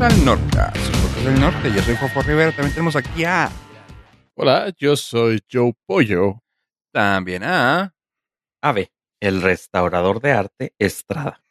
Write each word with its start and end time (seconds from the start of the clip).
Bienvenidos 0.00 0.18
al 0.18 0.24
Norcas, 0.24 0.72
Podcast 0.72 1.26
del 1.26 1.40
Norte. 1.40 1.72
Yo 1.74 1.82
soy 1.82 1.94
Fofo 1.96 2.22
Rivera. 2.22 2.52
También 2.52 2.72
tenemos 2.72 2.96
aquí 2.96 3.24
a. 3.24 3.50
Hola, 4.34 4.72
yo 4.78 4.96
soy 4.96 5.40
Joe 5.52 5.74
Pollo. 5.84 6.42
También 6.90 7.42
a. 7.44 7.94
Ave, 8.62 8.92
el 9.20 9.42
restaurador 9.42 10.22
de 10.22 10.32
arte 10.32 10.74
Estrada. 10.78 11.42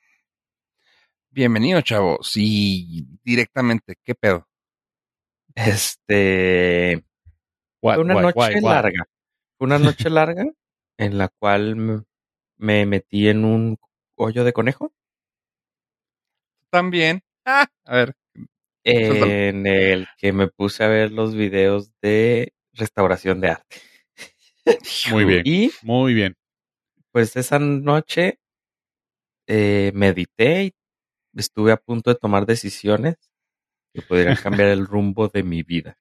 Bienvenido, 1.29 1.79
chavo. 1.81 2.23
Sí, 2.23 3.07
directamente. 3.23 3.97
¿Qué 4.03 4.15
pedo? 4.15 4.47
Este. 5.53 7.05
What, 7.83 7.95
Fue 7.95 8.03
una 8.03 8.15
what, 8.15 8.23
noche 8.23 8.55
why? 8.55 8.61
larga. 8.61 9.05
Fue 9.59 9.67
una 9.67 9.77
noche 9.77 10.09
larga 10.09 10.45
en 10.97 11.17
la 11.19 11.27
cual 11.27 12.03
me 12.57 12.85
metí 12.87 13.27
en 13.27 13.45
un 13.45 13.77
hoyo 14.15 14.43
de 14.43 14.53
conejo. 14.53 14.91
También. 16.71 17.21
Ah, 17.45 17.67
a 17.85 17.95
ver. 17.95 18.15
En 18.83 19.67
el 19.67 20.07
que 20.17 20.31
me 20.33 20.47
puse 20.47 20.83
a 20.83 20.87
ver 20.87 21.11
los 21.11 21.35
videos 21.35 21.91
de 22.01 22.53
restauración 22.73 23.41
de 23.41 23.49
arte. 23.49 23.77
Muy 25.11 25.25
bien, 25.25 25.41
Y 25.45 25.71
muy 25.81 26.13
bien. 26.13 26.35
pues 27.11 27.35
esa 27.35 27.59
noche 27.59 28.39
eh, 29.47 29.91
medité 29.95 30.63
y 30.65 30.73
estuve 31.35 31.71
a 31.71 31.77
punto 31.77 32.11
de 32.11 32.15
tomar 32.19 32.45
decisiones 32.45 33.15
que 33.93 34.01
podrían 34.01 34.35
cambiar 34.35 34.69
el 34.69 34.85
rumbo 34.85 35.27
de 35.27 35.43
mi 35.43 35.63
vida. 35.63 35.97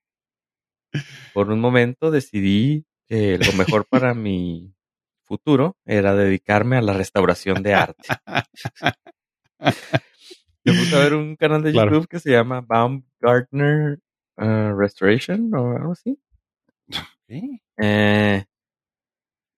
Por 1.33 1.51
un 1.51 1.61
momento 1.61 2.11
decidí 2.11 2.85
que 3.09 3.39
lo 3.39 3.53
mejor 3.55 3.87
para 3.87 4.15
mi 4.15 4.75
futuro 5.25 5.77
era 5.85 6.15
dedicarme 6.15 6.77
a 6.77 6.83
la 6.83 6.93
restauración 6.93 7.63
de 7.63 7.75
arte. 7.75 8.09
Me 10.73 10.79
puse 10.79 10.97
a 10.97 10.99
ver 11.01 11.15
un 11.15 11.37
canal 11.37 11.63
de 11.63 11.73
Claro. 11.73 11.91
YouTube 11.93 12.09
que 12.09 12.21
se 12.21 12.31
llama 12.31 12.61
Baumgartner 12.61 13.99
uh, 14.37 14.73
Restoration 14.77 15.53
o 15.55 15.77
algo 15.77 15.93
así. 15.93 16.19
Sí. 17.29 17.61
Eh, 17.79 18.45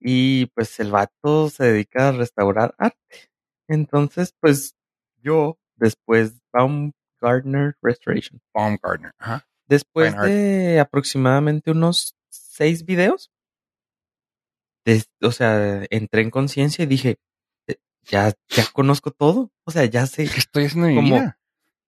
y 0.00 0.46
pues 0.46 0.78
el 0.80 0.90
vato 0.90 1.50
se 1.50 1.64
dedica 1.64 2.08
a 2.08 2.12
restaurar 2.12 2.74
arte. 2.78 2.98
Entonces, 3.68 4.34
pues 4.40 4.74
yo, 5.22 5.58
después, 5.76 6.40
Baumgartner 6.52 7.76
Restoration, 7.82 8.40
Baumgartner. 8.54 9.12
Ajá. 9.18 9.46
después 9.68 10.16
de 10.22 10.80
aproximadamente 10.80 11.70
unos 11.70 12.16
seis 12.28 12.84
videos, 12.84 13.30
des- 14.84 15.08
o 15.22 15.30
sea, 15.30 15.84
entré 15.90 16.22
en 16.22 16.30
conciencia 16.30 16.82
y 16.82 16.86
dije, 16.86 17.10
"Eh, 17.10 17.16
ya, 18.08 18.32
ya 18.48 18.64
conozco 18.72 19.10
todo. 19.10 19.50
O 19.64 19.70
sea, 19.70 19.84
ya 19.84 20.06
sé, 20.06 20.24
¿Qué 20.28 20.38
estoy 20.38 20.64
haciendo 20.66 20.88
mi 20.88 20.94
Como- 20.96 21.06
vida? 21.16 21.38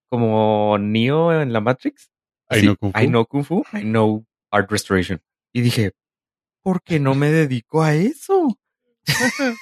como 0.08 0.76
Neo 0.78 1.40
en 1.40 1.52
la 1.52 1.60
Matrix. 1.60 2.10
I 2.50 2.60
know 2.60 2.76
Kung 2.76 2.92
Fu. 2.92 3.00
I 3.00 3.06
know 3.06 3.26
Kung 3.26 3.44
Fu, 3.44 3.64
I 3.72 3.80
know 3.82 4.26
Art 4.50 4.70
Restoration. 4.70 5.22
Y 5.54 5.62
dije, 5.62 5.92
¿por 6.62 6.82
qué 6.82 7.00
no 7.00 7.14
me 7.14 7.30
dedico 7.30 7.82
a 7.82 7.94
eso? 7.94 8.58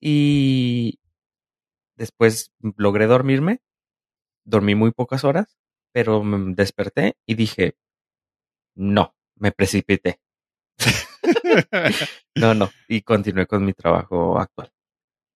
y 0.00 0.98
después 1.96 2.52
logré 2.76 3.06
dormirme. 3.06 3.60
Dormí 4.44 4.74
muy 4.74 4.90
pocas 4.90 5.24
horas, 5.24 5.58
pero 5.92 6.24
me 6.24 6.54
desperté 6.54 7.16
y 7.26 7.34
dije, 7.34 7.76
no, 8.74 9.14
me 9.36 9.52
precipité. 9.52 10.20
No, 12.36 12.54
no. 12.54 12.70
Y 12.88 13.02
continué 13.02 13.46
con 13.46 13.64
mi 13.64 13.74
trabajo 13.74 14.38
actual. 14.40 14.72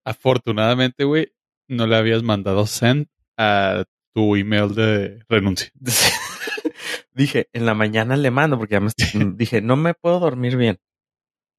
Afortunadamente, 0.04 1.04
güey, 1.04 1.32
no 1.68 1.86
le 1.86 1.96
habías 1.96 2.22
mandado 2.22 2.66
send 2.66 3.08
a 3.36 3.84
tu 4.14 4.36
email 4.36 4.74
de 4.74 5.24
renuncia. 5.28 5.70
dije, 7.14 7.48
en 7.52 7.66
la 7.66 7.74
mañana 7.74 8.16
le 8.16 8.30
mando 8.30 8.58
porque 8.58 8.74
ya 8.74 8.80
me 8.80 8.90
dije, 9.36 9.60
no 9.60 9.76
me 9.76 9.94
puedo 9.94 10.20
dormir 10.20 10.56
bien. 10.56 10.78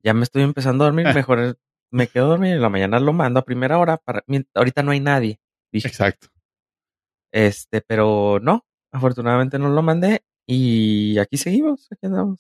Ya 0.03 0.13
me 0.13 0.23
estoy 0.23 0.44
empezando 0.44 0.83
a 0.83 0.88
dormir, 0.88 1.07
mejor 1.13 1.57
me 1.91 2.07
quedo 2.07 2.28
dormido 2.28 2.53
y 2.53 2.57
en 2.57 2.61
la 2.61 2.69
mañana 2.69 3.00
lo 3.00 3.13
mando 3.13 3.39
a 3.39 3.45
primera 3.45 3.79
hora 3.79 3.97
para 3.97 4.23
ahorita 4.53 4.83
no 4.83 4.91
hay 4.91 5.00
nadie. 5.00 5.39
Dije, 5.72 5.88
Exacto. 5.88 6.27
este, 7.31 7.81
pero 7.81 8.39
no, 8.41 8.66
afortunadamente 8.91 9.57
no 9.57 9.69
lo 9.69 9.81
mandé 9.81 10.23
y 10.45 11.17
aquí 11.17 11.38
seguimos, 11.38 11.88
aquí 11.91 12.06
andamos. 12.06 12.39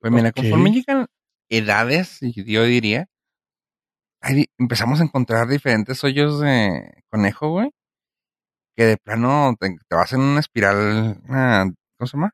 Pues 0.00 0.12
mira, 0.12 0.32
conforme 0.32 0.70
llegan 0.70 1.06
edades, 1.48 2.20
yo 2.20 2.62
diría, 2.64 3.08
ahí 4.20 4.46
empezamos 4.58 5.00
a 5.00 5.04
encontrar 5.04 5.48
diferentes 5.48 6.02
hoyos 6.04 6.40
de 6.40 7.02
conejo, 7.10 7.50
güey. 7.50 7.70
Que 8.76 8.84
de 8.86 8.96
plano 8.96 9.54
te, 9.58 9.76
vas 9.90 10.12
en 10.12 10.20
una 10.20 10.40
espiral, 10.40 11.20
¿cómo 11.96 12.06
se 12.06 12.16
llama? 12.16 12.32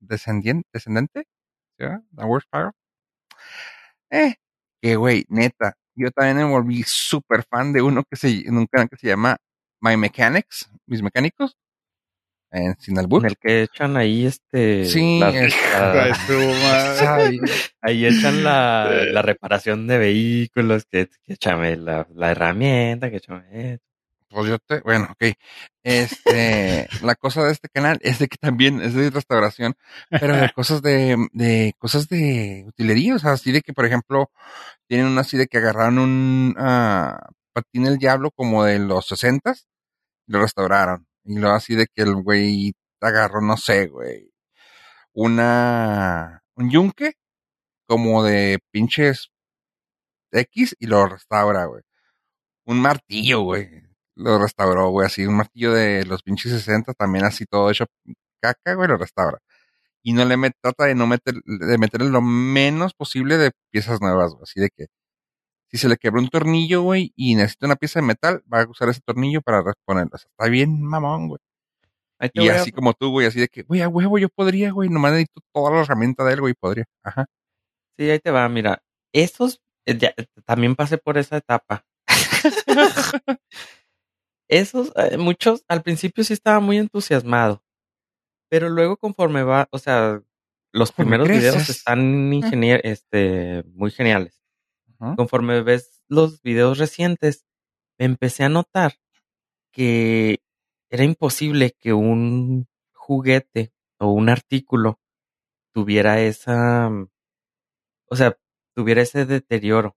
Descendiente, 0.00 0.68
descendente, 0.72 1.24
¿sí? 1.78 1.86
Downward 2.10 2.42
spiral. 2.42 2.72
Eh, 4.10 4.34
que 4.82 4.96
güey, 4.96 5.24
neta, 5.28 5.74
yo 5.94 6.10
también 6.10 6.38
me 6.38 6.44
volví 6.44 6.82
súper 6.84 7.44
fan 7.44 7.72
de 7.72 7.82
uno 7.82 8.04
que 8.04 8.16
se, 8.16 8.28
en 8.46 8.56
un 8.58 8.66
canal 8.66 8.88
que 8.88 8.96
se 8.96 9.08
llama 9.08 9.36
My 9.80 9.96
Mechanics, 9.96 10.70
mis 10.86 11.02
mecánicos, 11.02 11.56
en 12.52 12.76
Sin 12.80 12.98
albur. 12.98 13.22
en 13.22 13.30
el 13.30 13.36
que 13.38 13.62
echan 13.62 13.96
ahí 13.96 14.26
este 14.26 14.84
Sí, 14.84 15.18
las- 15.20 15.34
es- 15.34 15.54
ahí 17.82 18.06
echan 18.06 18.42
la, 18.44 18.90
la 19.12 19.22
reparación 19.22 19.86
de 19.86 19.98
vehículos, 19.98 20.84
que, 20.90 21.08
que 21.24 21.34
échame 21.34 21.76
la, 21.76 22.06
la 22.14 22.30
herramienta, 22.32 23.10
que 23.10 23.16
échame 23.18 23.44
esto. 23.74 23.84
Pues 24.32 24.48
yo 24.48 24.58
te, 24.60 24.78
bueno, 24.82 25.08
ok. 25.10 25.34
Este, 25.82 26.88
la 27.02 27.14
cosa 27.16 27.42
de 27.44 27.52
este 27.52 27.68
canal 27.68 27.98
es 28.02 28.18
de 28.20 28.28
que 28.28 28.36
también 28.36 28.80
es 28.80 28.94
de 28.94 29.10
restauración, 29.10 29.74
pero 30.08 30.36
de 30.36 30.50
cosas 30.50 30.82
de, 30.82 31.16
de 31.32 31.74
cosas 31.78 32.08
de 32.08 32.64
utilería, 32.68 33.16
o 33.16 33.18
sea, 33.18 33.32
así 33.32 33.50
de 33.50 33.60
que, 33.62 33.72
por 33.72 33.86
ejemplo, 33.86 34.30
tienen 34.88 35.06
una 35.08 35.22
así 35.22 35.36
de 35.36 35.46
que 35.48 35.58
agarraron 35.58 35.98
un 35.98 36.54
ah, 36.58 37.28
patín 37.52 37.86
el 37.86 37.98
diablo 37.98 38.30
como 38.30 38.64
de 38.64 38.78
los 38.78 39.06
sesentas 39.06 39.66
y 40.28 40.32
lo 40.32 40.40
restauraron. 40.42 41.06
Y 41.24 41.38
luego 41.38 41.54
así 41.56 41.74
de 41.74 41.86
que 41.86 42.02
el 42.02 42.14
güey 42.16 42.72
agarró, 43.00 43.40
no 43.40 43.56
sé, 43.56 43.88
güey, 43.88 44.30
una, 45.12 46.42
un 46.56 46.70
yunque 46.70 47.14
como 47.86 48.22
de 48.24 48.60
pinches 48.72 49.30
X 50.32 50.76
y 50.78 50.86
lo 50.86 51.06
restaura, 51.06 51.66
güey. 51.66 51.82
Un 52.66 52.80
martillo, 52.80 53.42
güey. 53.42 53.68
Lo 54.16 54.38
restauró, 54.38 54.90
güey, 54.90 55.06
así, 55.06 55.26
un 55.26 55.36
martillo 55.36 55.72
de 55.72 56.04
los 56.06 56.22
pinches 56.22 56.52
60, 56.52 56.94
también 56.94 57.24
así 57.24 57.46
todo 57.46 57.70
hecho 57.70 57.86
caca, 58.40 58.74
güey, 58.74 58.88
lo 58.88 58.96
restaura. 58.98 59.38
Y 60.02 60.12
no 60.14 60.24
le 60.24 60.36
met, 60.36 60.54
trata 60.62 60.86
de 60.86 60.94
no 60.94 61.06
meter, 61.06 61.34
de 61.44 61.78
meterle 61.78 62.10
lo 62.10 62.22
menos 62.22 62.94
posible 62.94 63.38
de 63.38 63.52
piezas 63.70 64.00
nuevas, 64.00 64.32
güey. 64.32 64.44
Así 64.44 64.60
de 64.60 64.70
que, 64.70 64.86
si 65.70 65.78
se 65.78 65.88
le 65.88 65.96
quebró 65.96 66.20
un 66.20 66.28
tornillo, 66.28 66.82
güey, 66.82 67.12
y 67.16 67.34
necesita 67.36 67.66
una 67.66 67.76
pieza 67.76 68.00
de 68.00 68.06
metal, 68.06 68.42
va 68.52 68.62
a 68.62 68.68
usar 68.68 68.88
ese 68.88 69.00
tornillo 69.04 69.40
para 69.42 69.62
reponerlo. 69.62 70.10
O 70.14 70.18
sea, 70.18 70.28
está 70.30 70.48
bien 70.48 70.82
mamón, 70.82 71.28
güey. 71.28 71.38
Y 72.34 72.48
a- 72.48 72.60
así 72.60 72.72
como 72.72 72.92
tú, 72.92 73.10
güey, 73.10 73.26
así 73.26 73.40
de 73.40 73.48
que, 73.48 73.62
güey, 73.62 73.80
a 73.80 73.88
huevo 73.88 74.18
yo 74.18 74.28
podría, 74.28 74.72
güey, 74.72 74.88
nomás 74.88 75.12
necesito 75.12 75.40
toda 75.54 75.70
la 75.72 75.80
herramienta 75.82 76.24
de 76.24 76.34
él, 76.34 76.40
güey, 76.40 76.54
podría. 76.54 76.84
Ajá. 77.02 77.26
Sí, 77.98 78.10
ahí 78.10 78.18
te 78.18 78.30
va, 78.30 78.48
mira. 78.48 78.82
Esos, 79.14 79.60
eh, 79.86 79.96
ya, 79.96 80.12
también 80.44 80.74
pasé 80.76 80.98
por 80.98 81.16
esa 81.18 81.36
etapa. 81.38 81.84
Esos, 84.48 84.92
eh, 84.96 85.16
muchos, 85.16 85.64
al 85.68 85.82
principio 85.82 86.24
sí 86.24 86.32
estaba 86.32 86.60
muy 86.60 86.76
entusiasmado. 86.78 87.62
Pero 88.50 88.68
luego 88.68 88.96
conforme 88.96 89.44
va, 89.44 89.68
o 89.70 89.78
sea, 89.78 90.20
los 90.72 90.90
primeros 90.92 91.28
videos 91.28 91.68
están 91.70 92.32
ingenier, 92.32 92.80
este, 92.84 93.62
muy 93.74 93.90
geniales. 93.92 94.39
Conforme 95.16 95.62
ves 95.62 96.02
los 96.08 96.42
videos 96.42 96.78
recientes, 96.78 97.46
empecé 97.98 98.44
a 98.44 98.48
notar 98.48 98.94
que 99.72 100.40
era 100.90 101.04
imposible 101.04 101.76
que 101.78 101.92
un 101.92 102.68
juguete 102.92 103.72
o 103.98 104.12
un 104.12 104.28
artículo 104.28 105.00
tuviera 105.72 106.20
esa, 106.20 106.90
o 108.08 108.16
sea, 108.16 108.36
tuviera 108.74 109.02
ese 109.02 109.26
deterioro. 109.26 109.96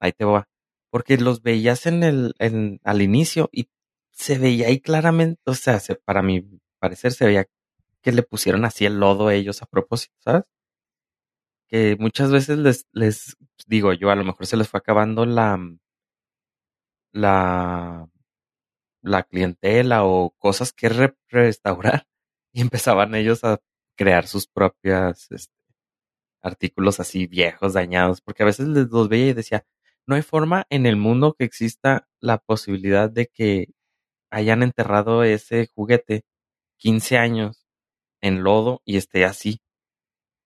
Ahí 0.00 0.12
te 0.12 0.24
va. 0.24 0.48
Porque 0.90 1.16
los 1.18 1.42
veías 1.42 1.86
en 1.86 2.02
el, 2.02 2.34
en, 2.38 2.80
al 2.84 3.02
inicio 3.02 3.48
y 3.52 3.68
se 4.12 4.38
veía 4.38 4.68
ahí 4.68 4.80
claramente, 4.80 5.40
o 5.46 5.54
sea, 5.54 5.80
se, 5.80 5.96
para 5.96 6.22
mi 6.22 6.60
parecer 6.80 7.12
se 7.12 7.26
veía 7.26 7.46
que 8.02 8.12
le 8.12 8.22
pusieron 8.22 8.64
así 8.64 8.86
el 8.86 9.00
lodo 9.00 9.28
a 9.28 9.34
ellos 9.34 9.62
a 9.62 9.66
propósito, 9.66 10.14
¿sabes? 10.20 10.44
Que 11.68 11.96
muchas 11.98 12.30
veces 12.30 12.58
les, 12.58 12.86
les 12.92 13.36
digo 13.66 13.92
yo, 13.92 14.10
a 14.10 14.16
lo 14.16 14.24
mejor 14.24 14.46
se 14.46 14.56
les 14.56 14.68
fue 14.68 14.78
acabando 14.78 15.26
la, 15.26 15.58
la, 17.12 18.08
la 19.02 19.22
clientela 19.24 20.04
o 20.04 20.30
cosas 20.38 20.72
que 20.72 20.88
re- 20.88 21.16
restaurar 21.28 22.06
y 22.52 22.62
empezaban 22.62 23.14
ellos 23.14 23.44
a 23.44 23.60
crear 23.96 24.26
sus 24.26 24.46
propias 24.48 25.28
este, 25.30 25.54
artículos 26.42 27.00
así 27.00 27.26
viejos, 27.26 27.74
dañados, 27.74 28.20
porque 28.20 28.42
a 28.44 28.46
veces 28.46 28.68
les 28.68 28.88
los 28.90 29.08
veía 29.08 29.28
y 29.30 29.34
decía, 29.34 29.66
no 30.06 30.16
hay 30.16 30.22
forma 30.22 30.66
en 30.70 30.86
el 30.86 30.96
mundo 30.96 31.34
que 31.38 31.44
exista 31.44 32.08
la 32.20 32.38
posibilidad 32.38 33.10
de 33.10 33.28
que 33.28 33.68
hayan 34.30 34.62
enterrado 34.62 35.24
ese 35.24 35.68
juguete 35.74 36.24
15 36.78 37.18
años 37.18 37.66
en 38.22 38.42
lodo 38.44 38.82
y 38.84 38.96
esté 38.98 39.24
así. 39.24 39.60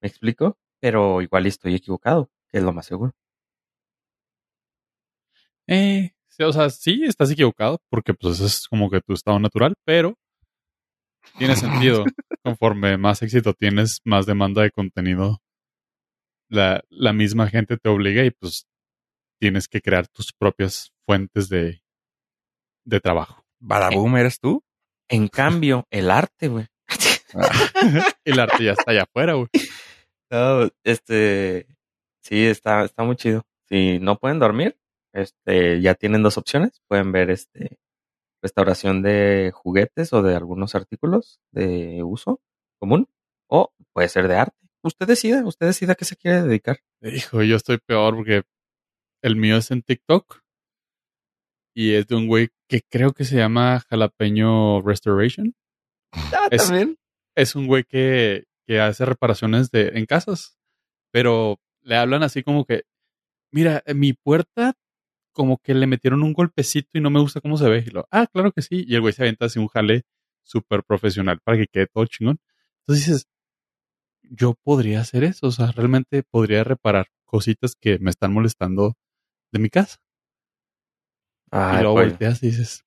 ¿Me 0.03 0.09
explico? 0.09 0.59
Pero 0.81 1.23
igual 1.23 1.47
estoy 1.47 1.75
equivocado, 1.75 2.31
que 2.49 2.59
es 2.59 2.65
lo 2.65 2.73
más 2.73 2.87
seguro. 2.87 3.13
Eh, 5.67 6.13
sí, 6.29 6.43
o 6.43 6.53
sea, 6.53 6.71
sí, 6.71 7.05
estás 7.05 7.31
equivocado, 7.31 7.81
porque 7.91 8.15
pues 8.15 8.37
ese 8.37 8.47
es 8.47 8.69
como 8.69 8.91
que 8.91 9.01
tu 9.01 9.13
estado 9.13 9.39
natural, 9.39 9.75
pero 9.85 10.15
tiene 11.37 11.57
sentido. 11.57 12.05
Conforme 12.43 12.97
más 12.97 13.21
éxito 13.23 13.53
tienes, 13.53 14.01
más 14.05 14.25
demanda 14.25 14.63
de 14.63 14.71
contenido. 14.71 15.43
La, 16.49 16.83
la 16.89 17.13
misma 17.13 17.49
gente 17.49 17.77
te 17.77 17.89
obliga 17.91 18.25
y 18.25 18.31
pues 18.31 18.67
tienes 19.39 19.69
que 19.69 19.83
crear 19.83 20.09
tus 20.09 20.33
propias 20.33 20.93
fuentes 21.05 21.49
de, 21.49 21.83
de 22.85 23.01
trabajo. 23.01 23.45
Badaboom, 23.61 24.17
¿eres 24.17 24.41
tú? 24.41 24.65
En 25.09 25.29
cambio, 25.29 25.87
el 25.91 26.11
arte, 26.11 26.49
güey. 26.49 26.67
El 28.25 28.41
arte 28.41 28.65
ya 28.65 28.73
está 28.73 28.91
allá 28.91 29.03
afuera, 29.03 29.35
güey. 29.35 29.49
No, 30.31 30.69
este, 30.85 31.67
sí, 32.23 32.47
está, 32.47 32.85
está 32.85 33.05
muy 33.05 33.17
chido. 33.17 33.45
Si 33.69 33.99
no 34.01 34.19
pueden 34.19 34.39
dormir, 34.39 34.79
este, 35.15 35.81
ya 35.81 35.95
tienen 35.95 36.23
dos 36.23 36.39
opciones. 36.39 36.81
Pueden 36.89 37.13
ver, 37.13 37.31
este, 37.31 37.79
restauración 38.43 39.03
de 39.03 39.51
juguetes 39.55 40.13
o 40.13 40.23
de 40.23 40.35
algunos 40.37 40.75
artículos 40.75 41.41
de 41.53 42.03
uso 42.05 42.41
común, 42.81 43.09
o 43.51 43.73
puede 43.93 44.09
ser 44.09 44.29
de 44.29 44.37
arte. 44.37 44.57
Usted 44.85 45.07
decida, 45.07 45.45
usted 45.45 45.67
decida 45.67 45.95
qué 45.97 46.05
se 46.05 46.17
quiere 46.17 46.43
dedicar. 46.43 46.79
Hijo, 47.03 47.43
yo 47.43 47.57
estoy 47.57 47.79
peor 47.79 48.15
porque 48.15 48.43
el 49.23 49.35
mío 49.37 49.57
es 49.57 49.71
en 49.71 49.83
TikTok 49.83 50.41
y 51.75 51.95
es 51.95 52.07
de 52.07 52.15
un 52.17 52.27
güey 52.29 52.51
que 52.69 52.83
creo 52.89 53.13
que 53.13 53.25
se 53.25 53.37
llama 53.37 53.81
Jalapeño 53.89 54.83
Restoration. 54.83 55.55
Ah, 56.13 56.49
Es- 56.51 56.67
también. 56.69 56.97
Es 57.37 57.55
un 57.55 57.67
güey 57.69 57.85
que, 57.85 58.47
que 58.69 58.81
hace 58.81 59.07
reparaciones 59.07 59.71
de, 59.71 59.93
en 59.95 60.05
casas, 60.05 60.59
pero 61.11 61.59
le 61.81 61.97
hablan 61.97 62.23
así 62.23 62.43
como 62.43 62.67
que, 62.67 62.83
mira, 63.51 63.83
mi 63.95 64.13
puerta 64.13 64.75
como 65.33 65.57
que 65.57 65.73
le 65.73 65.87
metieron 65.87 66.23
un 66.23 66.35
golpecito 66.35 66.91
y 66.93 67.01
no 67.01 67.09
me 67.09 67.21
gusta 67.21 67.41
cómo 67.41 67.57
se 67.57 67.67
ve. 67.69 67.85
Y 67.87 67.91
lo, 67.91 68.07
ah, 68.11 68.27
claro 68.27 68.53
que 68.53 68.61
sí. 68.61 68.85
Y 68.87 68.95
el 68.95 69.01
güey 69.01 69.15
se 69.15 69.23
avienta 69.23 69.47
así 69.47 69.59
un 69.59 69.69
jale 69.69 70.03
súper 70.43 70.85
profesional 70.85 71.41
para 71.43 71.57
que 71.57 71.67
quede 71.67 71.87
todo 71.87 72.05
chingón. 72.05 72.41
Entonces 72.81 73.07
dices, 73.07 73.29
yo 74.23 74.55
podría 74.63 75.01
hacer 75.01 75.25
eso, 75.25 75.47
o 75.47 75.51
sea, 75.51 75.73
realmente 75.73 76.23
podría 76.25 76.63
reparar 76.63 77.07
cositas 77.25 77.75
que 77.75 77.99
me 78.01 78.11
están 78.11 78.35
molestando 78.35 78.99
de 79.51 79.59
mi 79.61 79.71
casa. 79.71 79.97
Ay, 81.51 81.79
y 81.79 81.83
luego 81.83 81.95
volteas 81.95 82.43
y 82.43 82.49
dices, 82.49 82.85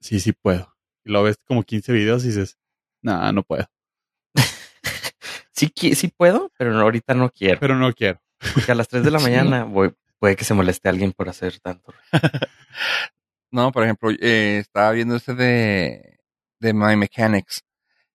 sí, 0.00 0.18
sí 0.18 0.32
puedo. 0.32 0.74
Y 1.04 1.10
luego 1.10 1.26
ves 1.26 1.36
como 1.46 1.62
15 1.62 1.92
videos 1.92 2.24
y 2.24 2.28
dices, 2.28 2.58
nah, 3.02 3.30
no 3.30 3.44
puedo. 3.44 3.66
Sí, 5.52 5.72
sí 5.94 6.08
puedo, 6.08 6.50
pero 6.58 6.78
ahorita 6.78 7.14
no 7.14 7.30
quiero. 7.30 7.60
Pero 7.60 7.76
no 7.76 7.92
quiero. 7.92 8.20
Porque 8.54 8.72
a 8.72 8.74
las 8.74 8.88
3 8.88 9.04
de 9.04 9.10
la 9.10 9.18
mañana 9.20 9.64
voy, 9.64 9.94
puede 10.18 10.36
que 10.36 10.44
se 10.44 10.54
moleste 10.54 10.88
alguien 10.88 11.12
por 11.12 11.28
hacer 11.28 11.60
tanto. 11.60 11.92
No, 13.54 13.70
por 13.70 13.84
ejemplo, 13.84 14.10
eh, 14.10 14.56
estaba 14.60 14.92
viendo 14.92 15.14
este 15.14 15.34
de, 15.34 16.20
de 16.58 16.72
My 16.72 16.96
Mechanics. 16.96 17.60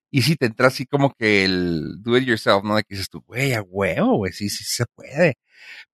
Y 0.09 0.23
si 0.23 0.35
te 0.35 0.47
entra 0.47 0.67
así 0.69 0.87
como 0.87 1.13
que 1.13 1.45
el 1.45 2.01
do 2.01 2.17
it 2.17 2.25
yourself, 2.25 2.63
¿no? 2.63 2.75
De 2.75 2.81
que 2.83 2.95
dices 2.95 3.09
tú, 3.09 3.21
güey, 3.27 3.53
a 3.53 3.61
huevo, 3.61 4.17
güey, 4.17 4.33
sí, 4.33 4.49
sí 4.49 4.63
se 4.63 4.85
puede. 4.95 5.37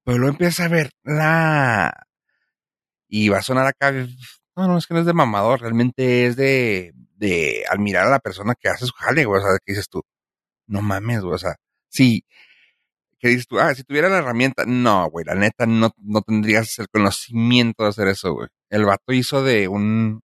Pero 0.06 0.18
luego 0.18 0.31
empiezas 0.34 0.62
a 0.62 0.69
ver 0.69 0.92
la... 1.04 2.07
Y 3.10 3.30
va 3.30 3.40
a 3.40 3.42
sonar 3.42 3.68
acá, 3.68 3.92
no, 3.92 4.68
no, 4.68 4.78
es 4.78 4.88
que 4.88 4.94
no 4.94 5.01
es 5.01 5.06
de 5.06 5.13
mamador, 5.13 5.62
realmente 5.62 6.25
es 6.25 6.36
de, 6.38 6.94
de 7.16 7.66
admirar 7.69 8.07
a 8.07 8.12
la 8.12 8.19
persona 8.19 8.56
que 8.56 8.69
hace 8.69 8.86
su 8.86 8.94
jale, 8.94 9.25
güey, 9.25 9.42
o 9.42 9.44
sea, 9.44 9.57
que 9.63 9.74
dices 9.74 9.90
tú, 9.90 10.04
no 10.68 10.81
mames, 10.81 11.21
güey, 11.21 11.36
o 11.36 11.38
sea, 11.38 11.56
sí, 11.89 12.25
que 13.19 13.30
dices 13.30 13.48
tú, 13.48 13.60
ah, 13.60 13.74
si 13.74 13.83
tuviera 13.83 14.10
la 14.10 14.18
herramienta, 14.18 14.63
no, 14.65 15.10
güey, 15.10 15.25
la 15.25 15.36
neta, 15.36 15.65
no, 15.65 15.92
no 15.98 16.21
tendrías 16.21 16.77
el 16.80 16.89
conocimiento 16.89 17.83
de 17.83 17.89
hacer 17.89 18.07
eso, 18.10 18.33
güey. 18.33 18.50
El 18.69 18.86
vato 18.86 19.13
hizo 19.13 19.44
de 19.44 19.68
un, 19.68 20.21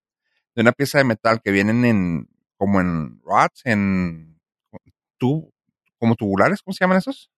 de 0.55 0.61
una 0.61 0.71
pieza 0.73 0.97
de 0.97 1.05
metal 1.05 1.41
que 1.41 1.51
vienen 1.51 1.85
en, 1.85 2.27
como 2.57 2.81
en 2.81 3.21
rods, 3.23 3.61
en, 3.65 4.37
como 5.97 6.15
tubulares, 6.15 6.61
¿cómo 6.61 6.73
se 6.73 6.83
llaman 6.83 6.97
esos? 6.97 7.29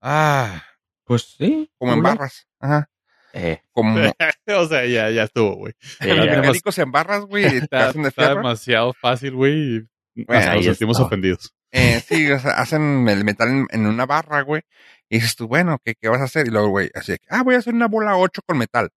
Ah, 0.00 0.62
Pues 1.04 1.22
sí. 1.38 1.70
como 1.78 1.92
en 1.94 2.02
barras, 2.02 2.46
ajá, 2.60 2.90
Eh, 3.32 3.60
como, 3.72 3.96
o 4.46 4.66
sea, 4.66 4.86
ya, 4.86 5.10
ya 5.10 5.24
estuvo, 5.24 5.56
güey. 5.56 5.74
sí, 5.80 6.06
los 6.08 6.26
mecánicos 6.26 6.78
en 6.78 6.92
barras, 6.92 7.24
güey, 7.24 7.44
Está, 7.70 7.90
está 7.90 8.34
demasiado 8.34 8.92
fácil, 8.94 9.34
güey. 9.34 9.86
Bueno, 10.24 10.54
nos 10.54 10.64
sentimos 10.64 10.96
está. 10.96 11.06
ofendidos. 11.06 11.54
Eh, 11.72 12.00
sí, 12.00 12.30
o 12.30 12.38
sea, 12.38 12.52
hacen 12.58 13.08
el 13.08 13.24
metal 13.24 13.48
en, 13.48 13.66
en 13.70 13.86
una 13.86 14.06
barra, 14.06 14.42
güey. 14.42 14.62
Y 15.08 15.16
dices 15.16 15.36
tú, 15.36 15.46
bueno, 15.46 15.78
¿qué, 15.84 15.94
¿qué 15.94 16.08
vas 16.08 16.20
a 16.20 16.24
hacer? 16.24 16.46
Y 16.48 16.50
luego, 16.50 16.68
güey, 16.68 16.90
así 16.94 17.16
ah, 17.28 17.42
voy 17.42 17.54
a 17.54 17.58
hacer 17.58 17.74
una 17.74 17.86
bola 17.88 18.16
8 18.16 18.42
con 18.46 18.58
metal. 18.58 18.90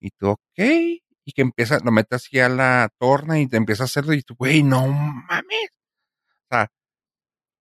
Y 0.00 0.10
tú, 0.10 0.30
ok. 0.30 0.40
Y 0.56 1.32
que 1.34 1.42
empieza, 1.42 1.78
lo 1.84 1.92
metes 1.92 2.24
así 2.24 2.40
a 2.40 2.48
la 2.48 2.88
torna 2.98 3.38
y 3.40 3.46
te 3.46 3.56
empieza 3.58 3.84
a 3.84 3.86
hacerlo. 3.86 4.14
Y 4.14 4.22
tú, 4.22 4.34
güey, 4.36 4.62
no 4.62 4.86
mames. 4.88 5.70
O 6.50 6.56
sea, 6.56 6.68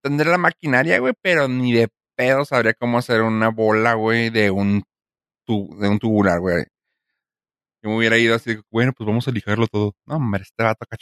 tendré 0.01 0.29
la 0.31 0.37
maquinaria, 0.37 0.99
güey, 0.99 1.13
pero 1.21 1.47
ni 1.47 1.73
de 1.73 1.89
pedo 2.15 2.45
sabría 2.45 2.73
cómo 2.73 2.97
hacer 2.97 3.21
una 3.21 3.49
bola, 3.49 3.93
güey, 3.95 4.29
de 4.29 4.51
un, 4.51 4.83
tu, 5.45 5.75
de 5.79 5.89
un 5.89 5.99
tubular, 5.99 6.39
güey. 6.39 6.65
Yo 7.83 7.89
me 7.91 7.97
hubiera 7.97 8.17
ido 8.17 8.35
así, 8.35 8.57
bueno, 8.71 8.93
pues 8.93 9.05
vamos 9.07 9.27
a 9.27 9.31
lijarlo 9.31 9.67
todo. 9.67 9.95
No, 10.05 10.15
hombre, 10.15 10.43
este 10.43 10.63
vato 10.63 10.83
acá. 10.83 10.97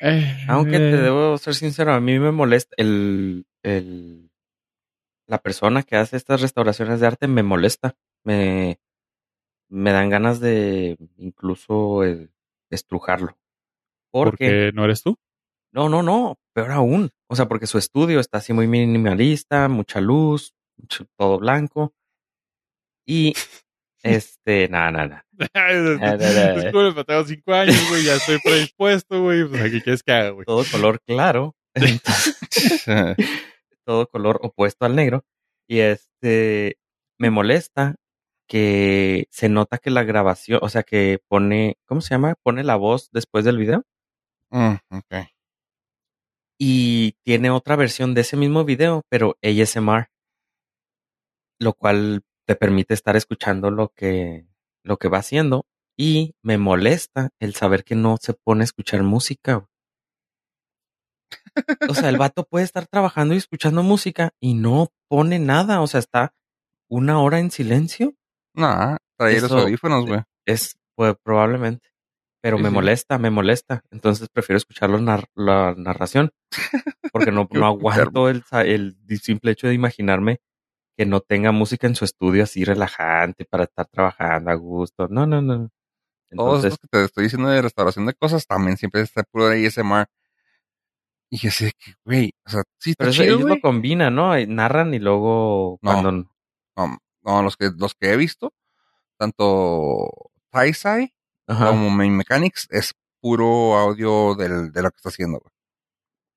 Eh, 0.00 0.44
Aunque 0.48 0.78
te 0.78 0.96
debo 0.96 1.36
ser 1.38 1.54
sincero, 1.54 1.92
a 1.92 2.00
mí 2.00 2.18
me 2.18 2.32
molesta 2.32 2.74
el, 2.78 3.46
el 3.62 4.30
la 5.28 5.38
persona 5.38 5.82
que 5.82 5.96
hace 5.96 6.16
estas 6.16 6.40
restauraciones 6.40 7.00
de 7.00 7.06
arte 7.06 7.28
me 7.28 7.42
molesta. 7.42 7.96
Me, 8.24 8.80
me 9.70 9.92
dan 9.92 10.10
ganas 10.10 10.40
de 10.40 10.96
incluso 11.18 12.04
eh, 12.04 12.28
estrujarlo. 12.70 13.38
¿Por 14.12 14.30
Porque, 14.30 14.46
qué 14.46 14.72
no 14.74 14.84
eres 14.84 15.02
tú? 15.02 15.16
no, 15.72 15.88
no, 15.88 16.02
no, 16.02 16.36
peor 16.52 16.72
aún. 16.72 17.10
O 17.28 17.36
sea, 17.36 17.46
porque 17.46 17.68
su 17.68 17.78
estudio 17.78 18.18
está 18.18 18.38
así 18.38 18.52
muy 18.52 18.66
minimalista, 18.66 19.68
mucha 19.68 20.00
luz, 20.00 20.52
mucho- 20.76 21.06
todo 21.16 21.38
blanco. 21.38 21.94
Y 23.06 23.34
este, 24.02 24.68
nada, 24.68 24.90
nada. 24.90 25.26
Disculpe, 26.56 26.92
pero 26.92 27.04
tengo 27.04 27.24
cinco 27.24 27.54
años, 27.54 27.76
güey. 27.88 28.04
Ya 28.04 28.14
estoy 28.14 28.38
predispuesto, 28.42 29.22
güey. 29.22 29.48
Pues, 29.48 29.62
¿qué 29.70 29.82
quieres 29.82 30.02
que 30.02 30.12
haga, 30.12 30.30
güey? 30.30 30.44
Todo 30.44 30.64
color 30.70 31.00
claro. 31.06 31.56
todo 33.84 34.06
color 34.08 34.40
opuesto 34.42 34.84
al 34.84 34.96
negro. 34.96 35.24
Y 35.68 35.80
este 35.80 36.78
me 37.18 37.30
molesta 37.30 37.96
que 38.48 39.28
se 39.30 39.48
nota 39.48 39.78
que 39.78 39.90
la 39.90 40.02
grabación, 40.02 40.58
o 40.62 40.68
sea, 40.68 40.82
que 40.82 41.20
pone, 41.28 41.76
¿cómo 41.86 42.00
se 42.00 42.14
llama? 42.14 42.34
Pone 42.42 42.64
la 42.64 42.76
voz 42.76 43.08
después 43.12 43.44
del 43.44 43.58
video 43.58 43.84
Mm, 44.50 44.74
ok. 44.90 45.14
y 46.58 47.12
tiene 47.22 47.50
otra 47.50 47.76
versión 47.76 48.14
de 48.14 48.22
ese 48.22 48.36
mismo 48.36 48.64
video, 48.64 49.02
pero 49.08 49.36
ASMR, 49.42 50.08
lo 51.60 51.74
cual 51.74 52.22
te 52.50 52.56
permite 52.56 52.94
estar 52.94 53.14
escuchando 53.14 53.70
lo 53.70 53.90
que 53.94 54.44
lo 54.82 54.96
que 54.96 55.06
va 55.06 55.18
haciendo 55.18 55.66
y 55.96 56.34
me 56.42 56.58
molesta 56.58 57.28
el 57.38 57.54
saber 57.54 57.84
que 57.84 57.94
no 57.94 58.16
se 58.20 58.34
pone 58.34 58.62
a 58.62 58.64
escuchar 58.64 59.04
música. 59.04 59.68
O 61.88 61.94
sea, 61.94 62.08
el 62.08 62.16
vato 62.16 62.42
puede 62.44 62.64
estar 62.64 62.88
trabajando 62.88 63.34
y 63.34 63.36
escuchando 63.36 63.84
música 63.84 64.30
y 64.40 64.54
no 64.54 64.88
pone 65.08 65.38
nada, 65.38 65.80
o 65.80 65.86
sea, 65.86 66.00
está 66.00 66.32
una 66.88 67.20
hora 67.20 67.38
en 67.38 67.52
silencio. 67.52 68.14
No, 68.56 68.96
trae 69.16 69.40
los 69.40 69.52
audífonos, 69.52 70.06
güey. 70.06 70.22
Es 70.44 70.76
pues, 70.96 71.14
probablemente. 71.22 71.90
Pero 72.42 72.56
Sí, 72.56 72.64
me 72.64 72.68
sí. 72.70 72.74
molesta, 72.74 73.18
me 73.18 73.30
molesta. 73.30 73.82
Entonces 73.92 74.28
prefiero 74.32 74.56
escuchar 74.56 74.90
la, 74.90 74.98
nar- 74.98 75.28
la 75.36 75.74
narración. 75.76 76.30
Porque 77.12 77.30
no, 77.30 77.46
no 77.52 77.66
aguanto 77.66 78.28
el, 78.28 78.42
el 78.64 78.96
simple 79.20 79.52
hecho 79.52 79.68
de 79.68 79.74
imaginarme 79.74 80.40
que 81.00 81.06
no 81.06 81.22
tenga 81.22 81.50
música 81.50 81.86
en 81.86 81.94
su 81.94 82.04
estudio 82.04 82.42
así 82.42 82.62
relajante 82.62 83.46
para 83.46 83.64
estar 83.64 83.86
trabajando 83.86 84.50
a 84.50 84.54
gusto. 84.54 85.08
No, 85.08 85.26
no, 85.26 85.40
no. 85.40 85.56
Todos 85.56 85.70
Entonces, 86.30 86.72
estos 86.74 86.90
que 86.92 86.98
te 86.98 87.04
estoy 87.06 87.24
diciendo 87.24 87.48
de 87.48 87.62
restauración 87.62 88.04
de 88.04 88.12
cosas 88.12 88.46
también 88.46 88.76
siempre 88.76 89.00
está 89.00 89.22
puro 89.22 89.48
de 89.48 89.66
ASMR. 89.66 90.06
Y 91.30 91.38
yo 91.38 91.50
sé 91.50 91.72
que, 91.78 91.94
güey, 92.04 92.34
o 92.44 92.50
sea, 92.50 92.64
sí 92.78 92.90
está 92.90 93.04
pero 93.04 93.12
eso 93.12 93.22
chido, 93.22 93.34
ellos 93.36 93.42
güey. 93.46 93.54
lo 93.54 93.60
combinan, 93.62 94.14
¿no? 94.14 94.36
Narran 94.46 94.92
y 94.92 94.98
luego 94.98 95.78
No. 95.80 95.90
cuando... 95.90 96.12
No, 96.76 96.98
no, 97.22 97.42
los 97.44 97.56
que, 97.56 97.70
los 97.74 97.94
que 97.94 98.12
he 98.12 98.16
visto, 98.18 98.52
tanto 99.16 100.06
Taisai 100.50 101.14
como 101.46 101.88
Main 101.88 102.14
Mechanics, 102.14 102.68
es 102.70 102.92
puro 103.22 103.78
audio 103.78 104.34
del, 104.34 104.70
de 104.70 104.82
lo 104.82 104.90
que 104.90 104.96
está 104.96 105.08
haciendo, 105.08 105.38
güey. 105.38 105.50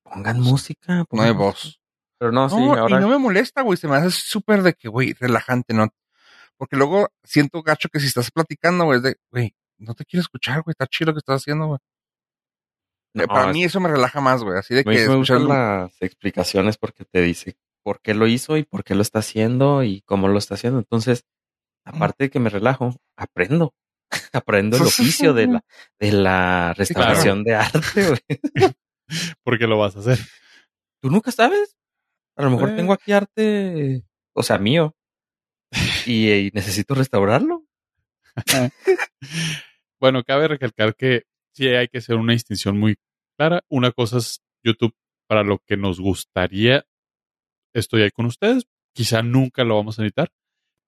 pongan 0.03 0.39
música. 0.39 0.93
No 0.93 0.99
hay 0.99 1.05
pongan 1.33 1.37
voz. 1.37 1.81
Pero 2.23 2.31
no, 2.31 2.49
sí, 2.49 2.55
No, 2.55 2.73
ahora... 2.75 2.97
y 2.97 3.01
no 3.01 3.09
me 3.09 3.17
molesta, 3.17 3.63
güey. 3.63 3.75
Se 3.77 3.85
me 3.85 3.97
hace 3.97 4.09
súper 4.11 4.61
de 4.63 4.73
que, 4.75 4.87
güey, 4.87 5.11
relajante, 5.19 5.73
¿no? 5.73 5.89
Porque 6.55 6.77
luego 6.77 7.09
siento 7.21 7.61
gacho 7.61 7.89
que 7.89 7.99
si 7.99 8.07
estás 8.07 8.31
platicando, 8.31 8.85
güey, 8.85 8.97
es 8.99 9.03
de, 9.03 9.17
güey, 9.29 9.53
no 9.77 9.93
te 9.93 10.05
quiero 10.05 10.21
escuchar, 10.21 10.61
güey, 10.61 10.71
está 10.71 10.87
chido 10.87 11.07
lo 11.11 11.15
que 11.15 11.19
estás 11.19 11.41
haciendo, 11.41 11.67
güey. 11.67 11.79
No, 13.13 13.27
Para 13.27 13.49
es- 13.49 13.53
mí 13.53 13.65
eso 13.65 13.81
me 13.81 13.89
relaja 13.89 14.21
más, 14.21 14.41
güey, 14.41 14.57
así 14.57 14.73
de 14.73 14.85
que 14.85 14.89
me 14.89 15.15
gustan 15.17 15.41
escucharlo- 15.41 15.49
las 15.49 16.01
explicaciones 16.01 16.77
porque 16.77 17.03
te 17.03 17.21
dice 17.21 17.57
por 17.83 17.99
qué 17.99 18.13
lo 18.13 18.25
hizo 18.27 18.55
y 18.55 18.63
por 18.63 18.85
qué 18.85 18.95
lo 18.95 19.01
está 19.01 19.19
haciendo 19.19 19.83
y 19.83 20.01
cómo 20.05 20.29
lo 20.29 20.37
está 20.37 20.53
haciendo. 20.53 20.79
Entonces, 20.79 21.25
aparte 21.83 22.23
de 22.23 22.29
que 22.29 22.39
me 22.39 22.49
relajo, 22.49 22.95
aprendo. 23.17 23.73
Aprendo 24.31 24.77
el 24.77 24.83
oficio 24.83 25.33
de 25.33 25.47
la, 25.47 25.65
de 25.99 26.11
la 26.13 26.73
restauración 26.77 27.43
de 27.43 27.55
arte, 27.55 28.07
güey. 28.07 28.21
Porque 29.43 29.67
lo 29.67 29.77
vas 29.77 29.97
a 29.97 29.99
hacer. 29.99 30.19
Tú 31.01 31.09
nunca 31.09 31.31
sabes. 31.33 31.75
A 32.35 32.43
lo 32.43 32.49
mejor 32.49 32.69
Eh. 32.71 32.75
tengo 32.75 32.93
aquí 32.93 33.11
arte, 33.11 34.03
o 34.33 34.43
sea, 34.43 34.57
mío. 34.57 34.95
Y, 36.05 36.29
y 36.31 36.51
necesito 36.53 36.95
restaurarlo. 36.95 37.63
Bueno, 39.99 40.23
cabe 40.23 40.49
recalcar 40.49 40.95
que 40.95 41.23
sí 41.53 41.67
hay 41.69 41.87
que 41.87 41.99
hacer 41.99 42.17
una 42.17 42.33
distinción 42.33 42.77
muy 42.77 42.97
clara. 43.37 43.61
Una 43.69 43.91
cosa 43.91 44.17
es 44.17 44.41
YouTube 44.61 44.93
para 45.27 45.43
lo 45.43 45.59
que 45.59 45.77
nos 45.77 45.99
gustaría. 46.01 46.83
Estoy 47.73 48.01
ahí 48.03 48.11
con 48.11 48.25
ustedes. 48.25 48.65
Quizá 48.93 49.21
nunca 49.23 49.63
lo 49.63 49.77
vamos 49.77 49.97
a 49.97 50.01
necesitar. 50.01 50.29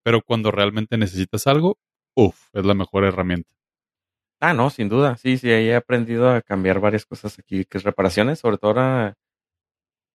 Pero 0.04 0.22
cuando 0.22 0.52
realmente 0.52 0.98
necesitas 0.98 1.48
algo, 1.48 1.80
uff, 2.14 2.50
es 2.54 2.66
la 2.66 2.74
mejor 2.74 3.06
herramienta. 3.06 3.50
Ah, 4.42 4.54
no, 4.54 4.70
sin 4.70 4.90
duda. 4.90 5.16
Sí, 5.16 5.38
sí, 5.38 5.50
ahí 5.50 5.70
he 5.70 5.76
aprendido 5.76 6.30
a 6.30 6.42
cambiar 6.42 6.82
varias 6.82 7.06
cosas 7.06 7.40
aquí, 7.40 7.64
que 7.64 7.78
es 7.78 7.86
reparaciones, 7.86 8.40
sobre 8.40 8.58
todo 8.58 8.72
ahora 8.72 9.16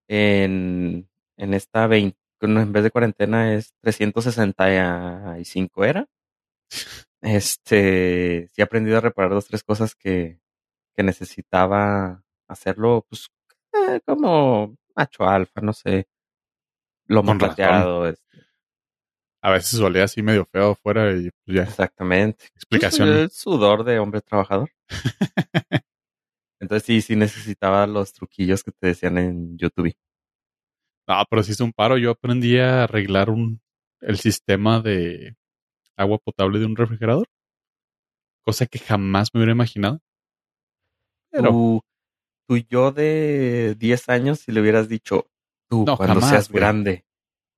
en, 0.09 1.09
en 1.41 1.55
esta 1.55 1.87
20, 1.87 2.17
no, 2.43 2.61
en 2.61 2.73
vez 2.73 2.83
de 2.85 2.91
cuarentena 2.91 3.55
es 3.55 3.73
365 3.83 5.85
era. 5.85 6.07
Este, 7.23 8.49
sí 8.49 8.61
he 8.61 8.65
aprendido 8.65 8.99
a 8.99 9.01
reparar 9.01 9.31
dos, 9.33 9.47
tres 9.47 9.63
cosas 9.63 9.95
que, 9.95 10.41
que 10.97 11.03
necesitaba 11.03 12.23
hacerlo, 12.49 13.05
pues, 13.09 13.29
eh, 13.75 14.01
como 14.07 14.77
macho 14.97 15.25
alfa, 15.29 15.61
no 15.61 15.73
sé, 15.73 16.07
Con 17.25 17.39
razón. 17.39 17.39
plateado, 17.39 18.09
este, 18.09 18.39
A 19.43 19.51
veces 19.51 19.79
solía 19.79 20.05
así 20.05 20.23
medio 20.23 20.47
feo 20.47 20.73
afuera 20.73 21.13
y 21.13 21.31
pues 21.45 21.57
ya. 21.57 21.63
exactamente. 21.65 22.47
Explicación. 22.55 23.09
Pues, 23.09 23.21
el 23.21 23.31
sudor 23.31 23.85
de 23.85 23.99
hombre 23.99 24.21
trabajador. 24.23 24.71
Entonces 26.61 26.87
sí, 26.87 27.01
sí 27.03 27.17
necesitaba 27.17 27.87
los 27.87 28.13
truquillos 28.13 28.63
que 28.63 28.73
te 28.73 28.89
decían 28.89 29.19
en 29.19 29.59
YouTube. 29.59 29.93
No, 31.11 31.25
pero 31.29 31.43
sí 31.43 31.53
es 31.53 31.61
un 31.61 31.73
paro. 31.73 31.99
Yo 31.99 32.11
aprendí 32.13 32.57
a 32.59 32.85
arreglar 32.85 33.31
un, 33.31 33.61
el 34.01 34.17
sistema 34.19 34.81
de 34.81 35.37
agua 35.97 36.19
potable 36.19 36.59
de 36.61 36.67
un 36.67 36.77
refrigerador. 36.77 37.27
Cosa 38.45 38.67
que 38.67 38.79
jamás 38.79 39.31
me 39.35 39.41
hubiera 39.41 39.53
imaginado. 39.53 40.01
Pero 41.33 41.51
Tu, 41.51 41.81
tu 42.49 42.57
yo 42.59 42.93
de 42.93 43.75
10 43.79 44.09
años, 44.09 44.39
si 44.41 44.53
le 44.53 44.61
hubieras 44.61 44.89
dicho, 44.89 45.27
tú 45.69 45.85
No, 45.87 45.97
cuando 45.97 46.15
jamás, 46.17 46.31
seas 46.31 46.49
güey. 46.49 46.61
grande 46.61 47.05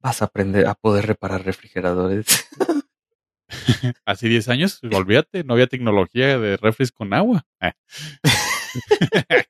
vas 0.01 0.21
a 0.23 0.25
aprender 0.25 0.67
a 0.67 0.75
poder 0.75 1.07
reparar 1.07 1.45
refrigeradores. 1.45 2.27
así 4.07 4.29
10 4.29 4.49
años, 4.49 4.81
olvídate, 4.83 5.45
no 5.45 5.53
había 5.55 5.67
tecnología 5.67 6.39
de 6.39 6.57
refres 6.57 6.91
con 6.91 7.13
agua. 7.15 7.47
Eh. 7.61 7.73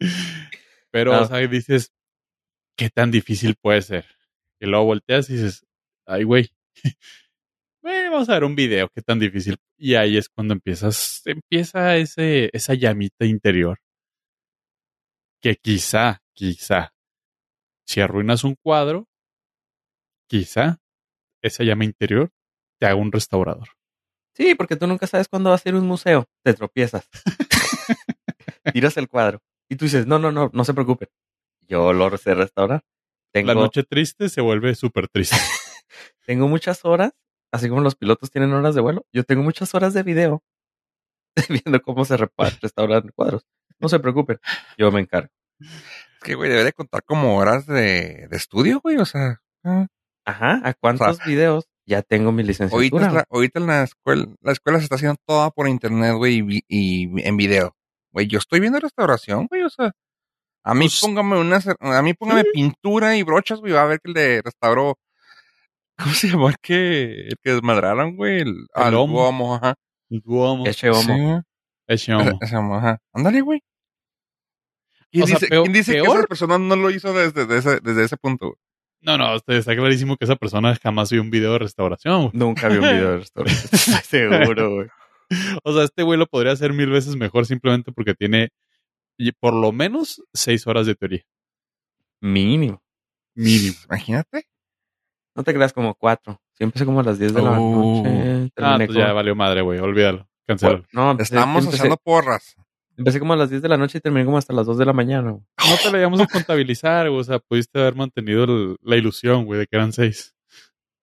Pero, 0.90 1.12
No. 1.12 1.22
o 1.22 1.26
sea, 1.26 1.38
dices, 1.48 1.92
¿qué 2.76 2.90
tan 2.90 3.10
difícil 3.10 3.56
puede 3.56 3.82
ser? 3.82 4.06
Y 4.60 4.66
luego 4.66 4.86
volteas 4.86 5.28
y 5.30 5.34
dices, 5.34 5.66
ay, 6.06 6.24
güey, 6.24 6.50
eh, 7.84 8.08
vamos 8.10 8.28
a 8.28 8.34
ver 8.34 8.44
un 8.44 8.56
video, 8.56 8.88
qué 8.94 9.02
tan 9.02 9.18
difícil. 9.18 9.56
Y 9.76 9.94
ahí 9.94 10.16
es 10.16 10.28
cuando 10.28 10.54
empiezas, 10.54 11.22
empieza 11.24 11.96
ese, 11.96 12.50
esa 12.52 12.74
llamita 12.74 13.24
interior. 13.24 13.78
Que 15.42 15.56
quizá, 15.56 16.22
quizá, 16.32 16.94
si 17.86 18.00
arruinas 18.00 18.44
un 18.44 18.54
cuadro, 18.54 19.06
quizá 20.26 20.80
esa 21.42 21.64
llama 21.64 21.84
interior 21.84 22.32
te 22.80 22.86
haga 22.86 22.94
un 22.96 23.12
restaurador. 23.12 23.68
sí, 24.34 24.54
porque 24.54 24.76
tú 24.76 24.86
nunca 24.86 25.06
sabes 25.06 25.28
cuándo 25.28 25.50
vas 25.50 25.64
a 25.64 25.68
ir 25.68 25.74
a 25.74 25.78
un 25.78 25.86
museo. 25.86 26.26
Te 26.42 26.54
tropiezas. 26.54 27.08
Tiras 28.72 28.96
el 28.96 29.08
cuadro. 29.08 29.40
Y 29.68 29.76
tú 29.76 29.84
dices, 29.84 30.06
no, 30.06 30.18
no, 30.18 30.32
no, 30.32 30.50
no 30.52 30.64
se 30.64 30.74
preocupen. 30.74 31.08
Yo 31.68 31.92
lo 31.92 32.16
sé 32.16 32.34
restaurar. 32.34 32.82
Tengo, 33.32 33.48
La 33.48 33.54
noche 33.54 33.82
triste 33.82 34.28
se 34.28 34.40
vuelve 34.40 34.74
súper 34.74 35.08
triste. 35.08 35.36
tengo 36.26 36.48
muchas 36.48 36.84
horas, 36.84 37.12
así 37.52 37.68
como 37.68 37.80
los 37.80 37.94
pilotos 37.96 38.30
tienen 38.30 38.52
horas 38.52 38.74
de 38.74 38.80
vuelo, 38.80 39.06
yo 39.12 39.24
tengo 39.24 39.42
muchas 39.42 39.74
horas 39.74 39.92
de 39.94 40.02
video 40.02 40.42
viendo 41.48 41.80
cómo 41.82 42.04
se 42.04 42.16
restauran 42.62 43.10
cuadros. 43.14 43.44
No 43.80 43.88
se 43.88 43.98
preocupen, 43.98 44.38
yo 44.78 44.90
me 44.92 45.00
encargo. 45.00 45.30
Es 45.60 46.20
que, 46.22 46.34
güey, 46.34 46.48
debe 46.50 46.64
de 46.64 46.72
contar 46.72 47.02
como 47.04 47.36
horas 47.36 47.66
de, 47.66 48.28
de 48.30 48.36
estudio, 48.36 48.80
güey, 48.80 48.96
o 48.98 49.04
sea... 49.04 49.40
ah. 49.64 49.86
Ajá, 50.26 50.60
¿a 50.64 50.72
cuántos 50.72 51.22
videos 51.26 51.66
ya 51.86 52.00
tengo 52.00 52.32
mi 52.32 52.40
Ahorita, 52.42 52.64
licenciatura? 52.64 53.06
es 53.08 53.12
la, 53.12 53.24
ahorita 53.28 53.58
en 53.60 53.66
la 53.66 53.82
escuela, 53.82 54.26
la 54.40 54.52
escuela 54.52 54.78
se 54.78 54.84
está 54.84 54.94
haciendo 54.94 55.16
toda 55.26 55.50
por 55.50 55.68
internet, 55.68 56.14
güey, 56.16 56.36
y, 56.36 56.42
vi- 56.42 56.64
y 56.66 57.28
en 57.28 57.36
video. 57.36 57.76
Güey, 58.10 58.26
yo 58.26 58.38
estoy 58.38 58.60
viendo 58.60 58.80
restauración, 58.80 59.46
güey, 59.48 59.64
o 59.64 59.68
sea, 59.68 59.92
a 60.64 60.74
mí 60.74 60.86
Pues- 60.86 61.00
póngame 61.00 61.38
una, 61.38 61.60
cer- 61.60 61.76
a 61.80 62.02
mí 62.02 62.14
póngame 62.14 62.42
Sí. 62.42 62.48
pintura 62.54 63.16
y 63.16 63.22
brochas, 63.22 63.60
güey, 63.60 63.72
va 63.72 63.82
a 63.82 63.86
ver 63.86 64.00
que 64.00 64.10
el 64.10 64.14
de 64.14 64.42
restauró, 64.42 64.98
¿cómo 65.98 66.14
se 66.14 66.28
llamó 66.28 66.48
el 66.48 66.56
que, 66.60 67.28
el 67.28 67.36
que 67.42 67.52
desmadraron, 67.52 68.16
güey? 68.16 68.40
El, 68.40 68.66
al 68.74 68.92
lomo. 68.94 69.20
Duomo, 69.20 69.54
ajá. 69.56 69.74
Duomo. 70.08 70.66
Eche 70.66 70.90
homo. 70.90 71.02
Sí. 71.02 71.44
Eche 71.86 72.14
homo. 72.14 72.22
Ese- 72.30 72.38
ese 72.42 72.56
homo, 72.56 72.76
ajá. 72.76 72.98
Ándale, 73.12 73.40
güey. 73.42 73.60
¿Quién 75.10 75.24
O 75.24 75.26
sea, 75.26 75.36
dice, 75.36 75.48
peor- 75.48 75.62
quién 75.64 75.72
dice 75.72 75.92
que 75.92 76.00
esa 76.00 76.22
persona 76.24 76.58
no 76.58 76.74
lo 76.76 76.90
hizo 76.90 77.12
desde, 77.12 77.46
desde 77.46 77.58
ese, 77.72 77.80
desde 77.80 78.04
ese 78.04 78.16
punto? 78.16 78.46
güey? 78.46 78.56
No, 79.00 79.18
no, 79.18 79.34
está 79.36 79.76
clarísimo 79.76 80.16
que 80.16 80.24
esa 80.24 80.34
persona 80.36 80.74
jamás 80.82 81.10
vio 81.12 81.20
un 81.20 81.30
video 81.30 81.52
de 81.52 81.58
restauración. 81.60 82.22
güey. 82.22 82.30
Nunca 82.34 82.68
vi 82.68 82.76
un 82.76 82.82
video 82.82 83.10
de 83.12 83.18
restauración. 83.20 83.40
Seguro, 84.04 84.74
güey. 84.76 84.88
O 85.62 85.72
sea, 85.74 85.84
este 85.84 86.02
güey 86.02 86.18
lo 86.18 86.26
podría 86.26 86.52
hacer 86.52 86.72
mil 86.72 86.88
veces 86.90 87.14
mejor 87.16 87.44
simplemente 87.46 87.92
porque 87.92 88.14
tiene 88.14 88.48
y 89.18 89.32
por 89.32 89.54
lo 89.54 89.72
menos 89.72 90.22
seis 90.32 90.66
horas 90.66 90.86
de 90.86 90.94
teoría. 90.94 91.22
Mínimo. 92.20 92.82
Mínimo. 93.34 93.76
Imagínate. 93.86 94.46
No 95.34 95.42
te 95.42 95.52
creas 95.52 95.72
como 95.72 95.94
cuatro. 95.94 96.40
Sí, 96.52 96.62
empecé 96.64 96.84
como 96.86 97.00
a 97.00 97.02
las 97.02 97.18
10 97.18 97.34
de 97.34 97.42
la 97.42 97.56
noche. 97.56 98.08
Ah, 98.08 98.48
terminé 98.54 98.86
pues 98.86 98.96
ya 98.98 99.04
como- 99.06 99.14
valió 99.16 99.34
madre, 99.34 99.62
güey. 99.62 99.78
Olvídalo. 99.80 100.28
Cancélalo. 100.46 100.84
No, 100.92 101.10
empecé, 101.10 101.34
Estamos 101.34 101.64
empecé- 101.64 101.76
haciendo 101.82 101.96
porras. 101.96 102.54
empecé 102.96 103.18
como 103.18 103.32
a 103.32 103.36
las 103.36 103.50
10 103.50 103.60
de 103.62 103.68
la 103.68 103.76
noche 103.76 103.98
y 103.98 104.00
terminé 104.00 104.24
como 104.24 104.38
hasta 104.38 104.52
las 104.52 104.66
2 104.66 104.78
de 104.78 104.84
la 104.84 104.92
mañana. 104.92 105.32
güey. 105.32 105.42
No 105.68 105.76
te 105.82 105.90
la 105.90 105.98
íbamos 105.98 106.20
a 106.20 106.26
contabilizar, 106.28 107.08
güey. 107.08 107.20
O 107.20 107.24
sea, 107.24 107.40
pudiste 107.40 107.80
haber 107.80 107.96
mantenido 107.96 108.44
el- 108.44 108.76
la 108.82 108.96
ilusión, 108.96 109.44
güey, 109.46 109.58
de 109.60 109.66
que 109.66 109.76
eran 109.76 109.92
seis. 109.92 110.34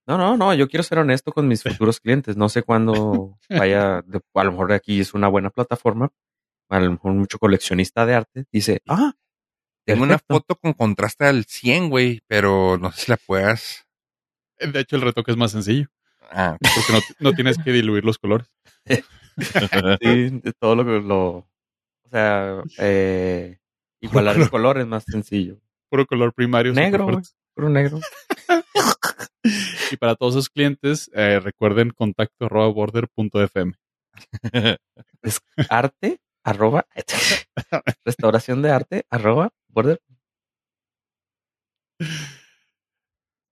No, 0.08 0.18
no, 0.18 0.38
no, 0.38 0.54
yo 0.54 0.68
quiero 0.70 0.84
ser 0.84 1.00
honesto 1.00 1.32
con 1.34 1.48
mis 1.50 1.64
futuros 1.64 2.00
clientes. 2.00 2.38
No 2.38 2.48
sé 2.50 2.64
cuándo 2.64 3.38
vaya, 3.50 4.02
de- 4.04 4.22
a 4.34 4.44
lo 4.46 4.52
mejor 4.52 4.72
aquí 4.72 5.02
es 5.02 5.14
una 5.14 5.28
buena 5.28 5.50
plataforma. 5.50 6.10
A 6.72 6.80
lo 6.80 6.92
mejor 6.92 7.14
mucho 7.14 7.38
coleccionista 7.38 8.06
de 8.06 8.16
arte 8.16 8.46
dice, 8.52 8.82
ah, 8.88 9.14
Tengo 9.86 10.04
una 10.04 10.20
foto 10.20 10.56
con 10.56 10.74
contraste 10.74 11.26
al 11.26 11.44
100, 11.44 11.90
güey, 11.90 12.22
pero 12.28 12.78
no 12.78 12.92
sé 12.92 13.02
si 13.02 13.12
la 13.12 13.18
puedas. 13.18 13.86
De 14.58 14.80
hecho, 14.80 14.96
el 14.96 15.02
retoque 15.02 15.32
es 15.32 15.38
más 15.38 15.52
sencillo. 15.52 15.88
Ah, 16.32 16.58
Porque 16.60 16.94
no, 16.94 17.00
no 17.20 17.34
tienes 17.34 17.58
que 17.58 17.72
diluir 17.72 18.06
los 18.06 18.18
colores. 18.18 18.48
Sí, 20.02 20.30
de 20.30 20.54
todo 20.60 20.76
lo 20.76 20.86
que 20.86 21.00
lo, 21.00 21.28
o 21.38 22.10
sea, 22.12 22.62
eh, 22.78 23.58
igualar 24.02 24.36
el 24.38 24.50
color 24.50 24.78
es 24.78 24.86
más 24.86 25.04
sencillo. 25.08 25.58
Puro 25.90 26.06
color 26.06 26.34
primario. 26.34 26.74
Negro, 26.74 27.06
superfuertes. 27.06 27.36
Puro 27.56 27.70
negro. 27.70 28.00
Y 29.92 29.98
para 29.98 30.16
todos 30.16 30.36
esos 30.36 30.50
clientes, 30.50 31.10
eh, 31.14 31.40
recuerden 31.40 31.90
contacto 31.90 32.46
arroba 32.46 32.68
border.fm. 32.68 33.74
Arte, 35.70 36.20
arroba, 36.44 36.88
restauración 38.06 38.62
de 38.62 38.72
arte, 38.72 39.06
arroba, 39.10 39.52
border. 39.68 40.02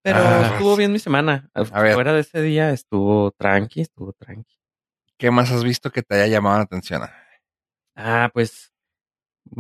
Pero 0.04 0.18
Ah, 0.20 0.50
estuvo 0.54 0.76
bien 0.76 0.92
mi 0.92 1.00
semana. 1.00 1.50
Fuera 1.54 2.14
de 2.14 2.22
ese 2.22 2.42
día 2.42 2.72
estuvo 2.72 3.32
tranqui, 3.32 3.82
estuvo 3.82 4.14
tranqui. 4.14 4.56
¿Qué 5.18 5.32
más 5.32 5.52
has 5.52 5.64
visto 5.64 5.92
que 5.92 6.02
te 6.02 6.16
haya 6.16 6.28
llamado 6.28 6.58
la 6.58 6.64
atención? 6.64 7.02
Ah, 7.96 8.30
pues, 8.34 8.72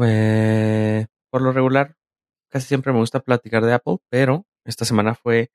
eh, 0.02 1.08
por 1.30 1.42
lo 1.42 1.52
regular, 1.52 1.96
casi 2.50 2.68
siempre 2.68 2.94
me 2.94 3.00
gusta 3.00 3.20
platicar 3.20 3.66
de 3.66 3.74
Apple, 3.74 3.98
pero 4.10 4.46
esta 4.66 4.86
semana 4.86 5.16
fue 5.16 5.52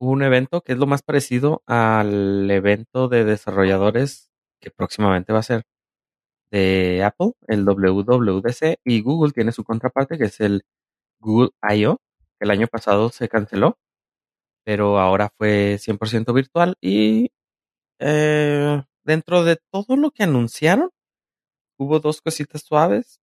un 0.00 0.22
evento 0.22 0.62
que 0.62 0.72
es 0.72 0.78
lo 0.78 0.86
más 0.86 1.02
parecido 1.02 1.62
al 1.66 2.50
evento 2.50 3.08
de 3.08 3.24
desarrolladores 3.24 4.30
que 4.60 4.70
próximamente 4.70 5.32
va 5.32 5.40
a 5.40 5.44
ser 5.44 5.64
de 6.52 7.02
Apple, 7.02 7.32
el 7.48 7.64
WWDC, 7.64 8.78
y 8.84 9.00
Google 9.00 9.32
tiene 9.32 9.52
su 9.52 9.64
contraparte 9.64 10.18
que 10.18 10.26
es 10.26 10.40
el 10.40 10.62
Google 11.20 11.50
I.O., 11.62 11.98
que 12.38 12.44
el 12.44 12.50
año 12.50 12.68
pasado 12.68 13.10
se 13.10 13.28
canceló, 13.28 13.78
pero 14.64 14.98
ahora 15.00 15.30
fue 15.38 15.78
100% 15.78 16.32
virtual 16.34 16.76
y 16.80 17.32
eh, 18.00 18.82
dentro 19.04 19.44
de 19.44 19.58
todo 19.70 19.96
lo 19.96 20.10
que 20.10 20.24
anunciaron, 20.24 20.90
hubo 21.78 22.00
dos 22.00 22.20
cositas 22.22 22.62
suaves. 22.62 23.20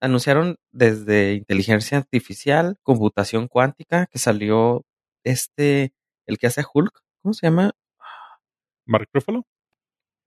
Anunciaron 0.00 0.56
desde 0.72 1.34
inteligencia 1.34 1.98
artificial, 1.98 2.78
computación 2.82 3.48
cuántica, 3.48 4.06
que 4.06 4.18
salió 4.18 4.84
este, 5.24 5.92
el 6.26 6.38
que 6.38 6.46
hace 6.46 6.64
Hulk, 6.72 7.02
¿cómo 7.22 7.34
se 7.34 7.46
llama? 7.46 7.72
Mark 8.86 9.08
Ruffalo. 9.12 9.44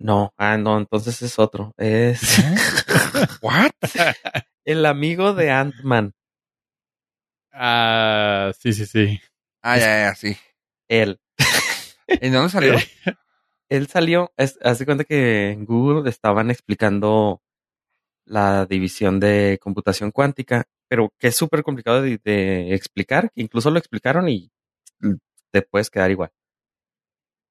No, 0.03 0.33
ah, 0.37 0.57
no, 0.57 0.77
entonces 0.77 1.21
es 1.21 1.39
otro. 1.39 1.71
Es 1.77 2.19
¿What? 3.41 3.71
el 4.65 4.85
amigo 4.85 5.33
de 5.33 5.49
Ant-Man, 5.49 6.13
Ah, 7.53 8.51
sí, 8.59 8.73
sí, 8.73 8.85
sí. 8.85 9.19
Ah, 9.61 9.77
ya, 9.77 10.09
ya, 10.09 10.15
sí. 10.15 10.35
él. 10.87 11.19
¿En 12.07 12.33
dónde 12.33 12.49
salió? 12.49 12.75
Él 13.69 13.87
salió, 13.87 14.33
es, 14.37 14.57
hace 14.63 14.85
cuenta 14.85 15.03
que 15.03 15.51
en 15.51 15.65
Google 15.65 16.09
estaban 16.09 16.49
explicando 16.51 17.41
la 18.25 18.65
división 18.65 19.19
de 19.19 19.59
computación 19.61 20.11
cuántica, 20.11 20.65
pero 20.89 21.13
que 21.19 21.27
es 21.27 21.35
súper 21.35 21.63
complicado 21.63 22.01
de, 22.01 22.19
de 22.23 22.73
explicar, 22.73 23.31
que 23.31 23.41
incluso 23.41 23.69
lo 23.71 23.79
explicaron 23.79 24.27
y 24.29 24.51
te 25.51 25.61
puedes 25.61 25.89
quedar 25.89 26.11
igual. 26.11 26.31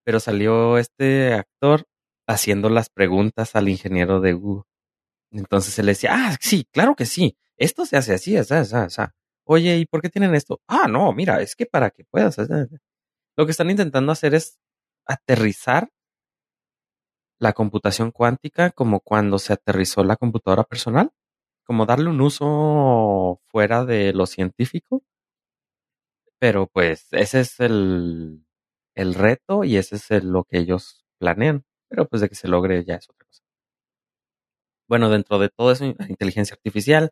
Pero 0.04 0.18
salió 0.18 0.78
este 0.78 1.32
actor 1.34 1.86
haciendo 2.26 2.68
las 2.70 2.88
preguntas 2.90 3.56
al 3.56 3.68
ingeniero 3.68 4.20
de 4.20 4.32
Google. 4.34 4.64
Entonces 5.32 5.78
él 5.78 5.86
decía, 5.86 6.10
ah, 6.14 6.36
sí, 6.40 6.66
claro 6.72 6.96
que 6.96 7.06
sí, 7.06 7.36
esto 7.56 7.86
se 7.86 7.96
hace 7.96 8.14
así, 8.14 8.36
así, 8.36 8.54
así, 8.54 8.74
así. 8.76 9.02
Oye, 9.46 9.78
¿y 9.78 9.86
por 9.86 10.02
qué 10.02 10.10
tienen 10.10 10.34
esto? 10.34 10.60
Ah, 10.68 10.88
no, 10.88 11.12
mira, 11.12 11.40
es 11.42 11.56
que 11.56 11.66
para 11.66 11.90
que 11.90 12.04
puedas. 12.04 12.38
así, 12.38 12.52
así". 12.52 12.76
Lo 13.36 13.46
que 13.46 13.52
están 13.52 13.70
intentando 13.70 14.12
hacer 14.12 14.34
es 14.34 14.58
aterrizar 15.06 15.90
la 17.38 17.52
computación 17.52 18.10
cuántica 18.10 18.70
como 18.70 19.00
cuando 19.00 19.38
se 19.38 19.52
aterrizó 19.52 20.02
la 20.02 20.16
computadora 20.16 20.64
personal, 20.64 21.12
como 21.64 21.84
darle 21.86 22.08
un 22.10 22.20
uso 22.22 23.40
fuera 23.48 23.84
de 23.84 24.12
lo 24.14 24.26
científico. 24.26 25.02
Pero 26.38 26.66
pues 26.66 27.06
ese 27.12 27.40
es 27.40 27.60
el, 27.60 28.44
el 28.94 29.14
reto 29.14 29.64
y 29.64 29.76
ese 29.76 29.96
es 29.96 30.10
el- 30.10 30.28
lo 30.30 30.44
que 30.44 30.58
ellos 30.58 31.04
planean. 31.18 31.64
Pero 31.92 32.08
pues 32.08 32.22
de 32.22 32.30
que 32.30 32.34
se 32.34 32.48
logre 32.48 32.84
ya 32.86 32.94
es 32.94 33.08
otra 33.10 33.26
cosa. 33.26 33.42
Bueno, 34.88 35.10
dentro 35.10 35.38
de 35.38 35.50
todo 35.50 35.72
eso, 35.72 35.84
inteligencia 36.08 36.54
artificial, 36.54 37.10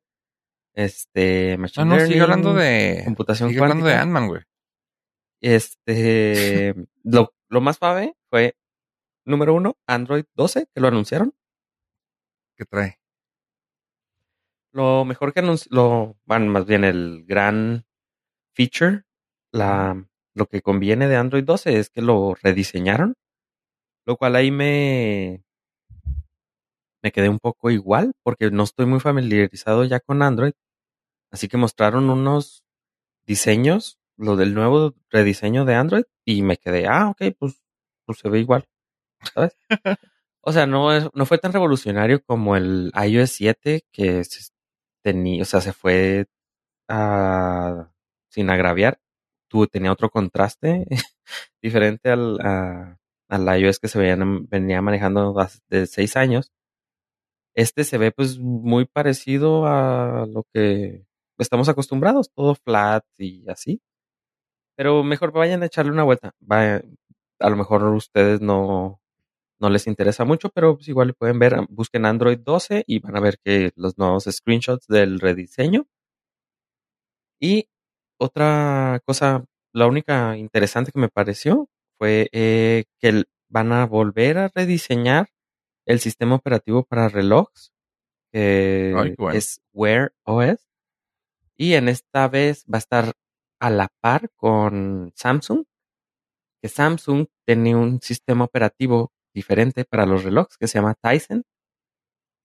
este, 0.75 1.57
No, 1.57 1.63
machine 1.63 1.85
no, 1.85 1.95
sigue 1.97 2.07
learning, 2.07 2.23
hablando 2.23 2.55
de. 2.55 3.03
computación 3.05 3.51
Sigue 3.51 3.61
hablando 3.61 3.85
de 3.85 3.93
cuántica. 3.93 4.03
Ant-Man, 4.03 4.29
güey. 4.29 4.43
Este, 5.43 6.75
lo, 7.05 7.35
lo 7.51 7.61
más 7.61 7.77
suave 7.77 8.15
fue, 8.31 8.57
número 9.27 9.53
uno, 9.53 9.77
Android 9.87 10.25
12, 10.35 10.67
que 10.75 10.81
lo 10.81 10.89
anunciaron. 10.89 11.35
¿Qué 12.57 12.65
trae? 12.65 12.99
Lo 14.73 15.05
mejor 15.05 15.35
que 15.35 15.41
anunció, 15.41 15.69
lo, 15.73 16.17
bueno, 16.25 16.47
más 16.47 16.65
bien 16.65 16.85
el 16.85 17.25
gran 17.27 17.85
feature, 18.55 19.03
la, 19.53 20.09
lo 20.33 20.47
que 20.47 20.63
conviene 20.63 21.07
de 21.07 21.17
Android 21.17 21.45
12 21.45 21.79
es 21.79 21.91
que 21.91 22.01
lo 22.01 22.35
rediseñaron, 22.35 23.17
lo 24.11 24.17
cual 24.17 24.37
ahí 24.37 24.51
me, 24.51 25.45
me 27.03 27.13
quedé 27.13 27.29
un 27.29 27.39
poco 27.39 27.71
igual, 27.71 28.13
porque 28.23 28.51
no 28.51 28.65
estoy 28.65 28.87
muy 28.87 29.01
familiarizado 29.01 29.85
ya 29.85 30.01
con 30.01 30.23
Android. 30.23 30.53
Así 31.33 31.49
que 31.49 31.57
mostraron 31.59 32.11
unos 32.11 32.65
diseños, 33.27 33.99
lo 34.19 34.37
del 34.37 34.55
nuevo 34.55 34.95
rediseño 35.11 35.65
de 35.67 35.77
Android, 35.77 36.05
y 36.27 36.43
me 36.43 36.59
quedé, 36.59 36.87
ah, 36.89 37.11
ok, 37.11 37.35
pues, 37.39 37.63
pues 38.07 38.19
se 38.21 38.29
ve 38.31 38.41
igual, 38.41 38.67
¿sabes? 39.35 39.57
O 40.43 40.53
sea, 40.53 40.67
no, 40.67 40.93
es, 40.95 41.09
no 41.15 41.27
fue 41.27 41.39
tan 41.39 41.53
revolucionario 41.53 42.23
como 42.25 42.57
el 42.57 42.93
iOS 43.09 43.31
7 43.33 43.83
que 43.93 44.25
se 44.25 44.53
tenía, 45.03 45.43
o 45.43 45.47
sea, 45.47 45.61
se 45.61 45.73
fue 45.73 46.27
sin 48.29 48.51
agraviar. 48.51 49.01
Tú 49.49 49.67
tenía 49.67 49.93
otro 49.93 50.11
contraste 50.11 50.87
diferente 51.63 52.11
al, 52.11 52.39
a- 52.43 52.99
al 53.31 53.61
iOS 53.61 53.79
que 53.81 53.89
se 53.89 53.99
veían- 53.99 54.47
venía 54.49 54.83
manejando 54.83 55.35
de 55.71 55.87
seis 55.87 56.17
años. 56.17 56.53
Este 57.55 57.85
se 57.85 57.99
ve 57.99 58.13
pues 58.13 58.39
muy 58.39 58.85
parecido 58.87 59.67
a 59.67 60.27
lo 60.27 60.45
que 60.55 61.05
estamos 61.39 61.69
acostumbrados, 61.69 62.31
todo 62.35 62.55
flat 62.55 63.05
y 63.19 63.49
así. 63.51 63.81
Pero 64.77 65.05
mejor 65.05 65.33
vayan 65.33 65.63
a 65.63 65.67
echarle 65.67 65.93
una 65.93 66.05
vuelta. 66.05 66.35
A 67.41 67.51
lo 67.51 67.57
mejor 67.57 67.85
ustedes 67.85 68.41
no, 68.41 69.01
no 69.61 69.71
les 69.71 69.87
interesa 69.89 70.25
mucho, 70.27 70.51
pero 70.51 70.77
pues 70.77 70.89
igual 70.89 71.15
pueden 71.15 71.39
ver, 71.41 71.57
busquen 71.71 72.07
Android 72.07 72.39
12 72.41 72.85
y 72.87 73.01
van 73.01 73.17
a 73.17 73.21
ver 73.21 73.39
que 73.45 73.73
los 73.77 73.99
nuevos 73.99 74.25
screenshots 74.25 74.87
del 74.89 75.21
rediseño. 75.21 75.87
Y 77.41 77.69
otra 78.19 79.01
cosa, 79.07 79.45
la 79.73 79.87
única 79.87 80.37
interesante 80.37 80.93
que 80.93 81.01
me 81.01 81.09
pareció 81.09 81.69
fue 82.01 82.31
eh, 82.33 82.85
que 82.99 83.25
van 83.51 83.73
a 83.73 83.85
volver 83.85 84.39
a 84.39 84.49
rediseñar 84.49 85.29
el 85.85 86.01
sistema 86.01 86.37
operativo 86.37 86.85
para 86.85 87.11
relojes, 87.11 87.73
que 88.33 88.95
Ay, 88.97 89.11
qué 89.11 89.17
bueno. 89.19 89.39
es 89.39 89.61
Wear 89.75 90.13
OS. 90.25 90.67
Y 91.59 91.75
en 91.75 91.89
esta 91.89 92.27
vez 92.29 92.65
va 92.65 92.79
a 92.79 92.79
estar 92.79 93.13
a 93.61 93.69
la 93.69 93.89
par 94.01 94.31
con 94.37 95.13
Samsung, 95.15 95.65
que 96.63 96.71
Samsung 96.71 97.27
tiene 97.47 97.77
un 97.77 98.01
sistema 98.01 98.45
operativo 98.45 99.13
diferente 99.35 99.85
para 99.85 100.07
los 100.07 100.25
relojes 100.25 100.57
que 100.57 100.69
se 100.69 100.79
llama 100.79 100.95
Tizen. 100.95 101.45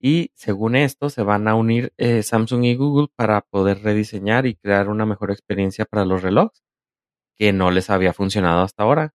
Y 0.01 0.31
según 0.35 0.75
esto, 0.75 1.09
se 1.09 1.23
van 1.23 1.47
a 1.47 1.55
unir 1.55 1.93
eh, 1.95 2.23
Samsung 2.23 2.65
y 2.65 2.75
Google 2.75 3.07
para 3.15 3.39
poder 3.39 3.83
rediseñar 3.83 4.45
y 4.47 4.55
crear 4.55 4.89
una 4.89 5.05
mejor 5.05 5.31
experiencia 5.31 5.85
para 5.85 6.03
los 6.03 6.21
relojes, 6.21 6.61
que 7.37 7.53
no 7.53 7.71
les 7.71 7.89
había 7.89 8.11
funcionado 8.11 8.61
hasta 8.61 8.83
ahora, 8.83 9.13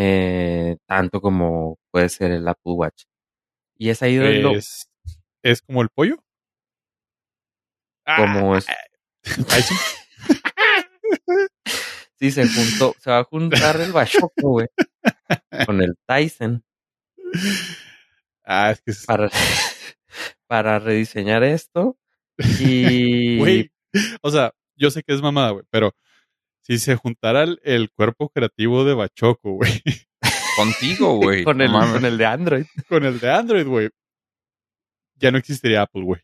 eh, 0.00 0.76
tanto 0.86 1.20
como 1.20 1.76
puede 1.90 2.08
ser 2.08 2.30
el 2.30 2.46
Apple 2.46 2.72
Watch. 2.74 3.02
Y 3.76 3.88
es 3.90 4.00
ahí 4.02 4.14
donde 4.16 4.38
lo- 4.42 4.54
Es, 4.54 4.88
es 5.42 5.60
como 5.62 5.82
el 5.82 5.88
pollo. 5.88 6.22
como 8.16 8.56
es, 8.56 8.66
Tyson. 9.48 9.76
sí, 12.18 12.30
se 12.30 12.46
juntó, 12.48 12.94
se 13.00 13.10
va 13.10 13.18
a 13.18 13.24
juntar 13.24 13.80
el 13.80 13.92
Bachoco, 13.92 14.50
güey, 14.50 14.66
con 15.66 15.80
el 15.82 15.94
Tyson 16.06 16.64
Ah, 18.44 18.70
es 18.70 18.80
que 18.80 18.92
es, 18.92 19.04
para, 19.04 19.28
para 20.46 20.78
rediseñar 20.78 21.42
esto. 21.44 21.98
Y 22.60 23.38
güey. 23.38 23.70
O 24.22 24.30
sea, 24.30 24.52
yo 24.76 24.90
sé 24.90 25.02
que 25.02 25.12
es 25.12 25.20
mamada, 25.20 25.50
güey, 25.50 25.64
pero 25.70 25.94
si 26.68 26.78
se 26.78 26.96
juntara 26.96 27.42
el, 27.44 27.60
el 27.64 27.90
cuerpo 27.90 28.28
creativo 28.28 28.84
de 28.84 28.94
Bachoco, 28.94 29.52
güey, 29.52 29.82
Contigo, 30.56 31.16
güey. 31.16 31.44
con, 31.44 31.60
el, 31.60 31.70
con 31.72 32.04
el 32.04 32.18
de 32.18 32.26
Android. 32.26 32.66
con 32.88 33.04
el 33.04 33.18
de 33.18 33.30
Android, 33.30 33.66
güey, 33.66 33.90
ya 35.16 35.30
no 35.30 35.38
existiría 35.38 35.82
Apple, 35.82 36.02
güey. 36.02 36.20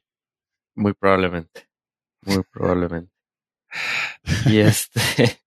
Muy 0.76 0.92
probablemente. 0.92 1.68
Muy 2.22 2.42
probablemente. 2.52 3.12
Y 4.46 4.58
este. 4.58 5.00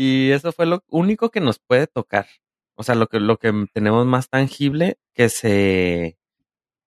Y 0.00 0.30
eso 0.30 0.52
fue 0.52 0.64
lo 0.66 0.84
único 0.90 1.30
que 1.30 1.40
nos 1.40 1.58
puede 1.58 1.88
tocar. 1.88 2.28
O 2.76 2.84
sea, 2.84 2.94
lo 2.94 3.08
que, 3.08 3.18
lo 3.18 3.36
que 3.36 3.52
tenemos 3.74 4.06
más 4.06 4.28
tangible 4.28 4.96
que 5.12 5.28
se 5.28 6.20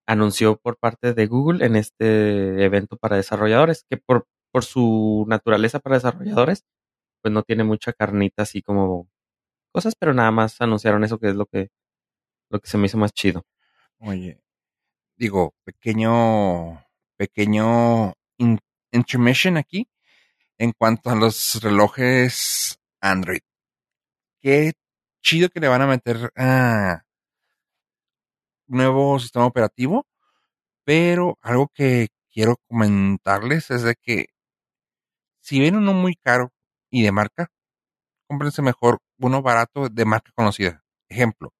anunció 0.06 0.56
por 0.56 0.78
parte 0.78 1.12
de 1.12 1.26
Google 1.26 1.66
en 1.66 1.76
este 1.76 2.64
evento 2.64 2.96
para 2.96 3.16
desarrolladores, 3.16 3.84
que 3.90 3.98
por, 3.98 4.26
por 4.50 4.64
su 4.64 5.26
naturaleza 5.28 5.78
para 5.78 5.96
desarrolladores, 5.96 6.64
pues 7.22 7.32
no 7.34 7.42
tiene 7.44 7.64
mucha 7.64 7.92
carnita 7.94 8.42
así 8.44 8.62
como 8.62 9.08
cosas, 9.72 9.94
pero 9.98 10.14
nada 10.14 10.30
más 10.32 10.60
anunciaron 10.60 11.04
eso 11.04 11.18
que 11.18 11.30
es 11.30 11.36
lo 11.36 11.46
que, 11.46 11.70
lo 12.50 12.60
que 12.60 12.68
se 12.68 12.78
me 12.78 12.86
hizo 12.86 12.98
más 12.98 13.12
chido. 13.14 13.44
Oye, 14.00 14.40
digo, 15.16 15.54
pequeño, 15.64 16.84
pequeño 17.18 18.14
in- 18.38 18.60
intermission 18.92 19.56
aquí 19.58 19.88
en 20.58 20.72
cuanto 20.72 21.10
a 21.10 21.16
los 21.16 21.60
relojes 21.62 22.78
Android. 23.00 23.40
Qué 24.42 24.72
chido 25.22 25.48
que 25.48 25.60
le 25.60 25.68
van 25.68 25.82
a 25.82 25.86
meter 25.86 26.30
a 26.36 27.02
nuevo 28.66 29.18
sistema 29.20 29.46
operativo, 29.46 30.06
pero 30.84 31.38
algo 31.42 31.68
que 31.74 32.08
quiero 32.32 32.56
comentarles 32.68 33.70
es 33.70 33.82
de 33.82 33.96
que 33.96 34.26
si 35.40 35.60
ven 35.60 35.76
uno 35.76 35.92
muy 35.92 36.14
caro 36.16 36.51
y 36.92 37.02
de 37.02 37.10
marca, 37.10 37.50
cómprense 38.28 38.62
mejor 38.62 39.00
uno 39.18 39.42
barato 39.42 39.88
de 39.88 40.04
marca 40.04 40.30
conocida. 40.36 40.84
Ejemplo, 41.08 41.52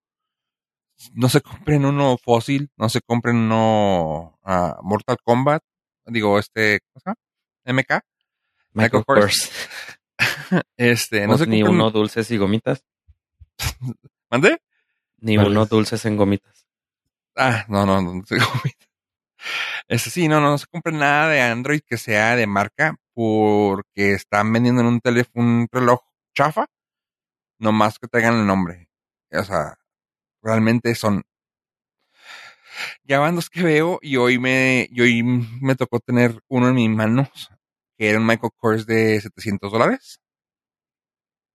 no 1.15 1.29
se 1.29 1.41
compren 1.43 1.85
uno 1.85 2.17
fósil, 2.19 2.71
no 2.77 2.89
se 2.89 3.01
compren 3.01 3.37
uno 3.37 4.39
ah, 4.45 4.79
Mortal 4.83 5.17
Kombat, 5.25 5.65
digo, 6.07 6.39
este, 6.39 6.81
¿cómo 6.81 7.01
se 7.01 7.11
llama? 7.11 7.81
MK, 7.81 8.05
Michael 8.75 9.05
Michael 9.05 9.05
Kors. 9.05 9.21
Kors. 9.25 10.63
este, 10.77 11.27
no 11.27 11.39
se 11.39 11.47
ni 11.47 11.63
compren, 11.63 11.81
uno 11.81 11.91
dulces 11.91 12.31
y 12.31 12.37
gomitas. 12.37 12.85
¿mande? 14.31 14.61
Ni 15.19 15.37
Vale. 15.37 15.51
uno 15.51 15.67
dulces 15.67 16.05
en 16.05 16.17
gomitas. 16.17 16.67
Ah, 17.35 17.65
no, 17.69 17.87
no, 17.87 18.03
no, 18.03 18.15
no 18.15 18.27
se 18.27 18.37
compra. 18.39 18.71
Este, 19.89 20.11
sí, 20.11 20.29
no, 20.29 20.41
no, 20.41 20.51
no 20.51 20.59
se 20.59 20.67
compre 20.67 20.93
nada 20.93 21.29
de 21.29 21.41
Android 21.41 21.81
que 21.87 21.97
sea 21.97 22.37
de 22.37 22.47
marca 22.47 22.97
porque 23.15 24.15
están 24.15 24.53
vendiendo 24.53 24.83
en 24.83 24.89
un 24.89 25.01
teléfono, 25.01 25.45
un 25.45 25.69
reloj 25.71 26.01
chafa, 26.35 26.67
nomás 27.59 27.99
que 27.99 28.09
traigan 28.09 28.37
el 28.41 28.47
nombre. 28.47 28.89
O 29.33 29.45
sea, 29.45 29.79
realmente 30.43 30.95
son 30.95 31.23
ya 33.05 33.19
van 33.21 33.37
dos 33.37 33.51
que 33.51 33.63
veo 33.63 33.99
y 34.03 34.17
hoy 34.17 34.39
me, 34.39 34.89
hoy 34.99 35.23
me 35.23 35.77
tocó 35.77 36.01
tener 36.01 36.41
uno 36.49 36.69
en 36.69 36.75
mis 36.75 36.91
manos, 36.91 37.51
que 37.97 38.09
era 38.11 38.19
un 38.19 38.27
Michael 38.27 38.53
Kors 38.57 38.87
de 38.87 39.21
700 39.21 39.73
dólares. 39.73 40.21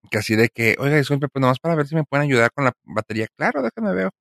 Que 0.10 0.20
así 0.20 0.36
de 0.36 0.50
que, 0.50 0.76
oiga, 0.80 0.98
disculpe, 0.98 1.28
pues 1.28 1.42
nomás 1.42 1.60
para 1.60 1.76
ver 1.76 1.88
si 1.88 1.96
me 1.96 2.04
pueden 2.06 2.26
ayudar 2.28 2.52
con 2.54 2.66
la 2.66 2.74
batería. 2.84 3.28
Claro, 3.36 3.62
déjame 3.62 3.94
veo. 3.94 4.12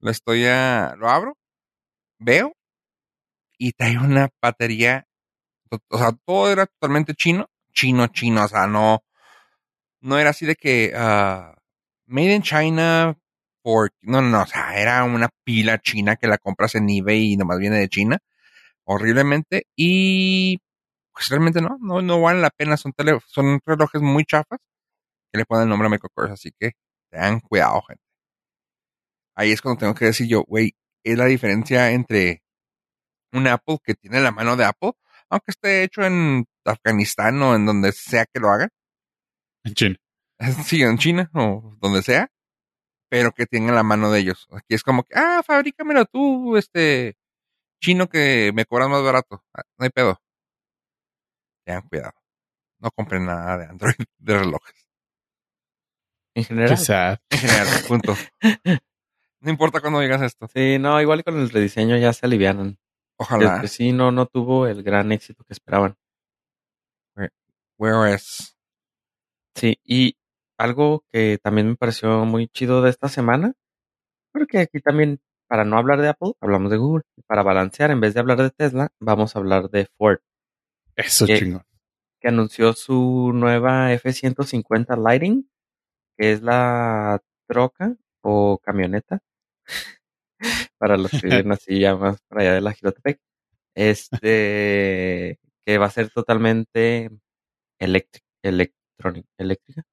Lo 0.00 0.10
estoy 0.10 0.44
a, 0.46 0.94
lo 0.98 1.08
abro, 1.08 1.36
veo, 2.18 2.52
y 3.58 3.72
trae 3.72 3.98
una 3.98 4.28
batería, 4.42 5.06
o 5.88 5.98
sea, 5.98 6.12
todo 6.24 6.50
era 6.50 6.66
totalmente 6.66 7.14
chino, 7.14 7.48
chino, 7.72 8.06
chino, 8.08 8.44
o 8.44 8.48
sea, 8.48 8.66
no, 8.66 9.04
no 10.00 10.18
era 10.18 10.30
así 10.30 10.46
de 10.46 10.56
que, 10.56 10.92
uh, 10.94 11.54
made 12.06 12.34
in 12.34 12.42
China, 12.42 13.16
por, 13.62 13.92
no, 14.02 14.22
no, 14.22 14.42
o 14.42 14.46
sea, 14.46 14.76
era 14.80 15.04
una 15.04 15.28
pila 15.44 15.78
china 15.78 16.16
que 16.16 16.26
la 16.28 16.38
compras 16.38 16.74
en 16.74 16.88
eBay 16.90 17.32
y 17.32 17.36
nomás 17.36 17.58
viene 17.58 17.78
de 17.78 17.88
China, 17.88 18.18
horriblemente, 18.84 19.66
y 19.76 20.58
pues 21.12 21.28
realmente 21.28 21.60
no, 21.60 21.78
no, 21.80 22.02
no 22.02 22.20
valen 22.20 22.42
la 22.42 22.50
pena, 22.50 22.76
son, 22.76 22.92
tele, 22.92 23.18
son 23.26 23.60
relojes 23.66 24.02
muy 24.02 24.24
chafas 24.24 24.58
que 25.32 25.38
le 25.38 25.44
ponen 25.46 25.64
el 25.64 25.68
nombre 25.70 25.86
a 25.88 25.90
Michael 25.90 26.10
Kors, 26.14 26.32
así 26.32 26.52
que 26.58 26.72
tengan 27.10 27.40
cuidado, 27.40 27.82
gente. 27.82 28.02
Ahí 29.34 29.52
es 29.52 29.60
cuando 29.62 29.80
tengo 29.80 29.94
que 29.94 30.06
decir 30.06 30.26
yo, 30.28 30.42
güey, 30.44 30.74
es 31.04 31.18
la 31.18 31.26
diferencia 31.26 31.90
entre 31.92 32.42
un 33.32 33.46
Apple 33.46 33.78
que 33.82 33.94
tiene 33.94 34.20
la 34.20 34.30
mano 34.30 34.56
de 34.56 34.64
Apple, 34.64 34.92
aunque 35.32 35.50
esté 35.50 35.82
hecho 35.82 36.02
en 36.02 36.44
Afganistán 36.64 37.42
o 37.42 37.56
en 37.56 37.64
donde 37.64 37.92
sea 37.92 38.26
que 38.26 38.38
lo 38.38 38.50
hagan. 38.50 38.68
En 39.64 39.74
China. 39.74 39.96
Sí, 40.66 40.82
en 40.82 40.98
China 40.98 41.30
o 41.34 41.76
donde 41.80 42.02
sea, 42.02 42.28
pero 43.08 43.30
que 43.30 43.46
tenga 43.46 43.72
la 43.72 43.84
mano 43.84 44.10
de 44.10 44.20
ellos. 44.20 44.48
Aquí 44.50 44.74
es 44.74 44.82
como 44.82 45.04
que, 45.04 45.14
ah, 45.16 45.40
fabrícamelo 45.46 46.04
tú, 46.04 46.56
este 46.56 47.16
chino 47.80 48.08
que 48.08 48.50
me 48.52 48.64
cobras 48.64 48.88
más 48.88 49.02
barato. 49.02 49.42
Ah, 49.54 49.62
no 49.78 49.84
hay 49.84 49.90
pedo. 49.90 50.20
Tengan 51.64 51.88
cuidado. 51.88 52.12
No 52.80 52.90
compren 52.90 53.24
nada 53.24 53.56
de 53.56 53.66
Android 53.66 53.94
de 54.18 54.38
relojes. 54.38 54.86
En 56.34 56.44
general. 56.44 57.20
En 57.30 57.38
general, 57.38 57.84
punto. 57.88 58.16
No 59.44 59.50
importa 59.50 59.80
cuando 59.80 59.98
digas 59.98 60.22
esto. 60.22 60.46
Sí, 60.46 60.78
no, 60.78 61.00
igual 61.00 61.24
con 61.24 61.36
el 61.36 61.50
rediseño 61.50 61.96
ya 61.96 62.12
se 62.12 62.26
alivianan. 62.26 62.78
Ojalá. 63.22 63.60
Que, 63.60 63.68
sí, 63.68 63.92
no, 63.92 64.12
no 64.12 64.26
tuvo 64.26 64.66
el 64.66 64.82
gran 64.82 65.12
éxito 65.12 65.44
que 65.44 65.52
esperaban. 65.52 65.96
Where 67.78 68.14
is? 68.14 68.56
Sí, 69.54 69.78
y 69.84 70.16
algo 70.58 71.04
que 71.10 71.38
también 71.42 71.68
me 71.68 71.76
pareció 71.76 72.24
muy 72.24 72.48
chido 72.48 72.82
de 72.82 72.90
esta 72.90 73.08
semana, 73.08 73.54
porque 74.32 74.60
aquí 74.60 74.80
también, 74.80 75.20
para 75.48 75.64
no 75.64 75.78
hablar 75.78 76.00
de 76.00 76.08
Apple, 76.08 76.34
hablamos 76.40 76.70
de 76.70 76.76
Google. 76.76 77.02
Para 77.26 77.42
balancear, 77.42 77.90
en 77.90 78.00
vez 78.00 78.14
de 78.14 78.20
hablar 78.20 78.38
de 78.38 78.50
Tesla, 78.50 78.92
vamos 79.00 79.34
a 79.34 79.38
hablar 79.38 79.68
de 79.70 79.86
Ford. 79.98 80.18
Eso 80.94 81.26
que, 81.26 81.38
chingón. 81.38 81.64
Que 82.20 82.28
anunció 82.28 82.72
su 82.74 83.32
nueva 83.34 83.92
F-150 83.92 84.96
Lighting, 84.96 85.50
que 86.16 86.32
es 86.32 86.42
la 86.42 87.20
troca 87.48 87.96
o 88.22 88.58
camioneta 88.58 89.22
para 90.82 90.96
los 90.96 91.12
que 91.12 91.28
viven 91.28 91.52
así 91.52 91.78
ya 91.78 91.94
más 91.94 92.20
para 92.22 92.40
allá 92.40 92.54
de 92.54 92.60
la 92.60 92.72
Girotepec. 92.72 93.20
Este, 93.72 95.38
que 95.64 95.78
va 95.78 95.86
a 95.86 95.90
ser 95.90 96.10
totalmente 96.10 97.08
eléctrica, 97.78 98.26
electrónica, 98.42 99.28
eléctrica. 99.38 99.84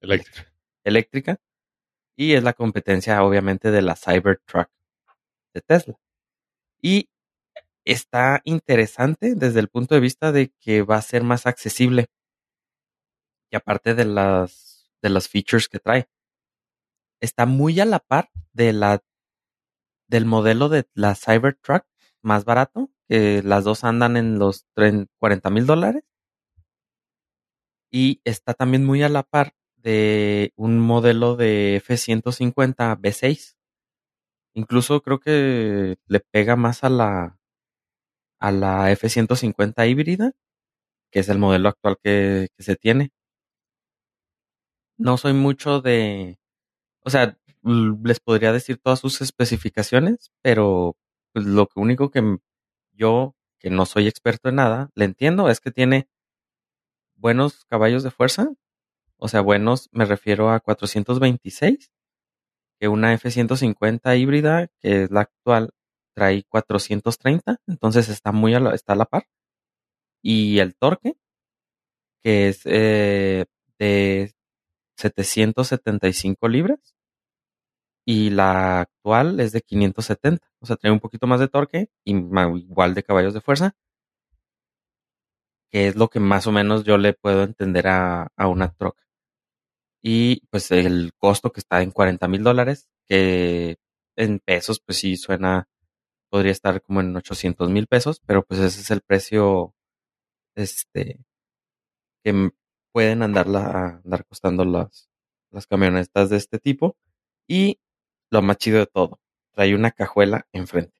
Eléctrica. 0.00 0.52
Eléctrica. 0.84 1.36
Y 2.16 2.32
es 2.32 2.42
la 2.42 2.54
competencia, 2.54 3.22
obviamente, 3.22 3.70
de 3.70 3.82
la 3.82 3.94
Cybertruck 3.94 4.70
de 5.52 5.60
Tesla. 5.60 6.00
Y 6.80 7.10
está 7.84 8.40
interesante 8.44 9.34
desde 9.34 9.60
el 9.60 9.68
punto 9.68 9.96
de 9.96 10.00
vista 10.00 10.32
de 10.32 10.50
que 10.60 10.80
va 10.80 10.96
a 10.96 11.02
ser 11.02 11.24
más 11.24 11.46
accesible. 11.46 12.06
Y 13.50 13.56
aparte 13.56 13.94
de 13.94 14.06
las, 14.06 14.90
de 15.02 15.10
las 15.10 15.28
features 15.28 15.68
que 15.68 15.78
trae. 15.78 16.08
Está 17.20 17.44
muy 17.44 17.80
a 17.80 17.84
la 17.84 17.98
par 17.98 18.30
de 18.54 18.72
la 18.72 19.02
del 20.08 20.26
modelo 20.26 20.68
de 20.68 20.88
la 20.94 21.14
Cybertruck 21.14 21.84
más 22.22 22.44
barato, 22.44 22.90
que 23.08 23.42
las 23.42 23.64
dos 23.64 23.84
andan 23.84 24.16
en 24.16 24.38
los 24.38 24.66
40 24.74 25.50
mil 25.50 25.66
dólares. 25.66 26.04
Y 27.90 28.20
está 28.24 28.54
también 28.54 28.84
muy 28.84 29.02
a 29.02 29.08
la 29.08 29.22
par 29.22 29.54
de 29.76 30.52
un 30.56 30.78
modelo 30.80 31.36
de 31.36 31.76
F-150 31.76 32.96
B6. 33.00 33.56
Incluso 34.54 35.02
creo 35.02 35.20
que 35.20 35.96
le 36.06 36.20
pega 36.20 36.56
más 36.56 36.84
a 36.84 36.90
la, 36.90 37.38
a 38.40 38.52
la 38.52 38.90
F-150 38.92 39.88
híbrida, 39.88 40.32
que 41.10 41.20
es 41.20 41.28
el 41.28 41.38
modelo 41.38 41.68
actual 41.68 41.96
que, 42.02 42.48
que 42.56 42.62
se 42.62 42.76
tiene. 42.76 43.12
No 44.98 45.16
soy 45.16 45.32
mucho 45.32 45.80
de, 45.80 46.38
o 47.04 47.10
sea, 47.10 47.38
les 47.68 48.20
podría 48.20 48.52
decir 48.52 48.78
todas 48.78 49.00
sus 49.00 49.20
especificaciones, 49.20 50.32
pero 50.42 50.96
pues, 51.32 51.46
lo 51.46 51.68
único 51.76 52.10
que 52.10 52.38
yo, 52.92 53.36
que 53.58 53.70
no 53.70 53.86
soy 53.86 54.08
experto 54.08 54.48
en 54.48 54.56
nada, 54.56 54.90
le 54.94 55.04
entiendo 55.04 55.48
es 55.48 55.60
que 55.60 55.70
tiene 55.70 56.08
buenos 57.16 57.64
caballos 57.66 58.02
de 58.02 58.10
fuerza. 58.10 58.48
O 59.18 59.28
sea, 59.28 59.40
buenos, 59.40 59.88
me 59.92 60.04
refiero 60.04 60.50
a 60.50 60.60
426, 60.60 61.90
que 62.80 62.88
una 62.88 63.12
F-150 63.14 64.18
híbrida, 64.18 64.68
que 64.80 65.04
es 65.04 65.10
la 65.10 65.22
actual, 65.22 65.70
trae 66.14 66.44
430, 66.44 67.60
entonces 67.66 68.08
está 68.08 68.32
muy 68.32 68.54
a 68.54 68.60
la, 68.60 68.74
está 68.74 68.94
a 68.94 68.96
la 68.96 69.06
par. 69.06 69.28
Y 70.22 70.58
el 70.60 70.74
torque, 70.76 71.14
que 72.22 72.48
es 72.48 72.62
eh, 72.64 73.46
de 73.78 74.34
775 74.96 76.48
libras, 76.48 76.97
y 78.08 78.30
la 78.30 78.80
actual 78.80 79.38
es 79.38 79.52
de 79.52 79.60
570. 79.60 80.42
O 80.60 80.66
sea, 80.66 80.76
trae 80.76 80.90
un 80.90 80.98
poquito 80.98 81.26
más 81.26 81.40
de 81.40 81.48
torque 81.48 81.90
y 82.04 82.16
igual 82.16 82.94
de 82.94 83.02
caballos 83.02 83.34
de 83.34 83.42
fuerza. 83.42 83.76
Que 85.70 85.88
es 85.88 85.96
lo 85.96 86.08
que 86.08 86.18
más 86.18 86.46
o 86.46 86.52
menos 86.52 86.84
yo 86.84 86.96
le 86.96 87.12
puedo 87.12 87.42
entender 87.42 87.86
a, 87.88 88.30
una 88.38 88.72
troca. 88.72 89.04
Y 90.02 90.40
pues 90.50 90.70
el 90.70 91.12
costo 91.18 91.52
que 91.52 91.60
está 91.60 91.82
en 91.82 91.90
40 91.90 92.28
mil 92.28 92.42
dólares, 92.42 92.88
que 93.06 93.76
en 94.16 94.40
pesos 94.40 94.80
pues 94.80 94.98
sí 94.98 95.16
suena, 95.18 95.68
podría 96.30 96.52
estar 96.52 96.80
como 96.82 97.00
en 97.02 97.14
800 97.16 97.68
mil 97.70 97.88
pesos, 97.88 98.22
pero 98.26 98.42
pues 98.42 98.60
ese 98.60 98.80
es 98.80 98.90
el 98.90 99.02
precio 99.02 99.74
este 100.56 101.26
que 102.24 102.52
pueden 102.92 103.22
andar, 103.22 103.48
andar 103.48 104.24
costando 104.26 104.64
las, 104.64 105.10
las 105.50 105.66
camionetas 105.66 106.30
de 106.30 106.38
este 106.38 106.58
tipo. 106.58 106.96
Y 107.48 107.80
lo 108.30 108.42
más 108.42 108.56
chido 108.58 108.78
de 108.78 108.86
todo, 108.86 109.20
trae 109.52 109.74
una 109.74 109.90
cajuela 109.90 110.46
enfrente. 110.52 110.94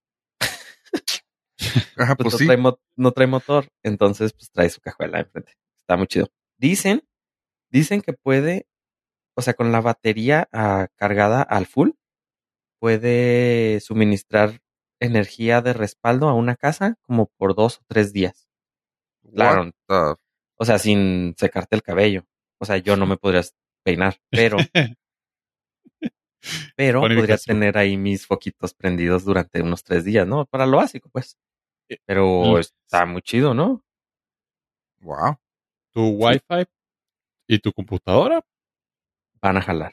Ajá, 1.96 2.14
pues 2.14 2.30
pues 2.30 2.32
no, 2.34 2.38
sí. 2.38 2.46
trae 2.46 2.58
no 2.96 3.12
trae 3.12 3.26
motor, 3.26 3.68
entonces 3.82 4.32
pues 4.32 4.50
trae 4.50 4.70
su 4.70 4.80
cajuela 4.80 5.20
enfrente. 5.20 5.52
Está 5.80 5.96
muy 5.96 6.06
chido. 6.06 6.28
Dicen, 6.56 7.02
dicen 7.70 8.00
que 8.00 8.12
puede, 8.12 8.66
o 9.34 9.42
sea, 9.42 9.54
con 9.54 9.72
la 9.72 9.80
batería 9.80 10.48
ah, 10.52 10.88
cargada 10.96 11.42
al 11.42 11.66
full, 11.66 11.90
puede 12.80 13.80
suministrar 13.80 14.60
energía 15.00 15.60
de 15.60 15.72
respaldo 15.72 16.28
a 16.28 16.34
una 16.34 16.56
casa 16.56 16.96
como 17.02 17.26
por 17.36 17.54
dos 17.54 17.78
o 17.78 17.80
tres 17.88 18.12
días. 18.12 18.48
Claro, 19.34 19.70
the- 19.88 20.14
o 20.56 20.64
sea, 20.64 20.78
sin 20.78 21.34
secarte 21.36 21.76
el 21.76 21.82
cabello. 21.82 22.24
O 22.60 22.64
sea, 22.64 22.78
yo 22.78 22.96
no 22.96 23.06
me 23.06 23.16
podría 23.16 23.42
peinar, 23.84 24.18
pero 24.30 24.56
pero 26.76 27.00
podría 27.00 27.36
tener 27.38 27.76
ahí 27.78 27.96
mis 27.96 28.26
foquitos 28.26 28.74
prendidos 28.74 29.24
durante 29.24 29.60
unos 29.62 29.82
tres 29.82 30.04
días, 30.04 30.26
¿no? 30.26 30.46
Para 30.46 30.66
lo 30.66 30.76
básico, 30.78 31.08
pues. 31.10 31.36
Pero 32.06 32.54
Mm. 32.56 32.58
está 32.58 33.06
muy 33.06 33.22
chido, 33.22 33.54
¿no? 33.54 33.82
Wow. 35.00 35.36
Tu 35.92 36.02
Wi-Fi 36.08 36.66
y 37.48 37.58
tu 37.60 37.72
computadora, 37.72 38.44
Van 39.40 39.56
a 39.56 39.62
jalar. 39.62 39.92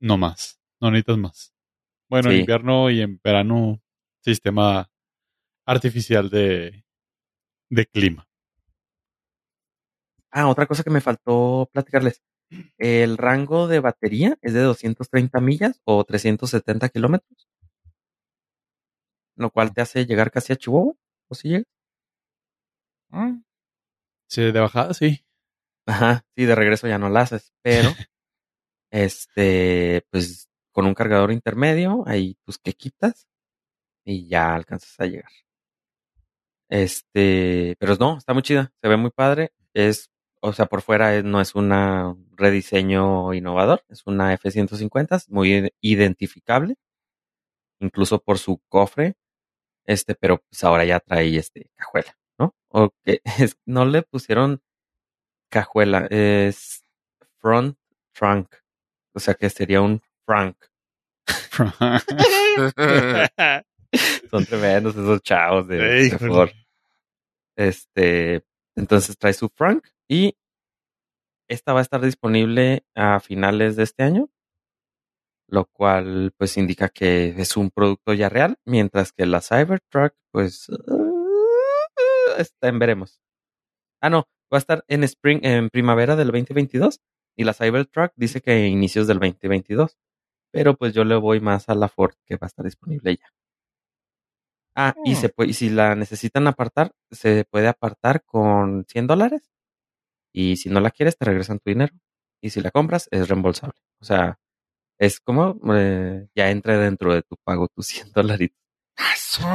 no 0.00 0.16
más. 0.16 0.60
No 0.80 0.90
necesitas 0.90 1.18
más. 1.18 1.54
Bueno, 2.08 2.30
en 2.30 2.38
invierno 2.40 2.90
y 2.90 3.00
en 3.00 3.20
verano, 3.22 3.80
sistema 4.20 4.90
artificial 5.66 6.28
de, 6.30 6.84
de 7.70 7.86
clima. 7.86 8.26
Ah, 10.30 10.48
otra 10.48 10.66
cosa 10.66 10.82
que 10.82 10.90
me 10.90 11.00
faltó 11.00 11.68
platicarles. 11.72 12.22
El 12.78 13.18
rango 13.18 13.68
de 13.68 13.80
batería 13.80 14.38
es 14.42 14.54
de 14.54 14.60
230 14.60 15.40
millas 15.40 15.80
o 15.84 16.04
370 16.04 16.88
kilómetros. 16.88 17.48
lo 19.36 19.50
cual 19.50 19.72
te 19.72 19.80
hace 19.80 20.06
llegar 20.06 20.30
casi 20.30 20.52
a 20.52 20.56
Chihuahua. 20.56 20.94
¿O 21.28 21.34
si 21.34 21.48
llegas? 21.48 21.66
Mm, 23.10 23.42
Sí, 24.28 24.42
de 24.52 24.60
bajada, 24.60 24.94
sí. 24.94 25.24
Ajá, 25.86 26.24
sí, 26.36 26.44
de 26.46 26.54
regreso 26.56 26.88
ya 26.88 26.98
no 26.98 27.10
la 27.10 27.22
haces, 27.22 27.52
pero 27.62 27.90
este, 28.92 30.06
pues 30.10 30.48
con 30.72 30.86
un 30.86 30.94
cargador 30.94 31.32
intermedio, 31.32 32.04
ahí 32.08 32.36
pues 32.44 32.58
que 32.58 32.74
quitas 32.74 33.28
y 34.04 34.28
ya 34.28 34.54
alcanzas 34.54 35.00
a 35.00 35.06
llegar. 35.06 35.30
Este, 36.68 37.76
pero 37.78 37.94
no, 37.96 38.18
está 38.18 38.32
muy 38.32 38.42
chida, 38.42 38.72
se 38.82 38.88
ve 38.88 38.96
muy 38.96 39.10
padre, 39.10 39.52
es, 39.74 40.10
o 40.46 40.52
sea, 40.52 40.66
por 40.66 40.82
fuera 40.82 41.22
no 41.22 41.40
es 41.40 41.54
una 41.54 42.14
rediseño 42.36 43.32
innovador, 43.32 43.82
es 43.88 44.02
una 44.06 44.34
F-150, 44.34 45.16
es 45.16 45.30
muy 45.30 45.50
ide- 45.52 45.74
identificable, 45.80 46.76
incluso 47.80 48.22
por 48.22 48.38
su 48.38 48.60
cofre, 48.68 49.14
este, 49.86 50.14
pero 50.14 50.38
pues 50.48 50.62
ahora 50.64 50.84
ya 50.84 51.00
trae 51.00 51.34
este 51.36 51.70
cajuela, 51.76 52.16
¿no? 52.38 52.54
O 52.68 52.90
que 53.02 53.20
es- 53.38 53.56
no 53.64 53.84
le 53.86 54.02
pusieron 54.02 54.60
cajuela, 55.50 56.06
es 56.10 56.82
front 57.40 57.78
trunk, 58.12 58.54
o 59.14 59.20
sea 59.20 59.34
que 59.34 59.48
sería 59.50 59.80
un 59.80 60.02
Frank. 60.26 60.56
Son 64.30 64.44
tremendos 64.44 64.94
esos 64.96 65.22
chavos 65.22 65.66
de, 65.68 65.78
de. 66.10 66.18
Este, 67.56 68.44
entonces 68.76 69.16
trae 69.16 69.32
su 69.32 69.48
Frank 69.48 69.86
y 70.08 70.36
esta 71.48 71.72
va 71.72 71.80
a 71.80 71.82
estar 71.82 72.00
disponible 72.00 72.84
a 72.94 73.20
finales 73.20 73.76
de 73.76 73.82
este 73.84 74.02
año, 74.02 74.28
lo 75.48 75.66
cual 75.66 76.32
pues 76.38 76.56
indica 76.56 76.88
que 76.88 77.28
es 77.38 77.56
un 77.56 77.70
producto 77.70 78.14
ya 78.14 78.28
real, 78.28 78.56
mientras 78.64 79.12
que 79.12 79.26
la 79.26 79.40
Cybertruck 79.40 80.14
pues 80.32 80.68
uh, 80.68 82.34
está 82.38 82.68
en 82.68 82.78
veremos. 82.78 83.20
Ah, 84.02 84.10
no, 84.10 84.24
va 84.52 84.58
a 84.58 84.60
estar 84.60 84.84
en 84.88 85.04
spring 85.04 85.40
en 85.44 85.70
primavera 85.70 86.16
del 86.16 86.28
2022 86.28 87.00
y 87.36 87.44
la 87.44 87.54
Cybertruck 87.54 88.12
dice 88.16 88.40
que 88.40 88.66
inicios 88.68 89.06
del 89.06 89.18
2022. 89.20 89.96
Pero 90.52 90.76
pues 90.76 90.94
yo 90.94 91.04
le 91.04 91.16
voy 91.16 91.40
más 91.40 91.68
a 91.68 91.74
la 91.74 91.88
Ford 91.88 92.14
que 92.26 92.36
va 92.36 92.46
a 92.46 92.48
estar 92.48 92.64
disponible 92.64 93.16
ya. 93.16 93.26
Ah, 94.76 94.94
y, 95.04 95.12
Mm. 95.12 95.16
se 95.16 95.28
puede, 95.28 95.50
y 95.50 95.54
si 95.54 95.70
la 95.70 95.94
necesitan 95.96 96.46
apartar, 96.48 96.92
se 97.10 97.44
puede 97.44 97.68
apartar 97.68 98.24
con 98.24 98.84
100 98.88 99.06
dólares. 99.06 99.50
Y 100.34 100.56
si 100.56 100.68
no 100.68 100.80
la 100.80 100.90
quieres, 100.90 101.16
te 101.16 101.24
regresan 101.24 101.60
tu 101.60 101.70
dinero. 101.70 101.94
Y 102.42 102.50
si 102.50 102.60
la 102.60 102.70
compras, 102.72 103.08
es 103.12 103.28
reembolsable. 103.28 103.78
O 104.00 104.04
sea, 104.04 104.38
es 104.98 105.20
como 105.20 105.56
eh, 105.74 106.28
ya 106.34 106.50
entra 106.50 106.78
dentro 106.78 107.14
de 107.14 107.22
tu 107.22 107.36
pago 107.44 107.68
tus 107.68 107.86
100 107.86 108.12
dólares. 108.12 108.50
¿Eso? 109.14 109.46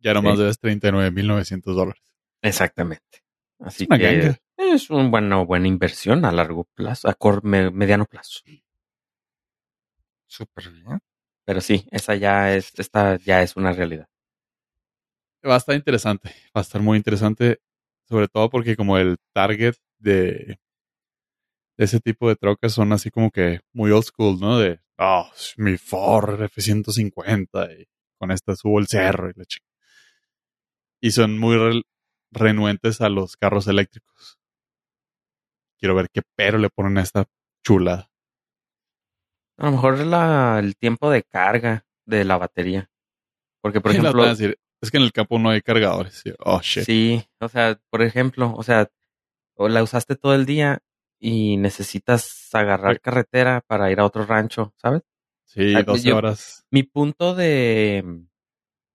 Ya 0.00 0.14
nomás 0.14 0.34
Sí. 0.36 0.40
debes 0.42 0.58
39.900 0.60 1.74
dólares. 1.76 2.02
Exactamente. 2.42 3.24
Así 3.60 3.86
que 3.86 3.98
ganga. 3.98 4.38
es 4.56 4.90
una 4.90 5.08
buena, 5.08 5.36
buena 5.42 5.66
inversión 5.68 6.24
a 6.24 6.30
largo 6.32 6.64
plazo, 6.74 7.08
a 7.08 7.14
cor- 7.14 7.42
me- 7.44 7.70
mediano 7.72 8.06
plazo. 8.06 8.40
Súper 10.26 10.70
bien. 10.70 11.00
Pero 11.44 11.60
sí, 11.60 11.86
esa 11.90 12.14
ya 12.14 12.54
es, 12.54 12.72
esta 12.78 13.16
ya 13.18 13.42
es 13.42 13.56
una 13.56 13.72
realidad. 13.72 14.08
Va 15.46 15.54
a 15.54 15.58
estar 15.58 15.74
interesante. 15.74 16.30
Va 16.56 16.60
a 16.60 16.62
estar 16.62 16.80
muy 16.82 16.96
interesante. 16.98 17.60
Sobre 18.08 18.28
todo 18.28 18.48
porque 18.50 18.76
como 18.76 18.98
el 18.98 19.16
target 19.34 19.74
de, 19.98 20.58
de 21.76 21.84
ese 21.84 22.00
tipo 22.00 22.28
de 22.28 22.36
trocas 22.36 22.72
son 22.72 22.92
así 22.92 23.10
como 23.10 23.30
que 23.30 23.60
muy 23.72 23.90
old 23.90 24.04
school, 24.04 24.38
¿no? 24.40 24.58
De, 24.58 24.80
oh, 24.98 25.30
mi 25.56 25.76
Ford 25.76 26.42
F-150 26.42 27.80
y 27.80 27.86
con 28.18 28.30
esta 28.30 28.56
subo 28.56 28.78
el 28.80 28.88
cerro 28.88 29.30
y 29.30 29.32
la 29.36 29.44
chica. 29.44 29.66
Y 31.00 31.12
son 31.12 31.38
muy 31.38 31.56
re- 31.56 31.82
renuentes 32.32 33.00
a 33.00 33.08
los 33.08 33.36
carros 33.36 33.68
eléctricos. 33.68 34.38
Quiero 35.78 35.94
ver 35.94 36.08
qué 36.12 36.22
pero 36.34 36.58
le 36.58 36.70
ponen 36.70 36.98
a 36.98 37.02
esta 37.02 37.26
chulada. 37.64 38.10
A 39.58 39.66
lo 39.66 39.72
mejor 39.72 39.98
la, 39.98 40.58
el 40.60 40.76
tiempo 40.76 41.10
de 41.10 41.22
carga 41.22 41.84
de 42.06 42.24
la 42.24 42.36
batería. 42.36 42.90
Porque, 43.60 43.80
por 43.80 43.92
ejemplo, 43.92 44.24
decir, 44.24 44.58
es 44.80 44.90
que 44.90 44.96
en 44.98 45.02
el 45.02 45.12
campo 45.12 45.38
no 45.38 45.50
hay 45.50 45.60
cargadores. 45.62 46.22
Oh, 46.40 46.60
shit. 46.60 46.84
sí, 46.84 47.24
o 47.40 47.48
sea, 47.48 47.80
por 47.90 48.02
ejemplo, 48.02 48.54
o 48.56 48.62
sea, 48.62 48.88
o 49.58 49.68
la 49.68 49.82
usaste 49.82 50.16
todo 50.16 50.34
el 50.34 50.46
día 50.46 50.80
y 51.20 51.56
necesitas 51.56 52.48
agarrar 52.54 52.94
Sí. 52.94 53.00
carretera 53.00 53.62
para 53.66 53.90
ir 53.90 54.00
a 54.00 54.04
otro 54.06 54.24
rancho, 54.24 54.72
¿sabes? 54.76 55.02
Sí, 55.44 55.74
Ay, 55.76 55.82
12 55.84 56.08
yo- 56.08 56.16
horas. 56.16 56.64
Mi 56.70 56.82
punto 56.84 57.34
de, 57.34 58.22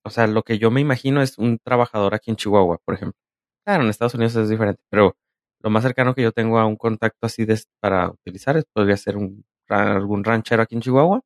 o 0.06 0.10
sea, 0.10 0.28
lo 0.28 0.44
que 0.44 0.58
yo 0.60 0.72
me 0.72 0.82
imagino 0.82 1.22
es 1.22 1.38
un 1.38 1.60
trabajador 1.60 2.14
aquí 2.16 2.32
en 2.32 2.38
Chihuahua, 2.38 2.80
por 2.86 2.96
ejemplo. 2.96 3.18
Claro, 3.66 3.84
en 3.84 3.90
Estados 3.90 4.14
Unidos 4.16 4.36
es 4.36 4.50
diferente, 4.50 4.82
pero 4.90 5.18
lo 5.62 5.70
más 5.70 5.84
cercano 5.84 6.14
que 6.16 6.22
yo 6.24 6.32
tengo 6.32 6.60
a 6.60 6.66
un 6.66 6.76
contacto 6.78 7.26
así 7.26 7.46
de, 7.46 7.60
para 7.82 8.10
utilizar 8.10 8.58
es, 8.58 8.66
podría 8.74 8.98
ser 8.98 9.18
un, 9.18 9.46
algún 9.70 10.24
ranchero 10.24 10.62
aquí 10.62 10.76
en 10.76 10.82
Chihuahua 10.82 11.22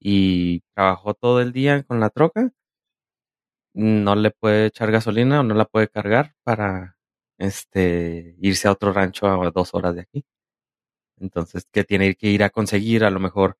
y 0.00 0.60
trabajó 0.74 1.14
todo 1.14 1.40
el 1.40 1.52
día 1.52 1.82
con 1.82 2.00
la 2.00 2.10
troca, 2.10 2.50
no 3.74 4.14
le 4.14 4.30
puede 4.30 4.66
echar 4.66 4.90
gasolina 4.90 5.40
o 5.40 5.42
no 5.42 5.54
la 5.54 5.64
puede 5.64 5.88
cargar 5.88 6.34
para 6.44 6.93
este 7.38 8.36
irse 8.40 8.68
a 8.68 8.72
otro 8.72 8.92
rancho 8.92 9.26
a 9.26 9.50
dos 9.50 9.74
horas 9.74 9.94
de 9.94 10.02
aquí. 10.02 10.24
Entonces, 11.18 11.66
que 11.72 11.84
tiene 11.84 12.14
que 12.16 12.28
ir 12.28 12.42
a 12.42 12.50
conseguir 12.50 13.04
a 13.04 13.10
lo 13.10 13.20
mejor 13.20 13.56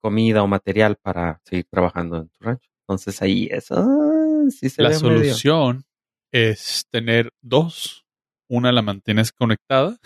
comida 0.00 0.42
o 0.42 0.48
material 0.48 0.96
para 0.96 1.40
seguir 1.44 1.66
trabajando 1.70 2.16
en 2.18 2.28
tu 2.28 2.38
rancho. 2.44 2.68
Entonces 2.82 3.22
ahí 3.22 3.48
eso 3.50 3.76
ah, 3.78 4.50
sí 4.50 4.68
se 4.68 4.82
La 4.82 4.88
ve 4.88 4.94
medio- 4.96 5.08
solución 5.18 5.84
es 6.32 6.86
tener 6.90 7.32
dos. 7.40 8.04
Una 8.48 8.72
la 8.72 8.82
mantienes 8.82 9.32
conectada. 9.32 9.96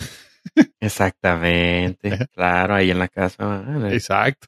Exactamente, 0.80 2.28
claro, 2.32 2.74
ahí 2.74 2.90
en 2.90 2.98
la 2.98 3.09
casa 3.09 3.64
Exacto. 3.90 4.46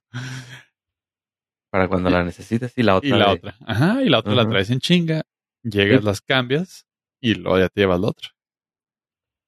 para 1.71 1.89
cuando 1.89 2.09
la 2.11 2.23
necesites 2.25 2.73
y 2.77 2.83
la 2.83 2.97
otra 2.97 3.09
Y 3.09 3.13
la 3.13 3.27
de- 3.27 3.33
otra. 3.33 3.57
Ajá, 3.67 4.03
y 4.03 4.09
la 4.09 4.19
otra 4.19 4.35
la 4.35 4.49
traes 4.49 4.71
en 4.71 4.81
chinga. 4.81 5.23
Llegas, 5.65 6.01
Sí. 6.01 6.07
las 6.07 6.21
cambias 6.21 6.87
y 7.21 7.35
luego 7.35 7.59
ya 7.59 7.69
te 7.69 7.81
llevas 7.81 8.01
la 8.01 8.09
otra. 8.09 8.29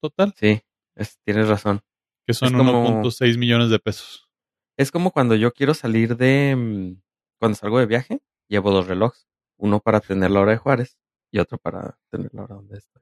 Total, 0.01 0.33
Sí, 0.35 0.61
es- 0.95 1.19
tienes 1.23 1.47
razón. 1.47 1.81
que 2.25 2.33
son 2.33 2.49
Es 2.49 2.55
como- 2.55 2.71
1.6 2.71 3.37
millones 3.37 3.69
de 3.69 3.79
pesos. 3.79 4.29
Es 4.77 4.91
como 4.91 5.11
cuando 5.11 5.35
yo 5.35 5.51
quiero 5.53 5.73
salir 5.73 6.17
de 6.17 6.55
mm, 6.55 7.01
cuando 7.39 7.55
salgo 7.55 7.79
de 7.79 7.85
viaje, 7.85 8.21
llevo 8.47 8.71
dos 8.71 8.87
relojes, 8.87 9.27
uno 9.57 9.79
para 9.79 9.99
tener 9.99 10.31
la 10.31 10.41
hora 10.41 10.51
de 10.51 10.57
Juárez 10.57 10.97
y 11.31 11.39
otro 11.39 11.57
para 11.57 11.97
tener 12.09 12.33
la 12.33 12.43
hora 12.43 12.55
donde 12.55 12.77
estoy. 12.77 13.01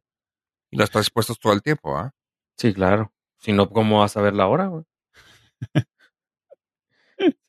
Y 0.71 0.77
los 0.77 0.85
estás 0.85 1.09
puestos 1.09 1.39
todo 1.39 1.53
el 1.53 1.62
tiempo, 1.62 1.97
¿ah? 1.97 2.13
Sí, 2.57 2.73
claro. 2.73 3.13
Si 3.39 3.53
no, 3.53 3.69
¿cómo 3.69 3.99
vas 3.99 4.15
a 4.17 4.21
ver 4.21 4.33
la 4.35 4.47
hora, 4.47 4.67
güey? 4.67 4.83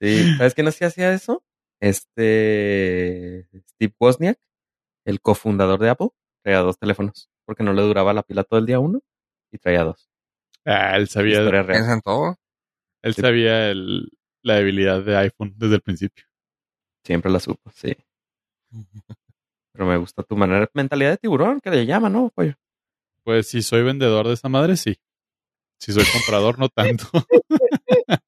Sí, 0.00 0.34
¿sabes 0.36 0.54
quién 0.54 0.66
así 0.68 0.84
hacía 0.84 1.12
eso? 1.12 1.44
Este 1.80 3.48
Steve 3.70 3.94
Wozniak, 4.00 4.38
el 5.04 5.20
cofundador 5.20 5.78
de 5.78 5.90
Apple, 5.90 6.08
traía 6.42 6.58
dos 6.60 6.78
teléfonos 6.78 7.30
porque 7.46 7.62
no 7.62 7.72
le 7.72 7.82
duraba 7.82 8.12
la 8.12 8.22
pila 8.22 8.44
todo 8.44 8.58
el 8.60 8.66
día 8.66 8.78
uno 8.80 9.00
y 9.52 9.58
traía 9.58 9.84
dos. 9.84 10.08
Ah, 10.64 10.96
él 10.96 11.08
sabía. 11.08 11.40
Piensa 11.66 11.92
en 11.94 12.00
todo. 12.02 12.36
él 13.02 13.14
sí. 13.14 13.20
sabía 13.22 13.70
el- 13.70 14.10
la 14.42 14.54
debilidad 14.56 15.02
de 15.02 15.16
iPhone 15.16 15.54
desde 15.56 15.76
el 15.76 15.80
principio. 15.82 16.24
Siempre 17.04 17.30
la 17.30 17.40
supo, 17.40 17.70
sí. 17.74 17.94
Pero 19.72 19.86
me 19.86 19.96
gusta 19.96 20.22
tu 20.22 20.36
manera, 20.36 20.68
mentalidad 20.74 21.10
de 21.10 21.16
tiburón, 21.18 21.60
que 21.60 21.70
le 21.70 21.86
llama, 21.86 22.08
¿no? 22.08 22.30
Pollo? 22.34 22.54
Pues 23.24 23.48
si 23.48 23.62
soy 23.62 23.82
vendedor 23.82 24.26
de 24.28 24.34
esa 24.34 24.48
madre, 24.48 24.76
sí. 24.76 24.96
Si 25.78 25.92
soy 25.92 26.04
comprador, 26.12 26.58
no 26.58 26.68
tanto. 26.68 27.04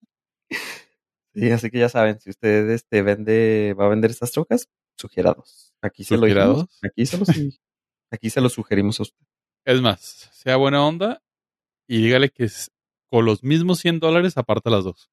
Sí, 1.34 1.50
así 1.50 1.70
que 1.70 1.78
ya 1.78 1.88
saben, 1.88 2.20
si 2.20 2.28
usted 2.28 2.68
este, 2.70 3.00
vende, 3.00 3.74
va 3.78 3.86
a 3.86 3.88
vender 3.88 4.10
estas 4.10 4.32
trocas, 4.32 4.68
sugiera 4.98 5.32
dos. 5.32 5.72
Aquí 5.80 6.04
se 6.04 6.14
lo 6.16 6.20
¿Sugiera 6.20 6.44
dijimos? 6.46 6.78
Aquí 6.82 7.06
se 7.06 7.16
lo, 7.18 7.24
su- 7.24 7.32
aquí 8.10 8.28
se 8.28 8.40
lo 8.42 8.48
sugerimos 8.50 9.00
a 9.00 9.04
usted. 9.04 9.26
Es 9.64 9.80
más, 9.80 10.28
sea 10.32 10.56
buena 10.56 10.84
onda 10.84 11.22
y 11.88 12.02
dígale 12.02 12.30
que 12.30 12.44
es- 12.44 12.70
con 13.10 13.24
los 13.24 13.42
mismos 13.44 13.78
100 13.80 14.00
dólares 14.00 14.36
aparta 14.36 14.70
las 14.70 14.84
dos. 14.84 15.10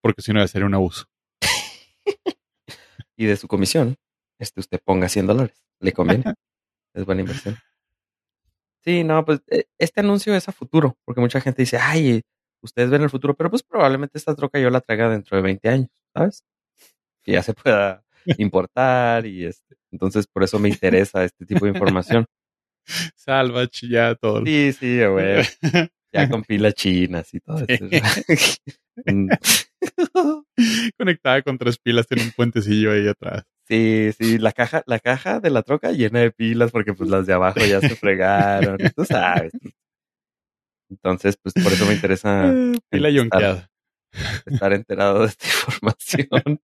Porque 0.00 0.22
si 0.22 0.32
no, 0.32 0.40
ya 0.40 0.48
sería 0.48 0.66
un 0.66 0.74
abuso. 0.74 1.06
Y 3.16 3.26
de 3.26 3.36
su 3.36 3.46
comisión, 3.46 3.96
este 4.38 4.60
usted 4.60 4.80
ponga 4.84 5.08
100 5.08 5.26
dólares. 5.26 5.62
Le 5.80 5.92
conviene. 5.92 6.24
es 6.94 7.04
buena 7.04 7.20
inversión. 7.22 7.56
Sí, 8.84 9.04
no, 9.04 9.24
pues 9.24 9.42
eh, 9.48 9.66
este 9.78 10.00
anuncio 10.00 10.34
es 10.34 10.48
a 10.48 10.52
futuro, 10.52 10.96
porque 11.04 11.20
mucha 11.20 11.40
gente 11.40 11.62
dice, 11.62 11.78
ay, 11.78 12.22
ustedes 12.62 12.90
ven 12.90 13.02
el 13.02 13.10
futuro, 13.10 13.34
pero 13.34 13.48
pues 13.50 13.62
probablemente 13.62 14.18
esta 14.18 14.34
troca 14.34 14.58
yo 14.58 14.70
la 14.70 14.80
traiga 14.80 15.08
dentro 15.08 15.36
de 15.36 15.42
20 15.42 15.68
años, 15.68 15.88
¿sabes? 16.14 16.42
Que 17.22 17.32
ya 17.32 17.42
se 17.42 17.54
pueda 17.54 18.04
importar 18.38 19.26
y 19.26 19.44
este. 19.44 19.76
Entonces, 19.92 20.26
por 20.26 20.42
eso 20.42 20.58
me 20.58 20.68
interesa 20.70 21.22
este 21.24 21.46
tipo 21.46 21.64
de 21.66 21.72
información. 21.72 22.26
Salvage, 23.16 23.88
ya 23.88 24.14
todo. 24.14 24.44
Sí, 24.44 24.72
sí, 24.72 25.04
güey. 25.04 25.42
Ya 26.14 26.28
con 26.28 26.44
pilas 26.44 26.74
chinas 26.74 27.32
y 27.32 27.40
todo 27.40 27.56
Sí. 27.60 27.64
eso. 27.68 27.86
Conectada 30.98 31.40
con 31.40 31.56
tres 31.56 31.78
pilas, 31.78 32.06
tiene 32.06 32.24
un 32.24 32.32
puentecillo 32.32 32.92
ahí 32.92 33.08
atrás. 33.08 33.44
Sí, 33.66 34.10
sí, 34.18 34.36
la 34.36 34.52
caja, 34.52 34.82
la 34.84 34.98
caja 35.00 35.40
de 35.40 35.48
la 35.48 35.62
troca 35.62 35.90
llena 35.92 36.18
de 36.18 36.30
pilas 36.30 36.70
porque 36.70 36.92
pues 36.92 37.08
las 37.08 37.26
de 37.26 37.32
abajo 37.32 37.60
ya 37.60 37.80
se 37.80 37.96
fregaron, 37.96 38.76
tú 38.94 39.06
sabes. 39.06 39.52
Entonces, 40.90 41.38
pues 41.42 41.54
por 41.54 41.72
eso 41.72 41.86
me 41.86 41.94
interesa 41.94 42.52
Pila 42.90 43.08
estar, 43.08 43.70
estar 44.44 44.72
enterado 44.74 45.20
de 45.20 45.28
esta 45.28 45.46
información. 45.46 46.60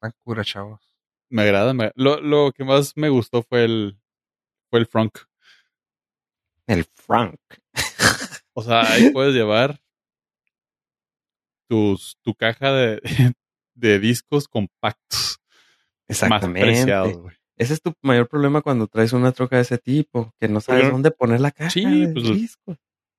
Tan 0.00 0.12
cura, 0.24 0.42
chavos. 0.44 0.91
Me 1.32 1.42
agrada. 1.42 1.72
me- 1.72 1.92
Lo, 1.94 2.20
lo 2.20 2.52
que 2.52 2.62
más 2.62 2.92
me 2.96 3.08
gustó 3.08 3.42
fue 3.42 3.64
el, 3.64 3.98
fue 4.70 4.80
el 4.80 4.86
frunk. 4.86 5.18
El 6.66 6.84
Frank. 6.84 7.40
O 8.54 8.62
sea, 8.62 8.82
ahí 8.92 9.10
puedes 9.10 9.34
llevar 9.34 9.80
tus, 11.68 12.18
tu 12.22 12.34
caja 12.34 12.72
de, 12.72 13.00
de 13.74 13.98
discos 13.98 14.46
compactos. 14.48 15.38
Más 16.08 16.22
Exactamente. 16.22 16.60
preciados, 16.60 17.16
güey. 17.16 17.34
Ese 17.56 17.74
es 17.74 17.82
tu 17.82 17.94
mayor 18.02 18.28
problema 18.28 18.60
cuando 18.60 18.86
traes 18.88 19.12
una 19.12 19.32
troca 19.32 19.56
de 19.56 19.62
ese 19.62 19.78
tipo, 19.78 20.34
que 20.40 20.48
no 20.48 20.60
sabes 20.60 20.90
dónde 20.90 21.10
poner 21.10 21.40
la 21.40 21.50
caja 21.50 21.70
Sí, 21.70 22.06
de 22.06 22.12
pues, 22.12 22.24
disco. 22.34 22.76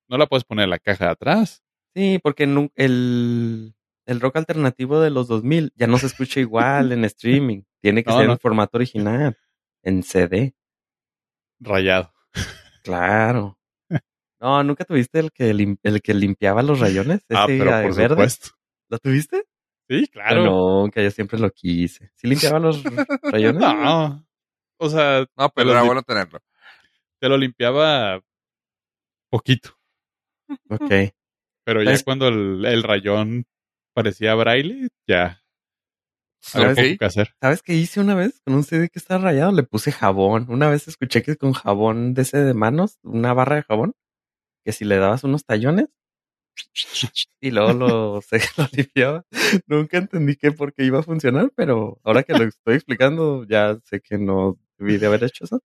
No 0.10 0.17
la 0.17 0.28
puedes 0.28 0.43
poner 0.43 0.65
en 0.65 0.69
la 0.71 0.80
caja 0.80 1.06
de 1.06 1.12
atrás. 1.12 1.63
Sí, 1.95 2.19
porque 2.21 2.43
el, 2.43 3.73
el 4.06 4.19
rock 4.21 4.36
alternativo 4.38 4.99
de 4.99 5.10
los 5.12 5.28
2000 5.28 5.71
ya 5.76 5.88
no 5.88 5.97
se 5.97 6.08
escucha 6.08 6.39
igual 6.39 6.91
en 6.91 7.06
streaming. 7.06 7.62
Tiene 7.84 8.02
que 8.04 8.10
No, 8.12 8.17
ser 8.17 8.28
no. 8.28 8.34
en 8.34 8.39
formato 8.39 8.78
original, 8.78 9.38
en 9.84 10.04
CD. 10.04 10.56
Rayado. 11.60 12.13
Claro. 12.82 13.60
No, 14.39 14.63
¿nunca 14.63 14.86
tuviste 14.86 15.19
el 15.19 15.32
que, 15.32 15.54
lim- 15.54 15.78
el 15.84 16.02
que 16.02 16.13
limpiaba 16.13 16.63
los 16.63 16.80
rayones? 16.80 17.26
ah, 17.30 17.46
Ese, 17.46 17.58
pero 17.60 17.76
ah, 17.76 17.82
por 17.84 17.96
verde. 17.96 18.15
supuesto. 18.15 18.50
¿Lo 18.89 19.00
tuviste? 19.00 19.43
Sí, 19.89 20.08
claro. 20.08 20.46
No, 20.46 20.89
que 20.91 21.04
yo 21.04 21.12
siempre 21.12 21.38
lo 21.39 21.50
quise. 21.52 22.10
¿Sí 22.15 22.28
limpiaba 22.28 22.58
los 22.60 22.82
rayones? 23.24 23.62
No. 23.62 24.26
O 24.78 24.89
sea, 24.89 25.19
No, 25.38 25.50
pero 25.50 25.52
Pero 25.56 25.72
era 25.72 25.84
bueno 25.84 26.04
tenerlo. 26.04 26.39
te 27.19 27.28
lo 27.30 27.38
limpiaba 27.38 28.22
poquito. 29.30 29.78
Ok. 30.69 30.91
Pero 31.65 31.84
ya 31.84 31.98
cuando 32.04 32.28
el, 32.30 32.63
el 32.65 32.84
rayón 32.84 33.46
parecía 33.93 34.36
braille, 34.36 34.88
ya 35.08 35.41
poco 36.51 36.73
que 36.75 37.06
hacer. 37.06 37.29
¿Sabes 37.41 37.62
qué 37.62 37.73
hice 37.73 37.99
una 37.99 38.15
vez 38.15 38.41
con 38.45 38.56
un 38.56 38.63
CD 38.63 38.89
que 38.89 38.99
estaba 38.99 39.23
rayado? 39.23 39.51
Le 39.51 39.63
puse 39.63 39.91
jabón. 39.91 40.45
Una 40.49 40.69
vez 40.69 40.88
escuché 40.88 41.23
que 41.23 41.36
con 41.38 41.53
jabón 41.53 42.13
de 42.13 42.23
ese 42.23 42.39
de 42.39 42.53
manos, 42.53 42.99
una 43.03 43.34
barra 43.34 43.56
de 43.58 43.63
jabón, 43.63 43.93
que 44.65 44.71
si 44.71 44.86
le 44.86 44.97
dabas 44.97 45.23
unos 45.23 45.45
tallones 45.45 45.88
y 47.41 47.51
luego 47.51 47.73
lo, 47.73 48.21
se 48.27 48.39
lo 48.58 48.67
limpiaba. 48.71 49.25
Nunca 49.67 49.97
entendí 49.97 50.36
qué 50.36 50.51
por 50.51 50.73
qué 50.73 50.86
iba 50.86 50.99
a 50.99 51.03
funcionar, 51.03 51.51
pero 51.56 51.99
ahora 52.03 52.23
que 52.23 52.34
lo 52.34 52.43
estoy 52.43 52.75
explicando, 52.75 53.45
ya 53.45 53.77
sé 53.86 54.01
que 54.01 54.17
no 54.17 54.58
debí 54.77 54.97
de 54.97 55.08
haber 55.08 55.23
hecho 55.23 55.45
eso. 55.45 55.62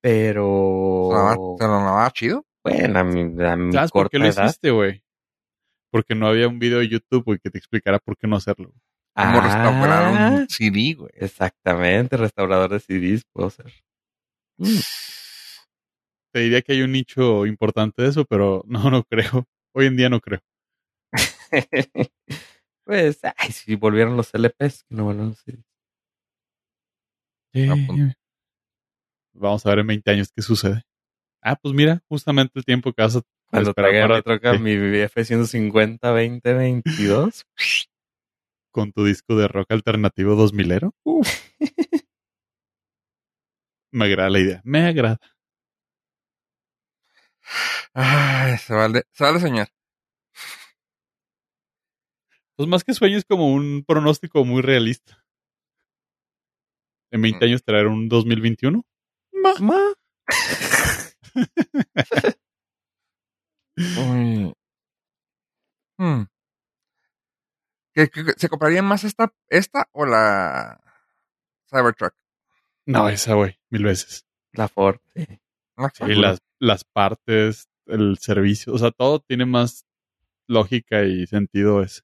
Pero 0.00 1.08
Sonaba, 1.10 1.34
sonaba 1.58 2.10
chido. 2.12 2.46
bueno, 2.62 2.98
a 3.00 3.04
mi, 3.04 3.20
a 3.44 3.56
mi 3.56 3.72
¿Sabes 3.72 3.90
por 3.90 4.08
qué 4.10 4.18
lo 4.18 4.26
edad. 4.26 4.44
hiciste, 4.46 4.70
güey? 4.70 5.02
Porque 5.90 6.14
no 6.14 6.28
había 6.28 6.48
un 6.48 6.58
video 6.58 6.78
de 6.78 6.88
YouTube, 6.88 7.24
güey, 7.24 7.38
que 7.42 7.50
te 7.50 7.58
explicara 7.58 7.98
por 7.98 8.16
qué 8.16 8.26
no 8.26 8.36
hacerlo. 8.36 8.72
Restaurar 9.18 10.04
Ah, 10.04 10.30
un 10.32 10.48
CD, 10.48 10.94
güey. 10.94 11.10
Exactamente, 11.14 12.16
restaurador 12.16 12.70
de 12.70 12.80
CDs 12.80 13.24
puedo 13.32 13.50
ser. 13.50 13.72
Mm. 14.58 14.78
Te 16.32 16.40
diría 16.40 16.62
que 16.62 16.72
hay 16.72 16.82
un 16.82 16.92
nicho 16.92 17.46
importante 17.46 18.02
de 18.02 18.08
eso, 18.08 18.24
pero 18.24 18.62
no, 18.66 18.90
no 18.90 19.02
creo. 19.04 19.46
Hoy 19.74 19.86
en 19.86 19.96
día 19.96 20.08
no 20.08 20.20
creo. 20.20 20.40
pues, 22.84 23.20
ay, 23.36 23.52
si 23.52 23.74
volvieron 23.76 24.16
los 24.16 24.32
LPs, 24.34 24.84
que 24.84 24.94
no 24.94 25.04
vuelvan 25.04 25.28
los 25.30 25.38
CDs. 25.38 25.64
Ah, 27.70 27.74
pues. 27.86 28.14
Vamos 29.34 29.64
a 29.66 29.70
ver 29.70 29.78
en 29.80 29.86
20 29.86 30.10
años 30.10 30.30
qué 30.34 30.42
sucede. 30.42 30.82
Ah, 31.42 31.56
pues 31.56 31.72
mira, 31.74 32.02
justamente 32.08 32.52
el 32.58 32.64
tiempo 32.64 32.92
que 32.92 33.02
vas 33.02 33.16
a 33.16 33.22
Cuando 33.50 33.70
esperar 33.70 33.90
traiga 33.90 34.06
para- 34.08 34.16
mi 34.18 34.22
troca, 34.22 34.52
sí, 34.54 34.58
mi 34.62 34.98
F-150 34.98 36.08
2022. 36.08 37.44
Con 38.72 38.92
tu 38.92 39.04
disco 39.04 39.36
de 39.36 39.48
rock 39.48 39.72
alternativo 39.72 40.34
2000ero. 40.36 40.92
Me 43.92 44.04
agrada 44.06 44.30
la 44.30 44.38
idea. 44.40 44.60
Me 44.64 44.86
agrada. 44.86 45.18
Ay, 47.94 48.56
se 48.58 48.74
vale, 48.74 49.02
se 49.12 49.24
vale 49.24 49.40
soñar. 49.40 49.68
Pues 52.58 52.68
más 52.68 52.82
que 52.82 52.92
sueño 52.92 53.16
es 53.18 53.24
como 53.24 53.52
un 53.54 53.84
pronóstico 53.86 54.44
muy 54.44 54.62
realista. 54.62 55.22
En 57.12 57.22
20 57.22 57.44
Mm. 57.46 57.48
años 57.48 57.62
traer 57.64 57.86
un 57.86 58.08
2021. 58.08 58.82
Ma. 59.32 59.54
Ma. 59.60 59.80
Uy. 63.76 64.52
Hmm. 65.98 66.28
¿Que, 68.06 68.08
que- 68.10 68.32
se 68.36 68.48
compraría 68.48 68.82
más 68.82 69.02
esta, 69.04 69.32
esta 69.48 69.88
o 69.92 70.06
la 70.06 70.80
Cybertruck? 71.68 72.14
No, 72.86 73.08
esa, 73.08 73.34
güey, 73.34 73.58
mil 73.70 73.82
veces. 73.84 74.24
La 74.52 74.68
Ford. 74.68 74.98
sí. 75.14 75.26
Sí, 75.94 76.14
las, 76.14 76.38
las 76.60 76.84
partes, 76.84 77.68
el 77.86 78.18
servicio, 78.18 78.72
o 78.72 78.78
sea, 78.78 78.90
todo 78.92 79.20
tiene 79.20 79.46
más 79.46 79.84
lógica 80.48 81.02
y 81.04 81.26
sentido 81.26 81.82
ese. 81.82 82.02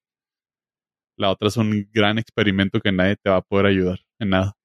La 1.16 1.30
otra 1.30 1.48
es 1.48 1.56
un 1.56 1.88
gran 1.92 2.18
experimento 2.18 2.80
que 2.80 2.90
nadie 2.92 3.16
te 3.16 3.30
va 3.30 3.36
a 3.36 3.42
poder 3.42 3.66
ayudar 3.66 4.00
en 4.18 4.30
nada. 4.30 4.56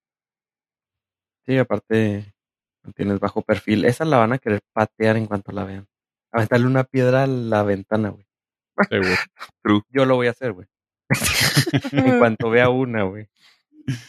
Sí, 1.45 1.57
aparte, 1.57 2.33
tienes 2.95 3.19
bajo 3.19 3.41
perfil. 3.41 3.85
Esa 3.85 4.05
la 4.05 4.17
van 4.17 4.33
a 4.33 4.37
querer 4.39 4.61
patear 4.73 5.17
en 5.17 5.25
cuanto 5.27 5.51
la 5.51 5.63
vean. 5.63 5.87
Aventarle 6.31 6.65
una 6.67 6.83
piedra 6.83 7.23
a 7.23 7.27
la 7.27 7.63
ventana, 7.63 8.09
güey. 8.09 8.27
Seguro. 8.89 9.83
Yo 9.89 10.05
lo 10.05 10.15
voy 10.15 10.27
a 10.27 10.31
hacer, 10.31 10.53
güey. 10.53 10.67
En 11.91 12.19
cuanto 12.19 12.49
vea 12.49 12.69
una, 12.69 13.03
güey. 13.03 13.27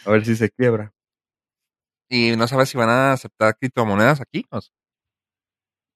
A 0.04 0.10
ver 0.10 0.24
si 0.24 0.36
se 0.36 0.50
quiebra. 0.50 0.92
Y 2.08 2.34
no 2.36 2.46
sabes 2.48 2.68
si 2.68 2.76
van 2.76 2.88
a 2.90 3.12
aceptar 3.12 3.56
criptomonedas 3.56 4.20
aquí. 4.20 4.44
O 4.50 4.60
sea, 4.60 4.72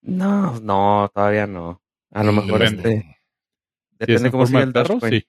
No, 0.03 0.61
no, 0.61 1.11
todavía 1.13 1.47
no. 1.47 1.83
A 2.13 2.23
lo 2.23 2.33
mejor 2.33 2.61
depende. 2.61 2.95
este. 2.95 3.11
Es 3.99 3.99
Depende 3.99 4.27
en 4.29 4.33
cómo 4.33 4.47
sigue 4.47 4.63
el 4.63 4.73
perro, 4.73 4.99
sí. 5.01 5.27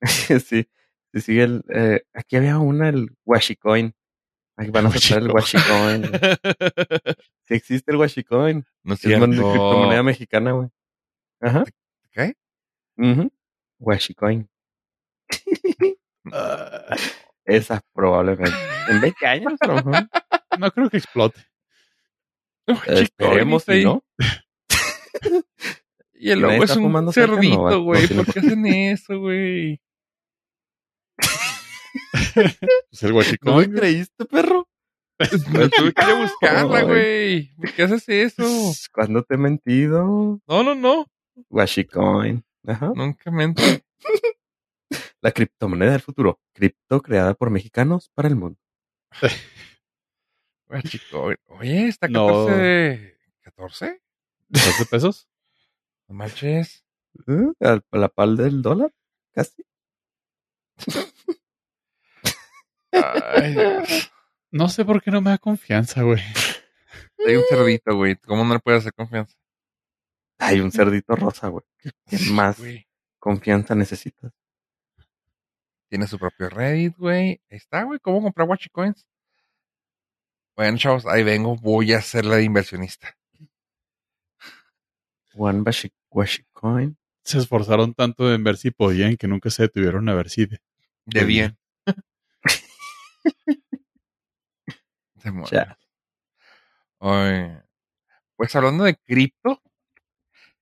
sí, 0.40 0.68
si 1.12 1.20
sigue 1.20 1.42
el. 1.44 1.64
eh, 1.70 2.02
aquí 2.14 2.36
había 2.36 2.58
una, 2.58 2.88
el 2.88 3.16
Washicoin. 3.24 3.94
Aquí 4.56 4.70
van 4.70 4.86
a 4.86 4.88
aceptar 4.88 5.22
el 5.22 5.30
Washicoin. 5.30 6.04
Si 7.44 7.54
existe 7.54 7.90
el 7.92 7.96
Washicoin. 7.96 8.64
No 8.82 8.94
es 8.94 9.04
Es 9.04 9.18
mon- 9.18 9.32
cierto. 9.32 9.50
criptomoneda 9.50 10.02
mexicana, 10.02 10.52
güey. 10.52 10.68
Ajá. 11.40 11.64
¿Qué? 12.10 12.34
ujú. 12.96 13.30
Washicoin. 13.78 14.48
Ah, 16.32 16.96
Esa 17.44 17.80
probablemente. 17.94 18.56
En 18.88 19.00
20 19.00 19.26
años, 19.26 19.52
no 20.58 20.70
creo 20.70 20.90
que 20.90 20.98
explote. 20.98 21.40
Esperemos 22.86 23.64
si 23.64 23.84
no. 23.84 24.04
Y 26.20 26.30
el 26.32 26.40
logo 26.40 26.64
es 26.64 26.74
un 26.76 26.92
no 26.92 27.12
cerdito, 27.12 27.70
no 27.70 27.82
güey. 27.82 28.08
¿Por 28.08 28.26
qué 28.26 28.40
hacen 28.40 28.66
eso, 28.66 29.20
güey? 29.20 29.80
Pues 32.90 33.02
el 33.02 33.08
¿No 33.08 33.08
me 33.08 33.12
guachicoin. 33.12 33.72
creíste, 33.72 34.24
perro? 34.24 34.68
Me 35.18 35.68
tuve 35.68 35.92
que 35.92 36.02
ir 36.04 36.10
a 36.10 36.20
buscarla, 36.22 36.82
güey. 36.82 37.54
¿Por 37.56 37.72
qué 37.72 37.82
haces 37.82 38.08
eso? 38.08 38.44
¿Cuándo 38.92 39.22
te 39.22 39.34
he 39.34 39.38
mentido? 39.38 40.40
No, 40.46 40.62
no, 40.62 40.74
no. 40.74 41.06
Washicoin. 41.50 42.44
Ajá. 42.66 42.92
Nunca 42.94 43.30
me 43.30 43.54
La 45.20 45.32
criptomoneda 45.32 45.92
del 45.92 46.00
futuro. 46.00 46.40
Cripto 46.52 47.00
creada 47.02 47.34
por 47.34 47.50
mexicanos 47.50 48.10
para 48.14 48.28
el 48.28 48.36
mundo. 48.36 48.58
Chico, 50.84 51.32
oye, 51.46 51.88
está 51.88 52.08
No. 52.08 52.46
14. 52.46 53.18
¿14? 53.56 54.00
¿12 54.50 54.88
pesos? 54.90 55.28
No 56.08 56.14
manches. 56.14 56.84
¿Eh? 57.26 57.52
¿A 57.60 57.80
la 57.96 58.08
pal 58.08 58.36
del 58.36 58.60
dólar? 58.62 58.92
Casi. 59.32 59.64
Ay, 62.92 63.52
Dios. 63.54 64.10
No 64.50 64.68
sé 64.68 64.84
por 64.84 65.02
qué 65.02 65.10
no 65.10 65.20
me 65.20 65.30
da 65.30 65.38
confianza, 65.38 66.02
güey. 66.02 66.22
Hay 67.26 67.36
un 67.36 67.44
cerdito, 67.48 67.94
güey. 67.96 68.16
¿Cómo 68.16 68.44
no 68.44 68.54
le 68.54 68.60
puedes 68.60 68.80
hacer 68.80 68.92
confianza? 68.94 69.36
Hay 70.38 70.60
un 70.60 70.70
cerdito 70.70 71.16
rosa, 71.16 71.48
güey. 71.48 71.64
¿Qué 72.06 72.18
más 72.32 72.58
Güey. 72.58 72.86
confianza 73.18 73.74
necesitas? 73.74 74.32
Tiene 75.88 76.06
su 76.06 76.18
propio 76.18 76.48
Reddit, 76.50 76.96
güey. 76.96 77.40
Ahí 77.50 77.56
está, 77.56 77.82
güey. 77.84 77.98
¿Cómo 78.00 78.22
comprar 78.22 78.48
Watchicoins? 78.48 79.06
Bueno, 80.56 80.76
chavos, 80.76 81.06
ahí 81.06 81.22
vengo. 81.22 81.56
Voy 81.56 81.92
a 81.92 82.02
ser 82.02 82.24
la 82.24 82.36
de 82.36 82.44
inversionista. 82.44 83.16
One 85.34 85.62
Washikoin. 86.10 86.96
Se 87.22 87.38
esforzaron 87.38 87.94
tanto 87.94 88.32
en 88.34 88.42
ver 88.42 88.56
si 88.56 88.70
podían 88.70 89.16
que 89.16 89.28
nunca 89.28 89.50
se 89.50 89.62
detuvieron 89.64 90.08
a 90.08 90.14
ver 90.14 90.30
si 90.30 90.46
de- 90.46 90.60
De 91.04 91.24
bien. 91.24 91.58
Demonios. 95.14 95.50
Ya. 95.50 95.78
Oye, 96.98 97.62
Pues 98.36 98.54
hablando 98.56 98.84
de 98.84 98.96
cripto, 98.96 99.62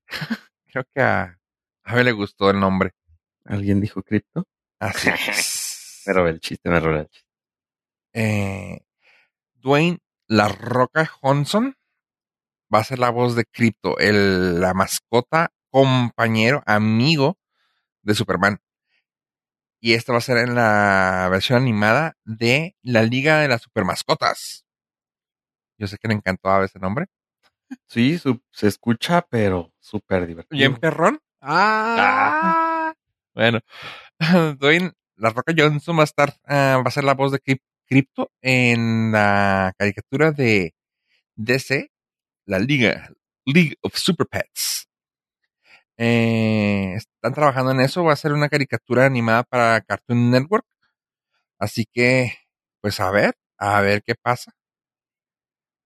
creo 0.67 0.83
que 0.93 1.01
a, 1.01 1.39
a 1.83 1.95
ver 1.95 2.05
le 2.05 2.11
gustó 2.11 2.49
el 2.49 2.59
nombre. 2.59 2.91
¿Alguien 3.45 3.81
dijo 3.81 4.03
cripto? 4.03 4.45
Así 4.79 5.09
es. 5.29 6.03
Me 6.05 6.13
robé 6.13 6.29
el 6.31 6.39
chiste, 6.39 6.69
me 6.69 6.79
robé 6.79 6.99
el 7.01 7.07
chiste. 7.09 7.27
eh, 8.13 8.79
Dwayne 9.55 9.99
La 10.27 10.47
Roca 10.47 11.05
Johnson 11.05 11.75
va 12.73 12.79
a 12.79 12.83
ser 12.83 12.99
la 12.99 13.09
voz 13.09 13.35
de 13.35 13.45
Crypto, 13.45 13.97
el, 13.97 14.59
la 14.59 14.73
mascota, 14.73 15.51
compañero, 15.69 16.63
amigo 16.65 17.37
de 18.01 18.13
Superman. 18.15 18.59
Y 19.79 19.93
esto 19.93 20.11
va 20.13 20.17
a 20.19 20.21
ser 20.21 20.37
en 20.37 20.55
la 20.55 21.27
versión 21.29 21.61
animada 21.61 22.15
de 22.25 22.75
la 22.81 23.03
Liga 23.03 23.39
de 23.39 23.47
las 23.47 23.61
Supermascotas. 23.61 24.65
Yo 25.77 25.87
sé 25.87 25.97
que 25.97 26.07
le 26.07 26.15
encantó 26.15 26.49
a 26.49 26.65
ese 26.65 26.79
nombre. 26.79 27.05
Sí, 27.87 28.17
su- 28.17 28.41
se 28.51 28.67
escucha, 28.67 29.21
pero 29.29 29.71
súper 29.79 30.23
¿Y 30.23 30.27
divertido. 30.27 30.65
en 30.65 30.75
perrón? 30.77 31.19
Ah. 31.41 32.66
Bueno, 33.37 33.59
Dwayne 34.59 34.93
La 35.17 35.31
Roca 35.31 35.53
Johnson 35.57 35.97
va 35.99 36.03
a 36.03 36.05
estar, 36.05 36.33
ah, 36.45 36.81
va 36.85 36.89
a 36.89 36.91
ser 36.91 37.03
la 37.05 37.13
voz 37.15 37.31
de 37.31 37.39
Cryp- 37.39 37.63
Crypto 37.87 38.31
en 38.41 39.11
la 39.13 39.73
caricatura 39.77 40.31
de 40.31 40.75
DC, 41.37 41.91
la 42.47 42.59
Liga, 42.59 43.11
League 43.45 43.75
of 43.83 43.95
Super 43.97 44.27
Pets. 44.27 44.87
Eh, 45.97 46.93
están 46.95 47.33
trabajando 47.33 47.71
en 47.71 47.79
eso, 47.81 48.03
va 48.03 48.13
a 48.13 48.15
ser 48.15 48.33
una 48.33 48.49
caricatura 48.49 49.05
animada 49.05 49.43
para 49.43 49.81
Cartoon 49.81 50.29
Network. 50.31 50.65
Así 51.59 51.85
que, 51.93 52.33
pues 52.81 52.99
a 53.01 53.11
ver, 53.11 53.35
a 53.59 53.81
ver 53.81 54.03
qué 54.03 54.15
pasa. 54.15 54.53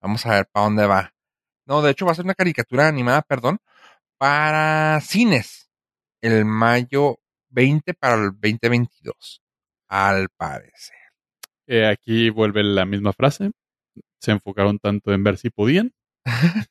Vamos 0.01 0.25
a 0.25 0.31
ver 0.35 0.47
para 0.51 0.65
dónde 0.65 0.85
va. 0.87 1.13
No, 1.67 1.81
de 1.81 1.91
hecho 1.91 2.05
va 2.05 2.13
a 2.13 2.15
ser 2.15 2.25
una 2.25 2.35
caricatura 2.35 2.87
animada, 2.87 3.21
perdón, 3.23 3.59
para 4.19 5.01
cines. 5.01 5.71
El 6.21 6.45
mayo 6.45 7.19
20 7.51 7.93
para 7.93 8.15
el 8.15 8.31
2022. 8.31 9.41
Al 9.87 10.29
parecer. 10.29 10.95
Eh, 11.67 11.87
aquí 11.87 12.29
vuelve 12.29 12.63
la 12.63 12.85
misma 12.85 13.13
frase. 13.13 13.51
Se 14.19 14.31
enfocaron 14.31 14.79
tanto 14.79 15.13
en 15.13 15.23
ver 15.23 15.37
si 15.37 15.49
podían. 15.49 15.93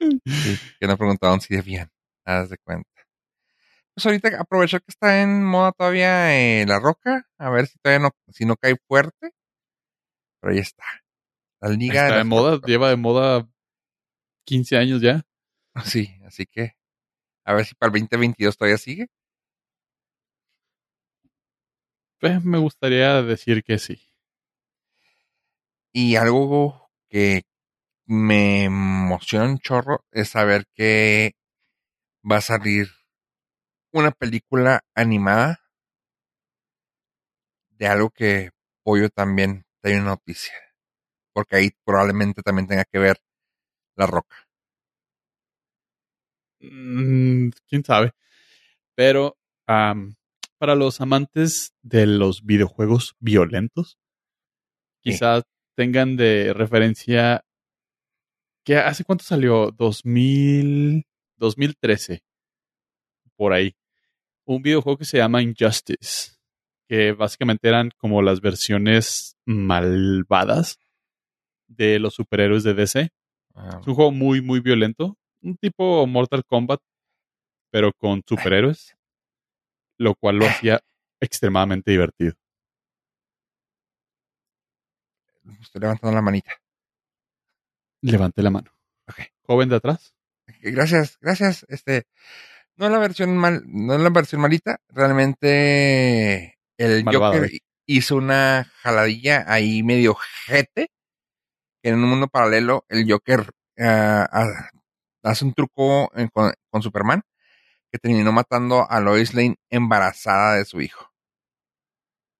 Sí, 0.00 0.56
que 0.78 0.86
no 0.86 0.96
preguntaron 0.96 1.40
si 1.40 1.56
debían. 1.56 1.90
Haz 2.24 2.50
de 2.50 2.58
cuenta. 2.58 2.88
Pues 3.94 4.06
ahorita 4.06 4.40
aprovecho 4.40 4.78
que 4.78 4.84
está 4.88 5.20
en 5.22 5.44
moda 5.44 5.72
todavía 5.72 6.38
eh, 6.38 6.64
la 6.66 6.78
roca. 6.78 7.26
A 7.36 7.50
ver 7.50 7.66
si 7.66 7.78
todavía 7.78 8.06
no, 8.08 8.32
si 8.32 8.44
no 8.44 8.54
cae 8.56 8.76
fuerte. 8.86 9.32
Pero 10.40 10.52
ahí 10.52 10.60
está. 10.60 10.84
La 11.60 11.70
liga 11.70 12.04
Está 12.04 12.18
de 12.18 12.24
moda, 12.24 12.52
Rocas. 12.52 12.68
lleva 12.68 12.90
de 12.90 12.96
moda 12.96 13.48
15 14.46 14.76
años 14.76 15.00
ya. 15.00 15.22
Sí, 15.84 16.16
así 16.24 16.46
que 16.46 16.74
a 17.44 17.54
ver 17.54 17.64
si 17.64 17.74
para 17.74 17.88
el 17.92 18.00
2022 18.00 18.56
todavía 18.56 18.78
sigue. 18.78 19.08
Pues 22.20 22.44
me 22.44 22.58
gustaría 22.58 23.22
decir 23.22 23.62
que 23.64 23.78
sí. 23.78 24.00
Y 25.94 26.16
algo 26.16 26.90
que 27.08 27.42
me 28.06 28.64
emociona 28.64 29.46
un 29.46 29.58
chorro 29.60 30.04
es 30.12 30.30
saber 30.30 30.66
que 30.74 31.32
va 32.30 32.38
a 32.38 32.40
salir 32.42 32.88
una 33.92 34.12
película 34.12 34.80
animada 34.94 35.60
de 37.78 37.86
algo 37.86 38.10
que 38.10 38.50
Pollo 38.82 39.08
también 39.08 39.64
tiene 39.82 40.00
una 40.00 40.10
noticia. 40.10 40.52
Porque 41.34 41.56
ahí 41.56 41.70
probablemente 41.84 42.42
también 42.42 42.68
tenga 42.68 42.84
que 42.84 42.98
ver 42.98 43.18
La 43.96 44.06
Roca. 44.06 44.36
Mm, 46.60 47.50
quién 47.68 47.84
sabe. 47.84 48.12
Pero 48.96 49.36
para 50.58 50.74
los 50.74 51.00
amantes 51.00 51.72
de 51.82 52.06
los 52.06 52.44
videojuegos 52.44 53.14
violentos, 53.20 53.98
Sí. 55.04 55.12
quizás 55.12 55.44
tengan 55.76 56.16
de 56.16 56.52
referencia 56.52 57.44
que 58.64 58.76
hace 58.76 59.04
cuánto 59.04 59.24
salió 59.24 59.70
2000 59.70 61.04
2013 61.36 62.20
por 63.36 63.52
ahí 63.52 63.76
un 64.44 64.60
videojuego 64.62 64.98
que 64.98 65.04
se 65.04 65.18
llama 65.18 65.40
Injustice 65.40 66.32
que 66.88 67.12
básicamente 67.12 67.68
eran 67.68 67.90
como 67.96 68.22
las 68.22 68.40
versiones 68.40 69.36
malvadas 69.46 70.78
de 71.68 71.98
los 72.00 72.14
superhéroes 72.14 72.64
de 72.64 72.74
DC 72.74 73.08
Ah, 73.54 73.78
es 73.80 73.86
un 73.88 73.94
juego 73.94 74.12
muy, 74.12 74.40
muy 74.40 74.60
violento. 74.60 75.16
Un 75.42 75.56
tipo 75.56 76.06
Mortal 76.06 76.44
Kombat, 76.44 76.80
pero 77.72 77.92
con 77.92 78.22
superhéroes. 78.24 78.94
Lo 79.98 80.14
cual 80.14 80.36
lo 80.38 80.46
hacía 80.48 80.80
extremadamente 81.20 81.90
divertido. 81.90 82.34
estoy 85.60 85.80
levantando 85.80 86.14
la 86.14 86.22
manita. 86.22 86.52
Levante 88.02 88.42
la 88.42 88.50
mano. 88.50 88.70
Joven 89.42 89.68
de 89.70 89.76
atrás. 89.76 90.14
Gracias, 90.60 91.18
gracias. 91.20 91.64
Este, 91.68 92.06
no 92.76 92.86
es 92.86 92.92
la 92.92 92.98
versión 92.98 93.36
mal, 93.36 93.62
no 93.66 93.94
es 93.94 94.00
la 94.00 94.10
versión 94.10 94.40
malita. 94.40 94.80
Realmente 94.88 96.58
el 96.76 97.04
Joker 97.04 97.44
¿eh? 97.44 97.58
hizo 97.86 98.16
una 98.16 98.70
jaladilla 98.82 99.44
ahí 99.48 99.82
medio 99.82 100.14
jete. 100.46 100.90
En 101.82 101.94
un 101.94 102.08
mundo 102.08 102.28
paralelo 102.28 102.84
el 102.88 103.10
Joker 103.10 103.50
ah, 103.78 104.28
hace 105.22 105.44
un 105.44 105.54
truco 105.54 106.10
en- 106.14 106.28
con, 106.28 106.52
con 106.70 106.82
Superman 106.82 107.22
que 107.90 107.98
terminó 107.98 108.32
matando 108.32 108.90
a 108.90 109.00
Lois 109.00 109.34
Lane 109.34 109.56
embarazada 109.70 110.56
de 110.56 110.64
su 110.64 110.80
hijo. 110.80 111.12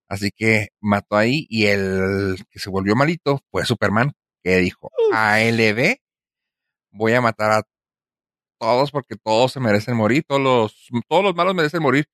Así 0.09 0.31
que 0.31 0.69
mató 0.81 1.17
ahí 1.17 1.47
y 1.51 1.67
el 1.67 2.39
que 2.51 2.59
se 2.59 2.71
volvió 2.71 2.97
malito 2.97 3.43
fue 3.51 3.65
Superman 3.67 4.13
que 4.43 4.57
dijo, 4.57 4.91
ALB, 5.13 5.97
voy 6.91 7.13
a 7.13 7.21
matar 7.21 7.51
a 7.53 7.63
todos 8.59 8.91
porque 8.91 9.17
todos 9.17 9.53
se 9.53 9.61
merecen 9.61 9.97
morir, 9.97 10.25
todos 10.27 10.41
los, 10.41 10.89
todos 11.09 11.25
los 11.25 11.35
malos 11.35 11.55
merecen 11.55 11.83
morir. 11.83 12.09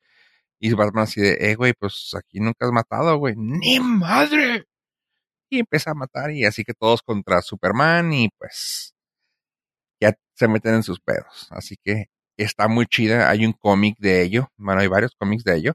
Y 0.58 0.72
Batman 0.72 1.04
así 1.04 1.20
de, 1.20 1.36
eh, 1.40 1.56
güey, 1.56 1.74
pues 1.74 2.12
aquí 2.16 2.40
nunca 2.40 2.66
has 2.66 2.72
matado, 2.72 3.16
güey. 3.18 3.34
¡Ni 3.36 3.80
madre! 3.80 4.66
Y 5.50 5.60
empieza 5.60 5.90
a 5.92 5.94
matar 5.94 6.30
y 6.32 6.44
así 6.44 6.64
que 6.64 6.74
todos 6.74 7.02
contra 7.02 7.42
Superman 7.42 8.12
y 8.12 8.28
pues 8.38 8.94
ya 10.00 10.14
se 10.34 10.48
meten 10.48 10.76
en 10.76 10.82
sus 10.82 11.00
pedos. 11.00 11.48
Así 11.50 11.76
que 11.82 12.06
está 12.36 12.68
muy 12.68 12.86
chida. 12.86 13.30
Hay 13.30 13.44
un 13.46 13.52
cómic 13.52 13.96
de 13.98 14.22
ello. 14.22 14.48
Bueno, 14.56 14.80
hay 14.80 14.88
varios 14.88 15.14
cómics 15.16 15.44
de 15.44 15.56
ello. 15.56 15.72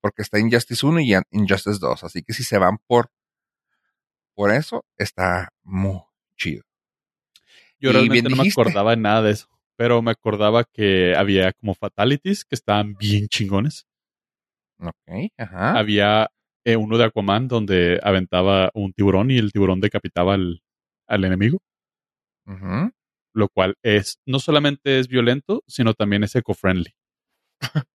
Porque 0.00 0.22
está 0.22 0.38
Injustice 0.38 0.86
1 0.86 1.00
y 1.00 1.14
Injustice 1.32 1.78
2. 1.80 2.04
Así 2.04 2.22
que 2.22 2.32
si 2.32 2.42
se 2.42 2.58
van 2.58 2.78
por, 2.86 3.10
por 4.34 4.50
eso, 4.52 4.84
está 4.96 5.50
muy 5.62 6.00
chido. 6.36 6.64
Yo 7.78 7.90
Y 7.90 7.92
realmente 7.92 8.28
bien 8.28 8.36
no 8.38 8.42
me 8.42 8.48
acordaba 8.48 8.92
de 8.92 8.96
nada 8.96 9.22
de 9.22 9.32
eso. 9.32 9.46
Pero 9.76 10.02
me 10.02 10.10
acordaba 10.10 10.64
que 10.64 11.14
había 11.16 11.52
como 11.52 11.74
fatalities 11.74 12.44
que 12.44 12.54
estaban 12.54 12.94
bien 12.96 13.28
chingones. 13.28 13.86
Ok, 14.78 15.30
ajá. 15.36 15.78
Había 15.78 16.30
eh, 16.64 16.76
uno 16.76 16.98
de 16.98 17.04
Aquaman 17.04 17.48
donde 17.48 18.00
aventaba 18.02 18.70
un 18.74 18.92
tiburón 18.92 19.30
y 19.30 19.38
el 19.38 19.52
tiburón 19.52 19.80
decapitaba 19.80 20.34
al, 20.34 20.62
al 21.06 21.24
enemigo. 21.24 21.58
Ujú. 22.46 22.92
Lo 23.32 23.48
cual 23.48 23.76
es, 23.82 24.18
no 24.26 24.38
solamente 24.40 24.98
es 24.98 25.08
violento, 25.08 25.62
sino 25.66 25.94
también 25.94 26.24
es 26.24 26.34
eco-friendly. 26.34 26.94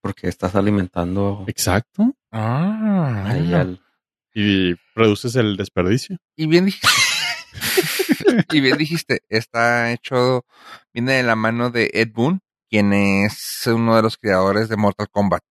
Porque 0.00 0.28
estás 0.28 0.54
alimentando 0.54 1.44
Exacto. 1.48 2.14
Ah, 2.30 3.24
ahí 3.26 3.40
bueno. 3.40 3.56
al- 3.58 3.80
Y 4.34 4.74
reduces 4.94 5.34
el 5.36 5.56
desperdicio. 5.56 6.18
Y 6.36 6.46
bien 6.46 6.66
dijiste. 6.66 6.88
y 8.52 8.60
bien 8.60 8.78
dijiste, 8.78 9.20
está 9.28 9.92
hecho, 9.92 10.44
viene 10.92 11.14
de 11.14 11.22
la 11.22 11.34
mano 11.36 11.70
de 11.70 11.90
Ed 11.94 12.10
Boon, 12.12 12.40
quien 12.70 12.92
es 12.92 13.62
uno 13.66 13.96
de 13.96 14.02
los 14.02 14.16
creadores 14.16 14.68
de 14.68 14.76
Mortal 14.76 15.08
Kombat. 15.10 15.42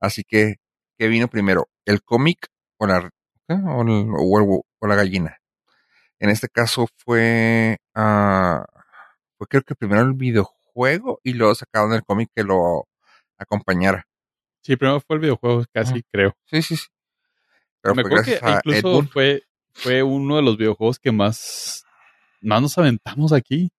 Así 0.00 0.24
que, 0.24 0.56
¿qué 0.98 1.08
vino 1.08 1.28
primero? 1.28 1.68
¿El 1.84 2.02
cómic 2.02 2.48
o 2.78 2.86
la, 2.86 3.10
o 3.48 4.86
la 4.86 4.94
gallina? 4.96 5.38
En 6.18 6.30
este 6.30 6.48
caso 6.48 6.86
fue, 6.96 7.78
ah, 7.94 8.64
fue 9.36 9.46
creo 9.46 9.62
que 9.62 9.74
primero 9.74 10.02
el 10.02 10.14
videojuego 10.14 11.20
y 11.22 11.34
luego 11.34 11.54
sacaron 11.54 11.92
el 11.92 12.04
cómic 12.04 12.30
que 12.34 12.42
lo 12.42 12.88
acompañara. 13.38 14.06
Sí, 14.62 14.76
primero 14.76 15.00
fue 15.00 15.16
el 15.16 15.22
videojuego, 15.22 15.64
casi 15.72 16.02
creo. 16.10 16.34
Sí, 16.46 16.62
sí, 16.62 16.76
sí. 16.76 16.86
Pero 17.80 17.94
Me 17.94 18.02
acuerdo 18.02 18.24
que 18.24 18.40
incluso 18.42 19.02
fue, 19.12 19.42
fue 19.72 20.02
uno 20.02 20.36
de 20.36 20.42
los 20.42 20.56
videojuegos 20.56 20.98
que 20.98 21.12
más, 21.12 21.84
más 22.40 22.62
nos 22.62 22.76
aventamos 22.78 23.32
aquí. 23.32 23.70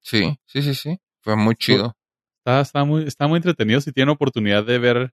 Sí, 0.00 0.38
sí, 0.44 0.62
sí, 0.62 0.74
sí. 0.74 1.00
Fue 1.20 1.34
muy 1.34 1.56
chido. 1.56 1.96
Está, 2.38 2.60
está, 2.60 2.84
muy, 2.84 3.04
está 3.04 3.26
muy 3.26 3.38
entretenido. 3.38 3.80
Si 3.80 3.90
tienen 3.90 4.10
oportunidad 4.14 4.64
de 4.64 4.78
ver 4.78 5.12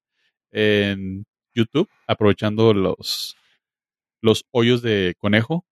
en 0.52 1.26
YouTube, 1.56 1.89
aprovechando 2.06 2.74
los, 2.74 3.36
los 4.22 4.46
hoyos 4.52 4.84
de 4.84 5.16
conejo, 5.18 5.66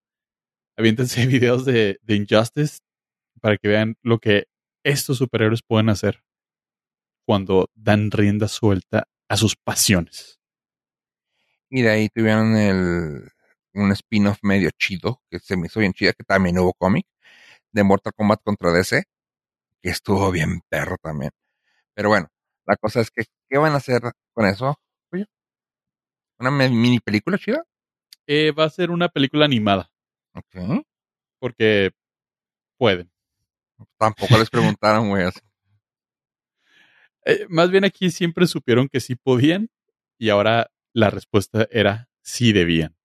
aviéntense 0.82 1.26
videos 1.26 1.64
de, 1.64 1.98
de 2.02 2.16
Injustice 2.16 2.78
para 3.40 3.56
que 3.56 3.68
vean 3.68 3.96
lo 4.02 4.18
que 4.18 4.46
estos 4.84 5.18
superhéroes 5.18 5.62
pueden 5.62 5.88
hacer 5.88 6.22
cuando 7.24 7.70
dan 7.74 8.10
rienda 8.10 8.48
suelta 8.48 9.08
a 9.28 9.36
sus 9.36 9.56
pasiones. 9.56 10.40
Y 11.70 11.82
de 11.82 11.90
ahí 11.90 12.08
tuvieron 12.08 12.56
el, 12.56 13.28
un 13.74 13.92
spin-off 13.92 14.38
medio 14.42 14.70
chido, 14.76 15.22
que 15.30 15.38
se 15.38 15.56
me 15.56 15.66
hizo 15.66 15.80
bien 15.80 15.92
chida, 15.92 16.12
que 16.12 16.24
también 16.24 16.58
hubo 16.58 16.74
cómic, 16.74 17.06
de 17.72 17.82
Mortal 17.84 18.12
Kombat 18.14 18.42
contra 18.42 18.72
DC, 18.72 19.04
que 19.80 19.88
estuvo 19.88 20.30
bien 20.30 20.60
perro 20.68 20.96
también. 21.00 21.30
Pero 21.94 22.10
bueno, 22.10 22.28
la 22.66 22.76
cosa 22.76 23.00
es 23.00 23.10
que, 23.10 23.24
¿qué 23.48 23.58
van 23.58 23.72
a 23.72 23.76
hacer 23.76 24.02
con 24.34 24.46
eso? 24.46 24.76
¿Una 26.38 26.50
mini 26.50 26.98
película 26.98 27.38
chida? 27.38 27.64
Eh, 28.26 28.50
va 28.50 28.64
a 28.64 28.70
ser 28.70 28.90
una 28.90 29.08
película 29.08 29.44
animada, 29.44 29.91
Ok. 30.34 30.84
porque 31.38 31.90
pueden. 32.78 33.10
Tampoco 33.98 34.38
les 34.38 34.50
preguntaron, 34.76 35.08
güey. 35.08 35.28
Eh, 37.24 37.46
más 37.48 37.70
bien 37.70 37.84
aquí 37.84 38.10
siempre 38.10 38.46
supieron 38.46 38.88
que 38.88 39.00
sí 39.00 39.14
podían 39.14 39.68
y 40.18 40.30
ahora 40.30 40.70
la 40.92 41.10
respuesta 41.10 41.66
era 41.70 42.08
sí 42.22 42.52
debían. 42.52 42.96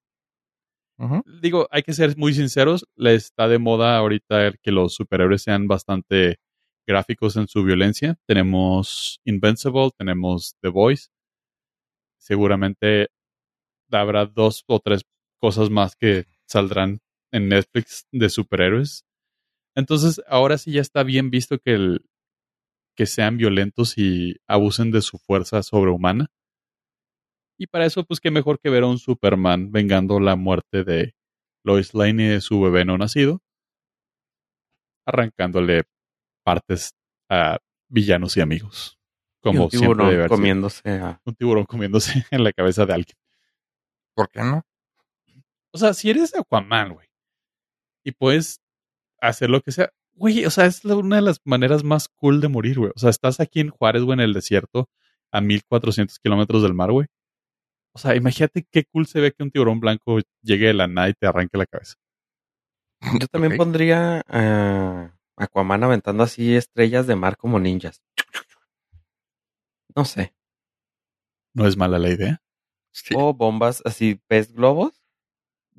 Digo, 1.41 1.67
hay 1.69 1.83
que 1.83 1.93
ser 1.93 2.17
muy 2.17 2.33
sinceros, 2.33 2.87
está 2.97 3.47
de 3.47 3.59
moda 3.59 3.97
ahorita 3.97 4.53
que 4.63 4.71
los 4.71 4.95
superhéroes 4.95 5.43
sean 5.43 5.67
bastante 5.67 6.39
gráficos 6.87 7.35
en 7.35 7.47
su 7.47 7.63
violencia. 7.63 8.17
Tenemos 8.25 9.21
Invincible, 9.23 9.91
tenemos 9.95 10.55
The 10.61 10.69
Voice. 10.69 11.09
Seguramente 12.17 13.09
habrá 13.91 14.25
dos 14.25 14.63
o 14.65 14.79
tres 14.79 15.03
cosas 15.39 15.69
más 15.69 15.95
que 15.95 16.25
saldrán 16.47 16.99
en 17.31 17.49
Netflix 17.49 18.07
de 18.11 18.29
superhéroes. 18.29 19.05
Entonces, 19.75 20.21
ahora 20.27 20.57
sí 20.57 20.71
ya 20.71 20.81
está 20.81 21.03
bien 21.03 21.29
visto 21.29 21.59
que, 21.59 21.73
el, 21.73 22.05
que 22.95 23.05
sean 23.05 23.37
violentos 23.37 23.97
y 23.97 24.37
abusen 24.47 24.91
de 24.91 25.01
su 25.01 25.17
fuerza 25.17 25.61
sobrehumana. 25.63 26.31
Y 27.59 27.67
para 27.67 27.85
eso, 27.85 28.03
pues 28.03 28.19
qué 28.19 28.31
mejor 28.31 28.59
que 28.59 28.69
ver 28.69 28.83
a 28.83 28.87
un 28.87 28.99
Superman 28.99 29.71
vengando 29.71 30.19
la 30.19 30.35
muerte 30.35 30.83
de 30.83 31.15
Lois 31.63 31.93
Lane 31.93 32.25
y 32.25 32.27
de 32.27 32.41
su 32.41 32.61
bebé 32.61 32.85
no 32.85 32.97
nacido, 32.97 33.41
arrancándole 35.05 35.83
partes 36.43 36.95
a 37.29 37.59
villanos 37.89 38.37
y 38.37 38.41
amigos. 38.41 38.99
Y 39.39 39.41
Como 39.41 39.65
un 39.65 39.69
siempre 39.71 39.89
tiburón 39.89 40.09
debe 40.09 40.27
comiéndose 40.27 40.89
a... 40.89 41.21
Un 41.23 41.35
tiburón 41.35 41.65
comiéndose 41.65 42.25
en 42.31 42.43
la 42.43 42.53
cabeza 42.53 42.85
de 42.85 42.93
alguien. 42.93 43.17
¿Por 44.15 44.29
qué 44.29 44.41
no? 44.41 44.63
O 45.71 45.77
sea, 45.77 45.93
si 45.93 46.09
eres 46.09 46.35
Aquaman, 46.35 46.93
güey, 46.93 47.06
y 48.07 48.11
puedes 48.13 48.61
hacer 49.21 49.49
lo 49.49 49.59
que 49.61 49.71
sea, 49.73 49.89
güey, 50.13 50.45
o 50.45 50.49
sea, 50.49 50.65
es 50.65 50.85
la- 50.85 50.95
una 50.95 51.17
de 51.17 51.21
las 51.23 51.41
maneras 51.43 51.83
más 51.83 52.07
cool 52.07 52.39
de 52.39 52.47
morir, 52.47 52.79
güey. 52.79 52.91
O 52.95 52.99
sea, 52.99 53.09
estás 53.09 53.39
aquí 53.41 53.59
en 53.59 53.69
Juárez, 53.69 54.03
güey, 54.03 54.13
en 54.15 54.21
el 54.21 54.33
desierto, 54.33 54.89
a 55.31 55.41
1400 55.41 56.17
kilómetros 56.19 56.63
del 56.63 56.73
mar, 56.73 56.91
güey. 56.91 57.07
O 57.93 57.99
sea, 57.99 58.15
imagínate 58.15 58.65
qué 58.71 58.85
cool 58.85 59.07
se 59.07 59.19
ve 59.19 59.33
que 59.33 59.43
un 59.43 59.51
tiburón 59.51 59.79
blanco 59.81 60.19
llegue 60.41 60.67
de 60.67 60.73
la 60.73 60.87
nada 60.87 61.09
y 61.09 61.13
te 61.15 61.27
arranque 61.27 61.57
la 61.57 61.65
cabeza. 61.65 61.95
Yo 63.19 63.27
también 63.27 63.57
pondría 63.57 64.21
a 64.27 65.13
Aquaman 65.35 65.83
aventando 65.83 66.23
así 66.23 66.55
estrellas 66.55 67.07
de 67.07 67.15
mar 67.15 67.35
como 67.37 67.59
ninjas. 67.59 68.01
No 69.95 70.05
sé. 70.05 70.33
No 71.53 71.67
es 71.67 71.75
mala 71.75 71.99
la 71.99 72.09
idea. 72.09 72.41
Sí. 72.91 73.13
O 73.17 73.33
bombas 73.33 73.81
así, 73.85 74.19
pez 74.27 74.53
globos, 74.53 75.03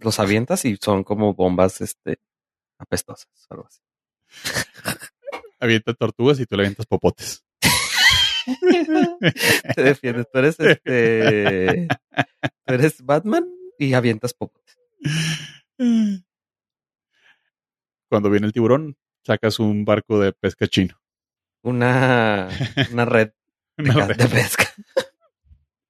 los 0.00 0.18
avientas 0.20 0.64
y 0.64 0.76
son 0.80 1.04
como 1.04 1.34
bombas 1.34 1.80
este 1.80 2.18
apestosas 2.78 3.28
o 3.50 3.54
algo 3.54 3.66
así. 3.66 3.80
Avienta 5.60 5.94
tortugas 5.94 6.38
y 6.40 6.46
tú 6.46 6.56
le 6.56 6.62
avientas 6.62 6.86
popotes. 6.86 7.44
Te 9.74 9.82
defiendes. 9.82 10.26
Tú 10.32 10.38
eres 10.38 10.58
este. 10.60 11.88
Tú 12.66 12.74
eres 12.74 13.02
Batman 13.04 13.46
y 13.78 13.94
avientas 13.94 14.32
popotes. 14.34 14.78
Cuando 18.08 18.30
viene 18.30 18.46
el 18.46 18.52
tiburón, 18.52 18.96
sacas 19.26 19.58
un 19.58 19.84
barco 19.84 20.18
de 20.20 20.32
pesca 20.32 20.66
chino. 20.66 20.98
Una, 21.62 22.48
una 22.92 23.04
red 23.04 23.32
de, 23.76 23.90
Una 23.90 23.94
ca- 23.94 24.06
red. 24.06 24.16
de 24.16 24.28
pesca. 24.28 24.64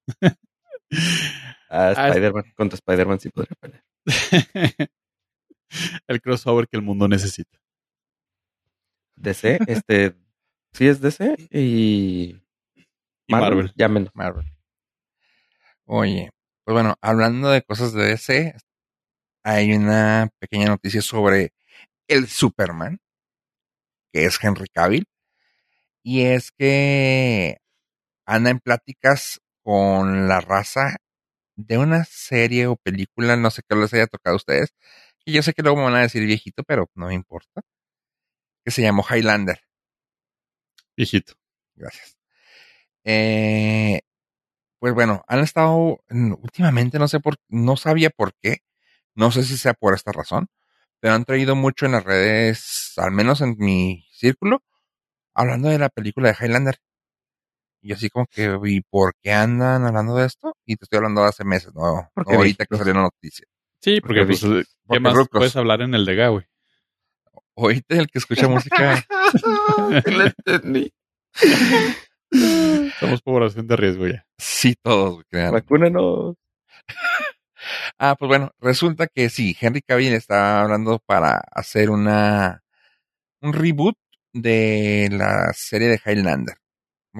Ah, 1.71 1.93
Ah, 1.95 2.07
Spider-Man. 2.07 2.45
Contra 2.55 2.75
Spider-Man 2.77 3.19
sí 3.19 3.29
podría 3.29 3.53
pelear. 3.59 3.83
el 6.07 6.21
crossover 6.21 6.67
que 6.67 6.77
el 6.77 6.83
mundo 6.83 7.07
necesita. 7.07 7.59
DC, 9.15 9.59
este. 9.67 10.15
Sí 10.73 10.87
es 10.87 11.01
DC 11.01 11.35
y. 11.51 12.41
Y 13.27 13.33
Marvel. 13.33 13.71
Llámenlo. 13.75 14.11
Marvel. 14.13 14.45
Oye, 15.85 16.31
pues 16.63 16.73
bueno, 16.73 16.95
hablando 17.01 17.49
de 17.49 17.61
cosas 17.63 17.93
de 17.93 18.05
DC, 18.05 18.55
hay 19.43 19.73
una 19.73 20.29
pequeña 20.39 20.67
noticia 20.67 21.01
sobre 21.01 21.53
el 22.07 22.27
Superman, 22.27 22.99
que 24.11 24.25
es 24.25 24.37
Henry 24.41 24.67
Cavill, 24.67 25.07
y 26.03 26.21
es 26.21 26.51
que 26.51 27.57
anda 28.25 28.51
en 28.51 28.59
pláticas 28.59 29.41
con 29.63 30.27
la 30.27 30.41
raza 30.41 30.97
de 31.59 31.77
una 31.77 32.05
serie 32.05 32.67
o 32.67 32.75
película, 32.77 33.35
no 33.35 33.51
sé 33.51 33.61
qué 33.67 33.75
les 33.75 33.93
haya 33.93 34.07
tocado 34.07 34.35
a 34.35 34.37
ustedes, 34.37 34.73
y 35.25 35.33
yo 35.33 35.43
sé 35.43 35.53
que 35.53 35.61
luego 35.63 35.77
me 35.77 35.83
van 35.85 35.95
a 35.95 36.01
decir 36.01 36.25
viejito, 36.25 36.63
pero 36.63 36.89
no 36.95 37.07
me 37.07 37.13
importa, 37.15 37.61
que 38.63 38.71
se 38.71 38.81
llamó 38.81 39.03
Highlander. 39.09 39.59
Viejito. 40.97 41.33
Gracias. 41.75 42.17
Eh, 43.05 44.01
pues 44.79 44.93
bueno, 44.93 45.23
han 45.27 45.39
estado 45.41 45.99
últimamente, 46.09 46.99
no 46.99 47.07
sé 47.07 47.19
por, 47.19 47.37
no 47.49 47.77
sabía 47.77 48.09
por 48.11 48.33
qué, 48.41 48.59
no 49.15 49.31
sé 49.31 49.43
si 49.43 49.57
sea 49.57 49.73
por 49.75 49.95
esta 49.95 50.11
razón, 50.13 50.49
pero 51.01 51.15
han 51.15 51.25
traído 51.25 51.55
mucho 51.55 51.85
en 51.87 51.93
las 51.93 52.05
redes, 52.05 52.93
al 52.97 53.11
menos 53.11 53.41
en 53.41 53.55
mi 53.59 54.05
círculo, 54.13 54.63
hablando 55.35 55.69
de 55.69 55.79
la 55.79 55.89
película 55.89 56.29
de 56.29 56.37
Highlander. 56.39 56.79
Y 57.81 57.93
así 57.93 58.09
como 58.09 58.25
que, 58.27 58.57
¿y 58.65 58.81
por 58.81 59.13
qué 59.21 59.31
andan 59.31 59.85
hablando 59.85 60.15
de 60.15 60.25
esto? 60.25 60.53
Y 60.65 60.75
te 60.75 60.85
estoy 60.85 60.97
hablando 60.97 61.21
de 61.21 61.27
hace 61.29 61.43
meses, 61.45 61.73
no, 61.73 61.81
no 61.95 62.09
Porque 62.13 62.35
ahorita 62.35 62.65
que 62.65 62.77
salió 62.77 62.93
la 62.93 63.01
noticia. 63.03 63.45
Sí, 63.81 64.01
porque, 64.01 64.25
Porque 64.25 64.39
pues, 64.39 64.41
¿qué 64.41 64.73
porque 64.85 64.99
más 64.99 65.13
rucos. 65.13 65.39
puedes 65.39 65.55
hablar 65.55 65.81
en 65.81 65.95
el 65.95 66.05
de 66.05 66.27
güey? 66.27 66.45
Ahorita 67.55 67.95
el 67.95 68.07
que 68.07 68.19
escucha 68.19 68.47
música, 68.47 69.05
lo 70.05 70.25
entendí. 70.25 70.93
Somos 72.99 73.21
población 73.21 73.67
de 73.67 73.75
riesgo 73.75 74.07
ya. 74.07 74.25
sí 74.37 74.75
todos, 74.81 75.23
crean. 75.29 75.53
Vacúnenos. 75.53 76.35
Ah, 77.97 78.15
pues 78.17 78.29
bueno, 78.29 78.51
resulta 78.59 79.07
que 79.07 79.29
sí, 79.29 79.53
Henry 79.59 79.81
Cavill 79.81 80.13
está 80.13 80.61
hablando 80.61 80.97
para 81.05 81.41
hacer 81.51 81.89
una 81.89 82.63
un 83.41 83.51
reboot 83.51 83.97
de 84.31 85.09
la 85.11 85.51
serie 85.53 85.89
de 85.89 85.99
Highlander. 86.05 86.55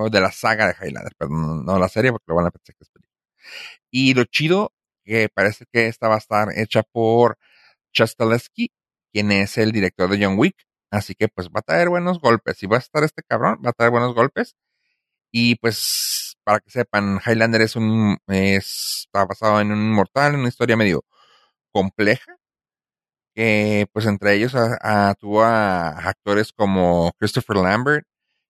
De 0.09 0.21
la 0.21 0.31
saga 0.31 0.67
de 0.67 0.75
Highlander, 0.79 1.13
perdón, 1.17 1.65
no 1.65 1.77
la 1.79 1.89
serie 1.89 2.11
porque 2.11 2.25
lo 2.27 2.35
van 2.35 2.47
a 2.47 2.51
pensar 2.51 2.75
que 2.75 2.83
es 2.83 2.89
película. 2.89 3.13
Y 3.91 4.13
lo 4.15 4.25
chido 4.25 4.73
que 5.05 5.29
parece 5.33 5.65
que 5.71 5.87
esta 5.87 6.07
va 6.09 6.15
a 6.15 6.19
estar 6.19 6.49
hecha 6.57 6.83
por 6.83 7.37
Chastelesky, 7.93 8.71
quien 9.13 9.31
es 9.31 9.57
el 9.57 9.71
director 9.73 10.09
de 10.09 10.23
John 10.25 10.37
Wick. 10.39 10.55
Así 10.91 11.15
que 11.15 11.27
pues 11.29 11.49
va 11.49 11.59
a 11.61 11.63
traer 11.63 11.89
buenos 11.89 12.19
golpes. 12.21 12.61
Y 12.63 12.67
va 12.67 12.77
a 12.77 12.79
estar 12.79 13.03
este 13.03 13.23
cabrón, 13.23 13.59
va 13.65 13.71
a 13.71 13.73
traer 13.73 13.91
buenos 13.91 14.15
golpes. 14.15 14.55
Y 15.31 15.55
pues, 15.55 16.37
para 16.43 16.59
que 16.61 16.71
sepan, 16.71 17.19
Highlander 17.25 17.61
es 17.61 17.75
un, 17.75 18.17
es, 18.27 19.05
está 19.07 19.25
basado 19.25 19.61
en 19.61 19.71
un 19.71 19.79
inmortal, 19.79 20.33
en 20.35 20.41
una 20.41 20.49
historia 20.49 20.77
medio 20.77 21.03
compleja. 21.71 22.37
Que 23.35 23.87
pues 23.93 24.05
entre 24.05 24.35
ellos 24.35 24.53
a- 24.55 24.77
a- 25.09 25.15
tuvo 25.15 25.43
a 25.43 25.89
actores 26.09 26.51
como 26.53 27.11
Christopher 27.17 27.57
Lambert 27.57 28.05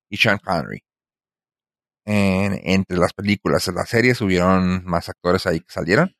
y 0.09 0.17
Sean 0.17 0.39
Connery. 0.39 0.83
En- 2.59 2.71
entre 2.79 2.97
las 2.97 3.13
películas, 3.13 3.67
en 3.67 3.75
las 3.75 3.89
series 3.89 4.21
hubieron 4.21 4.83
más 4.85 5.09
actores 5.09 5.45
ahí 5.47 5.59
que 5.61 5.71
salieron. 5.71 6.15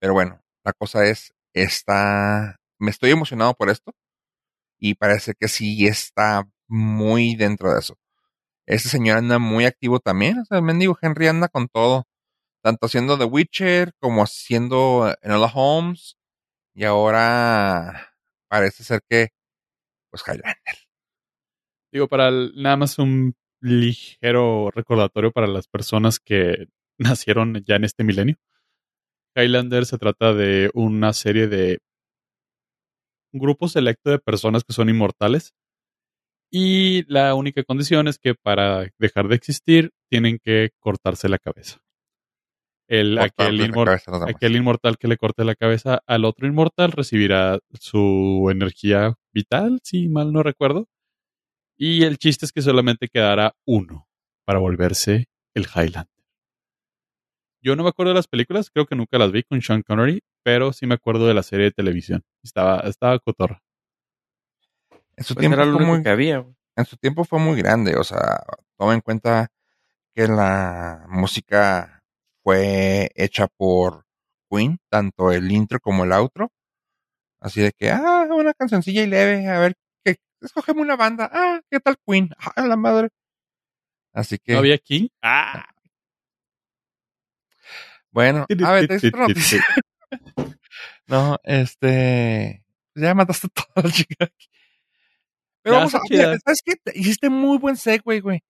Pero 0.00 0.14
bueno, 0.14 0.42
la 0.64 0.72
cosa 0.72 1.06
es, 1.06 1.34
está, 1.54 2.58
me 2.78 2.90
estoy 2.90 3.10
emocionado 3.12 3.54
por 3.54 3.70
esto. 3.70 3.94
Y 4.78 4.94
parece 4.96 5.34
que 5.38 5.48
sí 5.48 5.86
está 5.86 6.48
muy 6.68 7.36
dentro 7.36 7.72
de 7.72 7.80
eso. 7.80 7.96
Este 8.66 8.88
señor 8.88 9.18
anda 9.18 9.38
muy 9.38 9.64
activo 9.66 10.00
también. 10.00 10.38
O 10.40 10.44
sea, 10.44 10.58
el 10.58 10.64
mendigo 10.64 10.98
Henry 11.02 11.28
anda 11.28 11.48
con 11.48 11.68
todo. 11.68 12.06
Tanto 12.62 12.86
haciendo 12.86 13.18
The 13.18 13.24
Witcher 13.24 13.92
como 14.00 14.22
haciendo 14.24 15.14
Enola 15.22 15.50
Holmes. 15.54 16.16
Y 16.74 16.84
ahora 16.84 18.14
parece 18.48 18.84
ser 18.84 19.02
que, 19.08 19.30
pues 20.10 20.22
Highlander. 20.26 20.56
Digo, 21.92 22.08
para 22.08 22.28
el- 22.28 22.52
nada 22.56 22.76
más 22.76 22.98
un 22.98 23.34
ligero 23.62 24.70
recordatorio 24.70 25.30
para 25.32 25.46
las 25.46 25.66
personas 25.68 26.18
que 26.20 26.66
nacieron 26.98 27.62
ya 27.66 27.76
en 27.76 27.84
este 27.84 28.04
milenio. 28.04 28.36
Highlander 29.34 29.86
se 29.86 29.96
trata 29.96 30.34
de 30.34 30.70
una 30.74 31.12
serie 31.14 31.48
de 31.48 31.78
un 33.32 33.40
grupo 33.40 33.66
selecto 33.68 34.10
de 34.10 34.18
personas 34.18 34.62
que 34.64 34.74
son 34.74 34.90
inmortales. 34.90 35.54
Y 36.50 37.10
la 37.10 37.34
única 37.34 37.62
condición 37.64 38.08
es 38.08 38.18
que 38.18 38.34
para 38.34 38.86
dejar 38.98 39.28
de 39.28 39.36
existir 39.36 39.90
tienen 40.10 40.38
que 40.38 40.70
cortarse 40.80 41.30
la 41.30 41.38
cabeza. 41.38 41.78
El, 42.88 43.16
aquel, 43.18 43.30
Cortarle 43.56 43.58
la 43.62 43.68
inmor- 43.68 43.84
cabeza 43.86 44.24
aquel 44.28 44.56
inmortal 44.56 44.98
que 44.98 45.08
le 45.08 45.16
corte 45.16 45.44
la 45.44 45.54
cabeza 45.54 46.02
al 46.06 46.26
otro 46.26 46.46
inmortal 46.46 46.92
recibirá 46.92 47.58
su 47.72 48.48
energía 48.50 49.14
vital, 49.32 49.80
si 49.82 50.08
mal 50.10 50.30
no 50.32 50.42
recuerdo. 50.42 50.88
Y 51.84 52.04
el 52.04 52.16
chiste 52.16 52.46
es 52.46 52.52
que 52.52 52.62
solamente 52.62 53.08
quedará 53.08 53.56
uno 53.66 54.06
para 54.44 54.60
volverse 54.60 55.26
el 55.52 55.64
Highlander. 55.64 56.06
Yo 57.60 57.74
no 57.74 57.82
me 57.82 57.88
acuerdo 57.88 58.10
de 58.10 58.18
las 58.18 58.28
películas, 58.28 58.70
creo 58.70 58.86
que 58.86 58.94
nunca 58.94 59.18
las 59.18 59.32
vi 59.32 59.42
con 59.42 59.60
Sean 59.60 59.82
Connery, 59.82 60.22
pero 60.44 60.72
sí 60.72 60.86
me 60.86 60.94
acuerdo 60.94 61.26
de 61.26 61.34
la 61.34 61.42
serie 61.42 61.64
de 61.64 61.70
televisión. 61.72 62.22
Estaba, 62.44 62.82
estaba 62.82 63.18
cotorra. 63.18 63.60
En 65.16 65.24
su 65.24 65.34
Pues 65.34 65.40
tiempo 65.40 65.56
era 65.56 65.64
lo 65.64 65.72
fue 65.72 65.82
único 65.82 65.92
muy 65.96 66.02
que 66.04 66.08
había. 66.10 66.38
güey. 66.38 66.54
en 66.76 66.84
su 66.84 66.96
tiempo 66.98 67.24
fue 67.24 67.40
muy 67.40 67.56
grande, 67.60 67.96
o 67.96 68.04
sea, 68.04 68.44
toma 68.78 68.94
en 68.94 69.00
cuenta 69.00 69.48
que 70.14 70.28
la 70.28 71.04
música 71.08 72.00
fue 72.44 73.10
hecha 73.16 73.48
por 73.48 74.04
Queen, 74.48 74.78
tanto 74.88 75.32
el 75.32 75.50
intro 75.50 75.80
como 75.80 76.04
el 76.04 76.12
outro. 76.12 76.52
Así 77.40 77.60
de 77.60 77.72
que, 77.76 77.90
ah, 77.90 78.28
una 78.30 78.54
cancioncilla 78.54 79.02
y 79.02 79.08
leve, 79.08 79.48
a 79.48 79.58
ver, 79.58 79.74
escogemos 80.42 80.82
una 80.82 80.96
banda, 80.96 81.30
ah, 81.32 81.60
¿qué 81.70 81.80
tal 81.80 81.96
Queen? 82.06 82.30
Ah, 82.38 82.66
la 82.66 82.76
madre. 82.76 83.08
Así 84.12 84.38
que, 84.38 84.52
¿No 84.52 84.58
había 84.58 84.78
King? 84.78 85.08
¡Ah! 85.22 85.66
bueno, 88.10 88.46
a 88.64 88.72
ver, 88.72 88.88
te 88.88 89.08
otra 89.08 89.26
noticia. 89.26 89.64
No, 91.06 91.38
este, 91.44 92.62
ya 92.94 93.14
mataste 93.14 93.48
toda 93.48 93.86
la 93.86 93.90
chica 93.92 94.24
aquí. 94.26 94.48
Pero 95.62 95.76
vamos 95.76 95.94
a, 95.94 96.00
mira, 96.10 96.36
¿sabes 96.44 96.60
qué? 96.64 96.76
Te- 96.76 96.98
Hiciste 96.98 97.30
muy 97.30 97.56
buen 97.58 97.76
segue, 97.76 98.20
güey. 98.20 98.42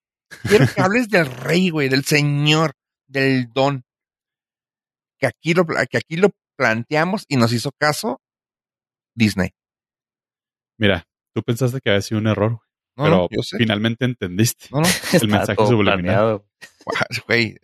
Quiero 0.48 0.66
que 0.72 0.80
hables 0.80 1.08
del 1.08 1.26
rey, 1.26 1.70
güey, 1.70 1.88
del 1.88 2.04
señor, 2.04 2.72
del 3.06 3.52
don. 3.52 3.84
Que 5.18 5.26
aquí 5.26 5.54
lo, 5.54 5.64
que 5.66 5.98
aquí 5.98 6.16
lo 6.16 6.30
planteamos 6.56 7.24
y 7.28 7.36
nos 7.36 7.52
hizo 7.52 7.70
caso 7.72 8.20
Disney. 9.14 9.50
Mira, 10.78 11.06
tú 11.34 11.42
pensaste 11.42 11.80
que 11.80 11.90
había 11.90 12.02
sido 12.02 12.20
un 12.20 12.26
error, 12.26 12.50
güey, 12.50 12.60
No, 12.96 13.04
pero 13.04 13.16
no, 13.16 13.28
yo 13.30 13.42
sé. 13.42 13.56
finalmente 13.58 14.04
entendiste 14.04 14.66
No, 14.70 14.80
no, 14.80 14.86
el 15.22 15.28
mensaje 15.28 15.66
subliminal. 15.66 16.42
güey. 17.26 17.56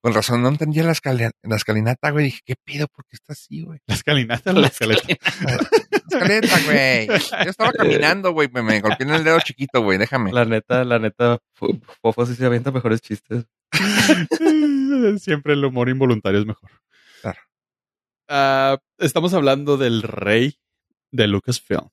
Con 0.00 0.12
razón 0.14 0.42
no 0.42 0.48
entendía 0.48 0.84
la, 0.84 0.92
escalina- 0.92 1.32
la 1.42 1.56
escalinata, 1.56 2.10
güey. 2.10 2.26
Dije, 2.26 2.40
¿qué 2.44 2.54
pido? 2.62 2.86
¿Por 2.88 3.04
qué 3.06 3.14
está 3.16 3.32
así, 3.32 3.62
güey? 3.62 3.80
La 3.86 3.94
escalinata 3.94 4.52
la 4.52 4.66
escaleta. 4.68 5.02
Escaleta, 5.10 6.60
güey. 6.66 7.06
Yo 7.06 7.50
estaba 7.50 7.72
caminando, 7.76 8.32
güey. 8.32 8.48
Me, 8.52 8.62
me 8.62 8.80
golpeé 8.80 9.06
en 9.06 9.14
el 9.14 9.24
dedo 9.24 9.40
chiquito, 9.40 9.80
güey. 9.82 9.96
Déjame. 9.98 10.30
La 10.32 10.44
neta, 10.44 10.84
la 10.84 10.98
neta, 10.98 11.38
Fofo 11.54 12.26
sí 12.26 12.34
se 12.34 12.44
avienta 12.44 12.70
mejores 12.70 13.00
chistes. 13.00 13.46
Siempre 15.18 15.54
el 15.54 15.64
humor 15.64 15.88
involuntario 15.88 16.40
es 16.40 16.46
mejor. 16.46 16.70
Claro. 17.22 17.38
Ah, 18.28 18.78
estamos 18.98 19.34
hablando 19.34 19.76
del 19.76 20.02
rey 20.02 20.58
de 21.10 21.26
Lucasfilm. 21.26 21.88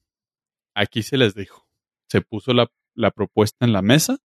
Aquí 0.75 1.03
se 1.03 1.17
les 1.17 1.35
dijo. 1.35 1.67
Se 2.09 2.21
puso 2.21 2.53
la, 2.53 2.69
propuesta 3.11 3.65
en 3.65 3.73
la 3.73 3.81
mesa. 3.81 4.17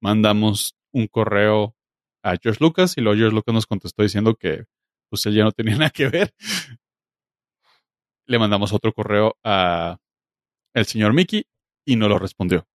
Mandamos 0.00 0.76
un 0.92 1.06
correo 1.06 1.74
a 2.22 2.36
George 2.42 2.62
Lucas 2.62 2.96
y 2.96 3.00
luego 3.00 3.18
George 3.18 3.34
Lucas 3.34 3.54
nos 3.54 3.66
contestó 3.66 4.02
diciendo 4.02 4.34
que 4.34 4.64
pues 5.08 5.24
él 5.26 5.34
ya 5.34 5.44
no 5.44 5.52
tenía 5.52 5.76
nada 5.78 5.90
que 5.90 6.08
ver. 6.08 6.34
Le 8.26 8.38
mandamos 8.38 8.72
otro 8.72 8.92
correo 8.92 9.36
a 9.44 9.98
el 10.74 10.86
señor 10.86 11.12
Mickey 11.12 11.44
y 11.86 11.96
no 11.96 12.08
lo 12.08 12.18
respondió. 12.18 12.66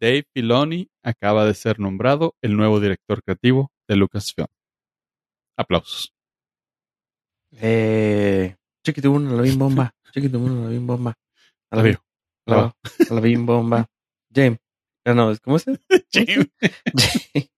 Dave 0.00 0.24
Filoni 0.32 0.90
acaba 1.02 1.44
de 1.44 1.54
ser 1.54 1.78
nombrado 1.78 2.34
el 2.42 2.56
nuevo 2.56 2.80
director 2.80 3.22
creativo 3.22 3.70
de 3.86 3.96
Lucasfilm. 3.96 4.48
Aplausos. 5.56 6.14
Eh, 7.52 8.56
chiquitibum, 8.84 9.36
la 9.36 9.42
bim 9.42 9.58
bomba. 9.58 9.94
Chiquitibum, 10.12 10.70
la 10.70 10.80
bomba. 10.80 11.14
A 11.70 11.76
la 11.76 11.82
bim, 11.82 11.96
a 12.46 12.74
la, 13.10 13.20
bim 13.20 13.46
bomba. 13.46 13.86
James. 14.34 14.58
Ah, 15.04 15.14
no, 15.14 15.32
¿cómo 15.42 15.56
es? 15.56 15.64
James. 16.12 16.48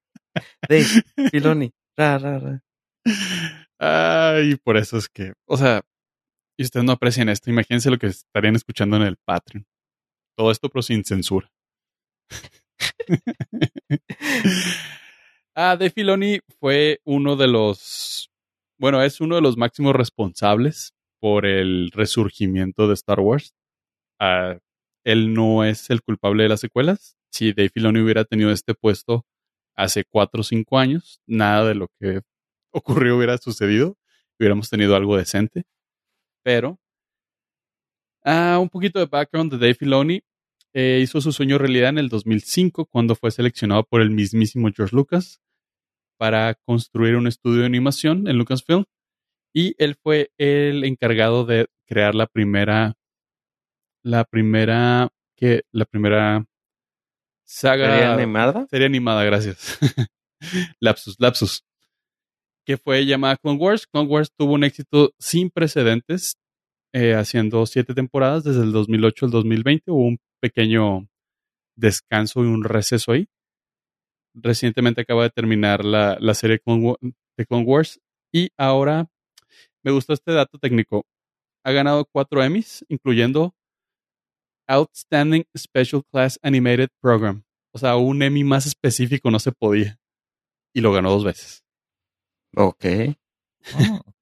Dave, 0.69 0.85
Filoni. 1.31 1.73
Ra, 1.97 2.19
ra, 2.19 2.39
ra. 2.39 2.63
Ay, 3.79 4.57
por 4.57 4.77
eso 4.77 4.97
es 4.97 5.09
que, 5.09 5.33
o 5.47 5.57
sea, 5.57 5.83
y 6.57 6.65
ustedes 6.65 6.85
no 6.85 6.93
aprecian 6.93 7.29
esto, 7.29 7.51
imagínense 7.51 7.91
lo 7.91 7.99
que 7.99 8.07
estarían 8.07 8.55
escuchando 8.55 8.97
en 8.97 9.03
el 9.03 9.17
Patreon. 9.17 9.67
Todo 10.37 10.51
esto, 10.51 10.69
pero 10.69 10.83
sin 10.83 11.05
censura. 11.05 11.51
ah, 15.55 15.77
Dave 15.77 15.91
Filoni 15.91 16.41
fue 16.61 17.01
uno 17.05 17.37
de 17.37 17.49
los, 17.49 18.31
bueno, 18.79 19.03
es 19.03 19.21
uno 19.21 19.37
de 19.37 19.43
los 19.43 19.57
máximos 19.57 19.95
responsables 19.95 20.95
por 21.21 21.47
el 21.47 21.91
resurgimiento 21.93 22.87
de 22.89 22.95
Star 22.95 23.21
Wars. 23.21 23.55
Él 25.05 25.35
no 25.35 25.65
es 25.65 25.91
el 25.91 26.03
culpable 26.03 26.45
de 26.45 26.49
las 26.49 26.61
secuelas. 26.61 27.17
Si 27.31 27.53
Dave 27.53 27.71
Filoni 27.71 28.01
hubiera 28.01 28.25
tenido 28.25 28.51
este 28.53 28.75
puesto 28.75 29.27
hace 29.75 30.05
cuatro 30.05 30.43
o 30.43 30.45
cinco 30.45 30.79
años, 30.79 31.21
nada 31.27 31.67
de 31.67 31.75
lo 31.75 31.89
que 31.99 32.21
ocurrió 32.73 33.17
hubiera 33.17 33.39
sucedido. 33.39 33.97
Hubiéramos 34.39 34.71
tenido 34.71 34.97
algo 34.97 35.17
decente. 35.17 35.65
Pero, 36.43 36.79
ah, 38.25 38.59
un 38.61 38.69
poquito 38.69 38.99
de 38.99 39.07
background 39.07 39.53
de 39.53 39.59
Dave 39.59 39.75
Filoni. 39.75 40.23
Eh, 40.75 41.01
hizo 41.03 41.21
su 41.21 41.33
sueño 41.33 41.59
realidad 41.59 41.91
en 41.91 41.99
el 41.99 42.09
2005 42.09 42.87
cuando 42.87 43.15
fue 43.15 43.31
seleccionado 43.31 43.85
por 43.85 44.01
el 44.01 44.11
mismísimo 44.11 44.71
George 44.75 44.97
Lucas 44.97 45.43
para 46.17 46.55
construir 46.55 47.17
un 47.17 47.27
estudio 47.27 47.61
de 47.61 47.67
animación 47.67 48.27
en 48.29 48.39
Lucasfilm. 48.39 48.85
Y 49.55 49.75
él 49.79 49.97
fue 50.03 50.31
el 50.39 50.85
encargado 50.85 51.45
de 51.45 51.67
crear 51.87 52.15
la 52.15 52.27
primera, 52.27 52.95
la 54.03 54.25
primera, 54.25 55.09
que 55.37 55.63
la 55.73 55.85
primera 55.85 56.45
saga 57.45 57.87
¿Serie 57.87 58.05
animada? 58.07 58.67
Serie 58.69 58.87
animada, 58.87 59.25
gracias. 59.25 59.79
lapsus, 60.81 61.17
lapsus. 61.19 61.65
Que 62.65 62.77
fue 62.77 63.05
llamada 63.05 63.37
Clone 63.37 63.59
Wars. 63.59 63.87
Clone 63.87 64.09
Wars 64.09 64.33
tuvo 64.37 64.55
un 64.55 64.65
éxito 64.65 65.13
sin 65.19 65.51
precedentes, 65.51 66.37
eh, 66.93 67.15
haciendo 67.15 67.67
siete 67.67 67.95
temporadas 67.95 68.45
desde 68.45 68.63
el 68.63 68.73
2008 68.73 69.27
al 69.27 69.31
2020. 69.33 69.91
Hubo 69.91 70.07
un 70.07 70.19
pequeño 70.41 71.09
descanso 71.77 72.45
y 72.45 72.47
un 72.47 72.65
receso 72.65 73.13
ahí. 73.13 73.27
Recientemente 74.35 75.03
acaba 75.03 75.25
de 75.25 75.31
terminar 75.31 75.85
la, 75.85 76.17
la 76.21 76.35
serie 76.35 76.59
Clone 76.61 76.95
de 77.37 77.47
Clone 77.47 77.65
Wars 77.65 78.01
y 78.33 78.51
ahora 78.57 79.09
me 79.83 79.93
gustó 79.93 80.13
este 80.13 80.33
dato 80.33 80.59
técnico. 80.59 81.05
Ha 81.65 81.73
ganado 81.73 82.07
cuatro 82.11 82.43
Emmys, 82.43 82.85
incluyendo 82.89 83.55
Outstanding 84.73 85.45
Special 85.57 86.03
Class 86.11 86.39
Animated 86.43 86.89
Program. 87.01 87.45
O 87.73 87.79
sea, 87.79 87.97
un 87.97 88.23
Emmy 88.23 88.43
más 88.45 88.67
específico 88.67 89.31
no 89.31 89.39
se 89.39 89.53
podía. 89.53 89.99
Y 90.75 90.81
lo 90.81 90.93
ganó 90.93 91.11
dos 91.11 91.25
veces. 91.25 91.63
Ok. 92.57 92.85
Oh, 93.75 94.01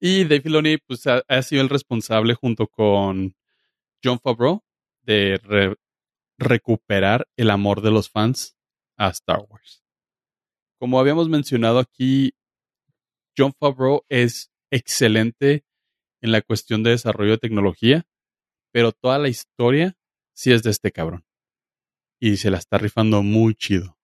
Y 0.00 0.24
Dave 0.24 0.42
Filoni 0.42 0.76
pues, 0.78 1.06
ha, 1.06 1.22
ha 1.28 1.42
sido 1.42 1.62
el 1.62 1.68
responsable 1.70 2.34
junto 2.34 2.66
con 2.66 3.34
John 4.02 4.18
Favreau 4.20 4.62
de 5.02 5.40
re- 5.42 5.76
recuperar 6.38 7.26
el 7.36 7.50
amor 7.50 7.80
de 7.80 7.90
los 7.90 8.10
fans 8.10 8.56
a 8.98 9.08
Star 9.08 9.40
Wars. 9.48 9.82
Como 10.78 11.00
habíamos 11.00 11.28
mencionado 11.30 11.78
aquí, 11.78 12.34
John 13.36 13.54
Favreau 13.58 14.04
es 14.10 14.50
excelente 14.70 15.64
en 16.20 16.32
la 16.32 16.42
cuestión 16.42 16.82
de 16.82 16.90
desarrollo 16.90 17.32
de 17.32 17.38
tecnología, 17.38 18.04
pero 18.74 18.90
toda 18.90 19.20
la 19.20 19.28
historia 19.28 19.96
sí 20.32 20.52
es 20.52 20.64
de 20.64 20.70
este 20.70 20.90
cabrón. 20.90 21.24
Y 22.18 22.38
se 22.38 22.50
la 22.50 22.58
está 22.58 22.76
rifando 22.76 23.22
muy 23.22 23.54
chido. 23.54 23.96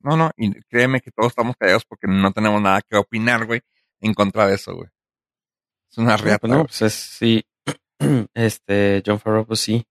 No, 0.00 0.18
no, 0.18 0.30
y 0.36 0.52
créeme 0.64 1.00
que 1.00 1.10
todos 1.10 1.30
estamos 1.30 1.56
callados 1.56 1.86
porque 1.86 2.06
no 2.06 2.30
tenemos 2.32 2.60
nada 2.60 2.82
que 2.82 2.96
opinar, 2.96 3.46
güey, 3.46 3.62
en 4.00 4.12
contra 4.12 4.46
de 4.46 4.56
eso, 4.56 4.74
güey. 4.74 4.90
Es 5.90 5.96
una 5.96 6.18
reata. 6.18 6.40
pues 6.40 6.52
no, 6.52 6.64
pues 6.66 6.82
es, 6.82 6.92
sí. 6.92 7.46
Este, 8.34 9.02
John 9.06 9.18
Favreau, 9.18 9.46
pues 9.46 9.60
sí. 9.60 9.86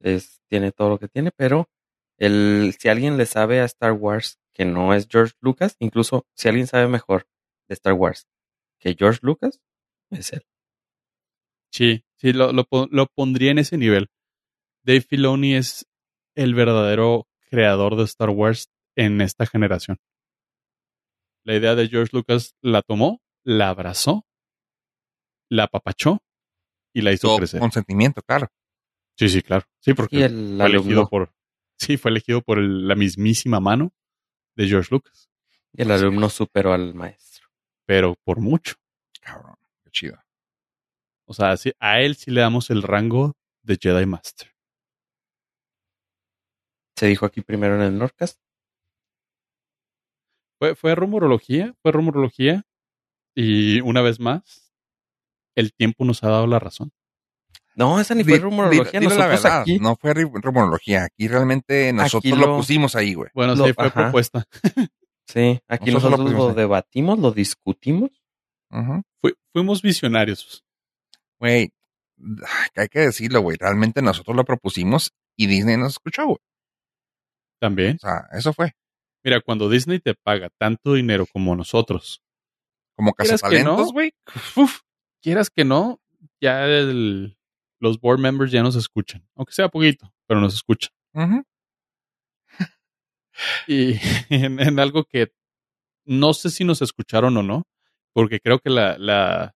Es, 0.00 0.40
tiene 0.48 0.72
todo 0.72 0.88
lo 0.88 0.98
que 0.98 1.06
tiene, 1.06 1.30
pero 1.30 1.70
el, 2.16 2.74
si 2.76 2.88
alguien 2.88 3.18
le 3.18 3.26
sabe 3.26 3.60
a 3.60 3.66
Star 3.66 3.92
Wars 3.92 4.40
que 4.52 4.64
no 4.64 4.94
es 4.94 5.06
George 5.08 5.34
Lucas, 5.40 5.76
incluso 5.78 6.26
si 6.34 6.48
alguien 6.48 6.66
sabe 6.66 6.88
mejor 6.88 7.28
de 7.68 7.74
Star 7.74 7.92
Wars 7.92 8.26
que 8.80 8.96
George 8.98 9.20
Lucas, 9.22 9.60
es 10.10 10.32
él. 10.32 10.44
Sí, 11.72 12.04
sí, 12.16 12.32
lo, 12.32 12.52
lo, 12.52 12.66
lo 12.90 13.06
pondría 13.06 13.50
en 13.50 13.58
ese 13.58 13.78
nivel. 13.78 14.08
Dave 14.84 15.00
Filoni 15.00 15.54
es 15.54 15.86
el 16.34 16.54
verdadero 16.54 17.26
creador 17.50 17.96
de 17.96 18.04
Star 18.04 18.30
Wars 18.30 18.70
en 18.94 19.20
esta 19.20 19.46
generación. 19.46 19.98
La 21.44 21.56
idea 21.56 21.74
de 21.74 21.88
George 21.88 22.10
Lucas 22.14 22.54
la 22.60 22.82
tomó, 22.82 23.20
la 23.42 23.70
abrazó, 23.70 24.26
la 25.48 25.64
apapachó 25.64 26.22
y 26.92 27.00
la 27.02 27.12
hizo 27.12 27.28
Todo 27.28 27.38
crecer. 27.38 27.60
con 27.60 27.72
sentimiento, 27.72 28.22
claro. 28.22 28.48
Sí, 29.16 29.28
sí, 29.28 29.42
claro. 29.42 29.66
Sí, 29.80 29.94
porque 29.94 30.28
fue 30.28 30.66
elegido 30.66 31.08
por. 31.08 31.34
Sí, 31.78 31.96
fue 31.96 32.10
elegido 32.10 32.42
por 32.42 32.58
el- 32.58 32.86
la 32.86 32.94
mismísima 32.94 33.60
mano 33.60 33.92
de 34.56 34.68
George 34.68 34.88
Lucas. 34.92 35.28
y 35.74 35.80
el 35.82 35.90
alumno 35.90 36.28
superó 36.28 36.74
al 36.74 36.92
maestro. 36.94 37.48
Pero 37.86 38.14
por 38.24 38.40
mucho. 38.40 38.74
Cabrón, 39.22 39.56
qué 39.82 39.90
chido. 39.90 40.18
O 41.26 41.34
sea, 41.34 41.54
a 41.80 42.00
él 42.00 42.16
sí 42.16 42.30
le 42.30 42.40
damos 42.40 42.70
el 42.70 42.82
rango 42.82 43.34
de 43.62 43.78
Jedi 43.80 44.06
Master. 44.06 44.48
Se 46.96 47.06
dijo 47.06 47.26
aquí 47.26 47.40
primero 47.40 47.74
en 47.76 47.82
el 47.82 47.98
Nordcast. 47.98 48.38
Fue, 50.58 50.74
fue 50.74 50.94
rumorología, 50.94 51.74
fue 51.82 51.92
rumorología. 51.92 52.64
Y 53.34 53.80
una 53.80 54.02
vez 54.02 54.20
más, 54.20 54.72
el 55.56 55.72
tiempo 55.72 56.04
nos 56.04 56.22
ha 56.22 56.28
dado 56.28 56.46
la 56.46 56.58
razón. 56.58 56.92
No, 57.74 57.98
esa 57.98 58.14
ni 58.14 58.22
Di- 58.22 58.30
fue 58.30 58.38
rumorología. 58.38 59.00
di- 59.00 59.06
la 59.08 59.26
verdad, 59.26 59.62
aquí, 59.62 59.78
no 59.78 59.96
fue 59.96 60.12
rumorología. 60.14 61.04
Aquí 61.04 61.26
realmente 61.26 61.92
nosotros 61.94 62.38
lo... 62.38 62.46
lo- 62.46 62.56
pusimos 62.58 62.94
ahí, 62.94 63.14
güey. 63.14 63.30
Bueno, 63.34 63.54
Lo- 63.54 63.64
sí, 63.66 63.72
fue 63.72 63.86
ajá. 63.86 64.02
propuesta. 64.02 64.44
sí, 65.26 65.58
aquí 65.66 65.90
Nosotros 65.90 66.18
lo 66.20 66.24
nosotros 66.26 66.56
debatimos, 66.56 67.18
lo 67.18 67.32
discutimos. 67.32 68.10
Fui- 69.22 69.34
fuimos 69.52 69.80
visionarios. 69.80 70.62
Güey, 71.42 71.72
hay 72.76 72.86
que 72.88 73.00
decirlo, 73.00 73.40
güey. 73.40 73.56
Realmente 73.58 74.00
nosotros 74.00 74.36
lo 74.36 74.44
propusimos 74.44 75.12
y 75.36 75.48
Disney 75.48 75.76
nos 75.76 75.94
escuchó, 75.94 76.24
güey. 76.24 76.38
También. 77.60 77.96
O 77.96 77.98
sea, 77.98 78.28
eso 78.32 78.52
fue. 78.52 78.70
Mira, 79.24 79.40
cuando 79.40 79.68
Disney 79.68 79.98
te 79.98 80.14
paga 80.14 80.50
tanto 80.56 80.94
dinero 80.94 81.26
como 81.32 81.56
nosotros, 81.56 82.22
Como 82.94 83.12
¿Quieres 83.14 83.40
que 83.42 83.46
no? 83.46 83.50
cazatalentos, 83.50 83.92
güey. 83.92 84.12
Uf. 84.54 84.82
quieras 85.20 85.50
que 85.50 85.64
no, 85.64 86.00
ya 86.40 86.64
el- 86.66 87.36
los 87.80 87.98
board 87.98 88.20
members 88.20 88.52
ya 88.52 88.62
nos 88.62 88.76
escuchan. 88.76 89.26
Aunque 89.34 89.52
sea 89.54 89.68
poquito, 89.68 90.14
pero 90.28 90.40
nos 90.40 90.54
escuchan. 90.54 90.90
Y 93.66 93.94
en, 94.28 94.60
en 94.60 94.78
algo 94.78 95.04
que 95.04 95.32
no 96.04 96.34
sé 96.34 96.50
si 96.50 96.64
nos 96.64 96.82
escucharon 96.82 97.36
o 97.36 97.42
no, 97.42 97.64
porque 98.12 98.38
creo 98.40 98.58
que 98.60 98.70
la, 98.70 98.98
la 98.98 99.54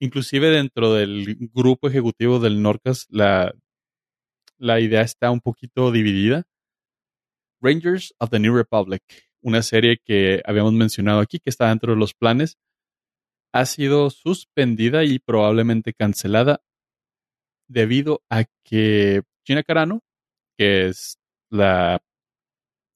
inclusive 0.00 0.48
dentro 0.50 0.94
del 0.94 1.36
grupo 1.52 1.88
ejecutivo 1.88 2.38
del 2.38 2.62
Norcas, 2.62 3.06
la, 3.10 3.54
la 4.56 4.80
idea 4.80 5.02
está 5.02 5.30
un 5.30 5.40
poquito 5.40 5.92
dividida. 5.92 6.44
Rangers 7.60 8.14
of 8.18 8.30
the 8.30 8.38
New 8.38 8.54
Republic, 8.54 9.02
una 9.40 9.62
serie 9.62 9.98
que 10.04 10.42
habíamos 10.44 10.72
mencionado 10.72 11.20
aquí, 11.20 11.38
que 11.38 11.50
está 11.50 11.68
dentro 11.68 11.92
de 11.92 11.98
los 11.98 12.14
planes, 12.14 12.56
ha 13.52 13.64
sido 13.66 14.10
suspendida 14.10 15.04
y 15.04 15.18
probablemente 15.18 15.94
cancelada 15.94 16.60
debido 17.66 18.22
a 18.30 18.44
que 18.64 19.22
Gina 19.44 19.62
Carano, 19.62 20.02
que 20.56 20.86
es 20.88 21.18
la 21.50 22.00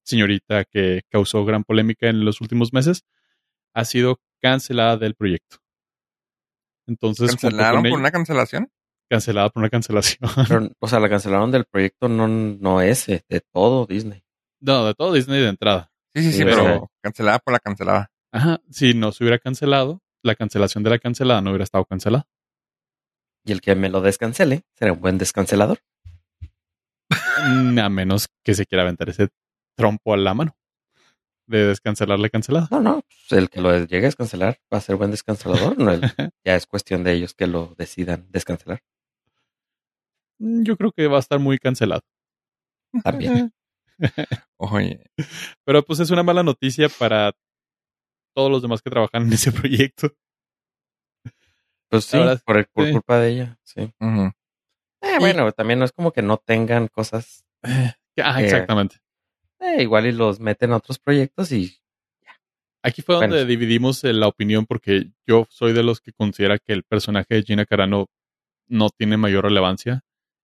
señorita 0.05 0.64
que 0.64 1.03
causó 1.11 1.44
gran 1.44 1.64
polémica 1.64 2.09
en 2.09 2.24
los 2.24 2.40
últimos 2.40 2.72
meses, 2.72 3.05
ha 3.74 3.84
sido 3.84 4.20
cancelada 4.40 4.96
del 4.96 5.14
proyecto. 5.14 5.61
Entonces, 6.87 7.30
¿Cancelaron 7.30 7.83
por 7.85 7.99
una 7.99 8.11
cancelación? 8.11 8.70
cancelada 9.11 9.51
por 9.51 9.61
una 9.61 9.68
cancelación. 9.70 10.18
Pero, 10.49 10.70
o 10.80 10.89
sea, 10.89 10.99
la 11.01 11.09
cancelaron 11.11 11.51
del 11.51 11.64
proyecto, 11.66 12.09
no, 12.09 12.26
no 12.28 12.80
ese, 12.80 13.24
de 13.28 13.41
todo 13.41 13.85
Disney. 13.87 14.24
no, 14.61 14.87
de 14.87 14.95
todo 14.95 15.12
Disney 15.12 15.41
de 15.43 15.49
entrada. 15.49 15.91
Sí, 16.14 16.22
sí, 16.22 16.33
sí, 16.33 16.39
Sí, 16.39 16.45
pero 16.45 16.64
pero- 16.64 16.91
cancelada 17.03 17.39
por 17.39 17.53
la 17.53 17.59
cancelada. 17.61 18.11
Ajá, 18.33 18.61
si 18.70 18.95
no 18.95 19.12
se 19.12 19.24
hubiera 19.24 19.39
cancelado, 19.39 20.01
la 20.22 20.35
cancelación 20.35 20.83
de 20.85 20.91
la 20.91 20.99
cancelada 20.99 21.41
no 21.43 21.51
hubiera 21.51 21.64
estado 21.64 21.85
cancelada. 21.85 22.26
Y 23.45 23.53
el 23.53 23.61
que 23.61 23.74
me 23.74 23.89
lo 23.91 24.01
descancele 24.01 24.62
será 24.78 24.93
un 24.93 25.01
buen 25.01 25.18
descancelador. 25.18 25.80
Mm, 27.45 27.78
A 27.78 27.89
menos 27.89 28.28
que 28.45 28.55
se 28.55 28.66
quiera 28.66 28.83
aventar 28.83 29.09
ese 29.11 29.28
trompo 29.76 30.14
a 30.14 30.16
la 30.16 30.33
mano 30.35 30.57
de 31.47 31.66
descancelar 31.66 32.18
la 32.18 32.28
cancelada. 32.28 32.68
No, 32.70 32.80
no, 32.80 33.03
pues 33.03 33.38
el 33.40 33.51
que 33.51 33.61
lo 33.61 33.76
llegue 33.76 33.99
a 33.99 34.01
descancelar 34.09 34.59
va 34.72 34.78
a 34.78 34.80
ser 34.80 34.97
buen 34.97 35.11
descancelador. 35.11 35.78
No, 35.78 35.90
el- 35.93 36.01
ya 36.45 36.57
es 36.57 36.66
cuestión 36.66 37.05
de 37.05 37.12
ellos 37.12 37.34
que 37.34 37.47
lo 37.47 37.74
decidan 37.76 38.26
descancelar. 38.30 38.82
Mm, 40.38 40.62
Yo 40.64 40.76
creo 40.76 40.93
que 40.93 41.07
va 41.09 41.16
a 41.16 41.20
estar 41.20 41.38
muy 41.38 41.59
cancelado. 41.59 42.03
También. 43.03 43.53
Oye, 44.57 45.11
Pero 45.64 45.82
pues 45.84 46.01
es 46.01 46.11
una 46.11 46.22
mala 46.22 46.43
noticia 46.43 46.88
para 46.88 47.32
todos 48.34 48.51
los 48.51 48.62
demás 48.62 48.80
que 48.82 48.90
trabajan 48.90 49.24
en 49.26 49.32
ese 49.32 49.53
proyecto. 49.53 50.11
Pues 51.90 52.05
sí, 52.07 52.16
Ahora 52.16 52.36
por, 52.36 52.57
el- 52.59 52.66
por 52.66 52.86
sí. 52.86 52.93
culpa 52.93 53.18
de 53.18 53.28
ella, 53.30 53.59
sí. 53.64 53.93
Eh, 55.03 55.18
bueno, 55.18 55.51
también 55.53 55.78
no 55.78 55.84
es 55.84 55.93
como 55.93 56.12
que 56.12 56.22
no 56.22 56.38
tengan 56.38 56.88
cosas. 56.88 57.45
Ah, 57.62 58.40
exactamente. 58.43 58.97
Eh, 59.62 59.82
igual 59.82 60.06
y 60.06 60.12
los 60.12 60.40
meten 60.40 60.72
a 60.72 60.76
otros 60.76 60.98
proyectos 60.98 61.52
y 61.52 61.78
Aquí 62.84 63.00
fue 63.00 63.14
donde 63.14 63.36
Bueno. 63.36 63.44
dividimos 63.48 64.02
eh, 64.02 64.12
la 64.12 64.26
opinión 64.26 64.66
porque 64.66 65.12
yo 65.24 65.46
soy 65.50 65.72
de 65.72 65.84
los 65.84 66.00
que 66.00 66.12
considera 66.12 66.58
que 66.58 66.72
el 66.72 66.82
personaje 66.82 67.36
de 67.36 67.42
Gina 67.44 67.64
Carano 67.64 68.06
no 68.66 68.90
tiene 68.90 69.16
mayor 69.16 69.44
relevancia. 69.44 70.02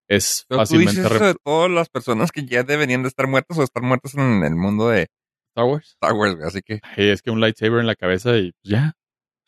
Es 0.08 0.44
Pero 0.48 0.58
tú 0.58 0.62
fácilmente 0.62 1.00
dices 1.00 1.12
eso 1.12 1.24
de 1.26 1.34
todas 1.34 1.68
las 1.70 1.88
personas 1.88 2.30
que 2.30 2.46
ya 2.46 2.62
deberían 2.62 3.02
de 3.02 3.08
estar 3.08 3.26
muertas 3.26 3.58
o 3.58 3.64
estar 3.64 3.82
muertas 3.82 4.14
en 4.14 4.44
el 4.44 4.54
mundo 4.54 4.88
de 4.88 5.08
Star 5.48 5.64
Wars. 5.64 5.88
Star 5.88 6.12
Wars. 6.12 6.36
Así 6.44 6.62
que, 6.62 6.78
Ay, 6.82 7.08
es 7.10 7.22
que 7.22 7.32
un 7.32 7.40
lightsaber 7.40 7.80
en 7.80 7.88
la 7.88 7.96
cabeza 7.96 8.36
y 8.38 8.52
pues, 8.52 8.62
ya. 8.62 8.92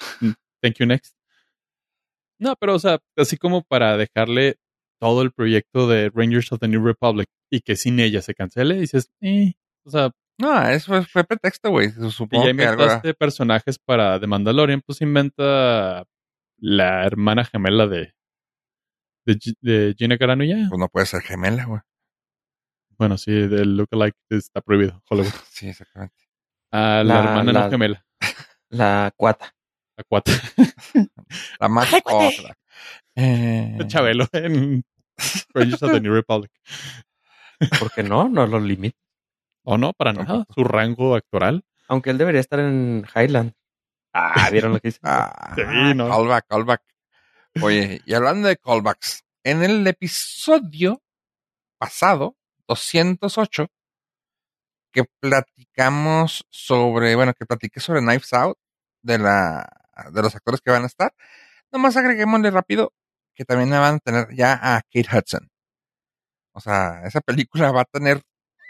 Thank 0.60 0.78
you 0.80 0.86
next. 0.86 1.14
No, 2.40 2.56
pero 2.56 2.74
o 2.74 2.78
sea, 2.80 2.98
así 3.16 3.36
como 3.36 3.62
para 3.62 3.96
dejarle 3.96 4.56
todo 5.01 5.22
el 5.22 5.32
proyecto 5.32 5.88
de 5.88 6.11
Rangers 6.14 6.53
of 6.53 6.61
the 6.61 6.68
New 6.68 6.84
Republic 6.84 7.28
y 7.51 7.61
que 7.62 7.74
sin 7.76 7.98
ella 8.01 8.20
se 8.22 8.34
cancele, 8.34 8.74
dices, 8.76 9.11
eh, 9.20 9.55
o 9.84 9.90
sea, 9.90 10.11
no, 10.38 10.68
eso 10.68 10.86
fue, 10.92 11.05
fue 11.05 11.24
pretexto, 11.24 11.70
güey. 11.70 11.90
Supongo 11.90 12.46
ya 12.46 12.55
que 12.55 12.62
algo 12.64 12.82
era- 12.82 12.92
inventaste 12.94 13.14
personajes 13.14 13.78
para 13.78 14.18
The 14.20 14.26
Mandalorian, 14.26 14.82
pues 14.84 15.01
inventa 15.01 16.05
la 16.59 17.05
hermana 17.07 17.44
gemela 17.44 17.86
de, 17.86 18.14
de, 19.26 19.34
Gi- 19.38 19.57
de 19.61 19.94
Gina 19.98 20.16
Carano 20.18 20.44
y 20.44 20.48
ya. 20.48 20.66
pues 20.68 20.78
no 20.78 20.88
puede 20.88 21.07
ser 21.07 21.22
gemela, 21.22 21.64
güey. 21.64 21.80
Bueno, 22.98 23.16
sí, 23.16 23.32
del 23.32 23.76
lookalike 23.78 24.16
está 24.30 24.61
prohibido, 24.61 25.03
Hollywood. 25.09 25.30
Sí, 25.51 25.68
exactamente. 25.68 26.16
Ah, 26.72 27.03
la, 27.05 27.14
La- 27.14 27.20
hermana 27.20 27.53
la- 27.53 27.64
no 27.64 27.70
gemela, 27.70 28.07
la 28.70 29.12
cuata. 29.16 29.55
la 29.96 30.05
cuata. 30.05 30.32
La 31.61 31.68
más 31.68 31.92
otra. 31.94 32.57
Eh, 33.16 33.78
Chabelo 33.88 34.26
en 34.32 34.84
Rangers 35.54 35.82
of 35.82 35.92
the 35.92 36.00
New 36.00 36.12
Republic. 36.14 36.50
Porque 37.78 38.02
no, 38.02 38.28
no 38.28 38.46
lo 38.46 38.58
limita. 38.58 38.98
O 39.64 39.76
no, 39.76 39.92
para 39.92 40.12
nada. 40.12 40.46
Su 40.54 40.64
rango 40.64 41.14
actoral. 41.14 41.64
Aunque 41.88 42.11
él 42.11 42.18
debería 42.18 42.40
estar 42.40 42.61
en 42.61 43.04
Highland. 43.14 43.52
Ah, 44.12 44.48
¿vieron 44.50 44.72
lo 44.72 44.80
que 44.80 44.88
hice? 44.88 45.00
Ah, 45.02 45.54
Sí, 45.54 45.94
¿no? 45.94 46.08
callback, 46.08 46.46
callback. 46.48 46.82
Oye, 47.62 48.00
y 48.06 48.14
hablando 48.14 48.48
de 48.48 48.56
callbacks, 48.56 49.24
en 49.44 49.62
el 49.62 49.86
episodio 49.86 51.02
pasado, 51.78 52.36
208, 52.68 53.66
que 54.92 55.04
platicamos 55.20 56.46
sobre, 56.50 57.14
bueno, 57.16 57.34
que 57.34 57.46
platiqué 57.46 57.80
sobre 57.80 58.00
Knives 58.00 58.32
Out, 58.32 58.56
de 59.02 59.18
la, 59.18 59.68
de 60.12 60.22
los 60.22 60.34
actores 60.34 60.61
que 60.61 60.70
van 60.70 60.84
a 60.84 60.86
estar, 60.86 61.12
nomás 61.72 61.96
agreguémosle 61.96 62.50
rápido 62.50 62.92
que 63.35 63.45
también 63.45 63.70
van 63.70 63.97
a 63.97 63.99
tener 63.99 64.28
ya 64.35 64.55
a 64.55 64.83
Kate 64.93 65.09
Hudson. 65.16 65.49
O 66.53 66.61
sea, 66.61 67.03
esa 67.07 67.20
película 67.20 67.72
va 67.72 67.83
a 67.83 67.85
tener 67.85 68.22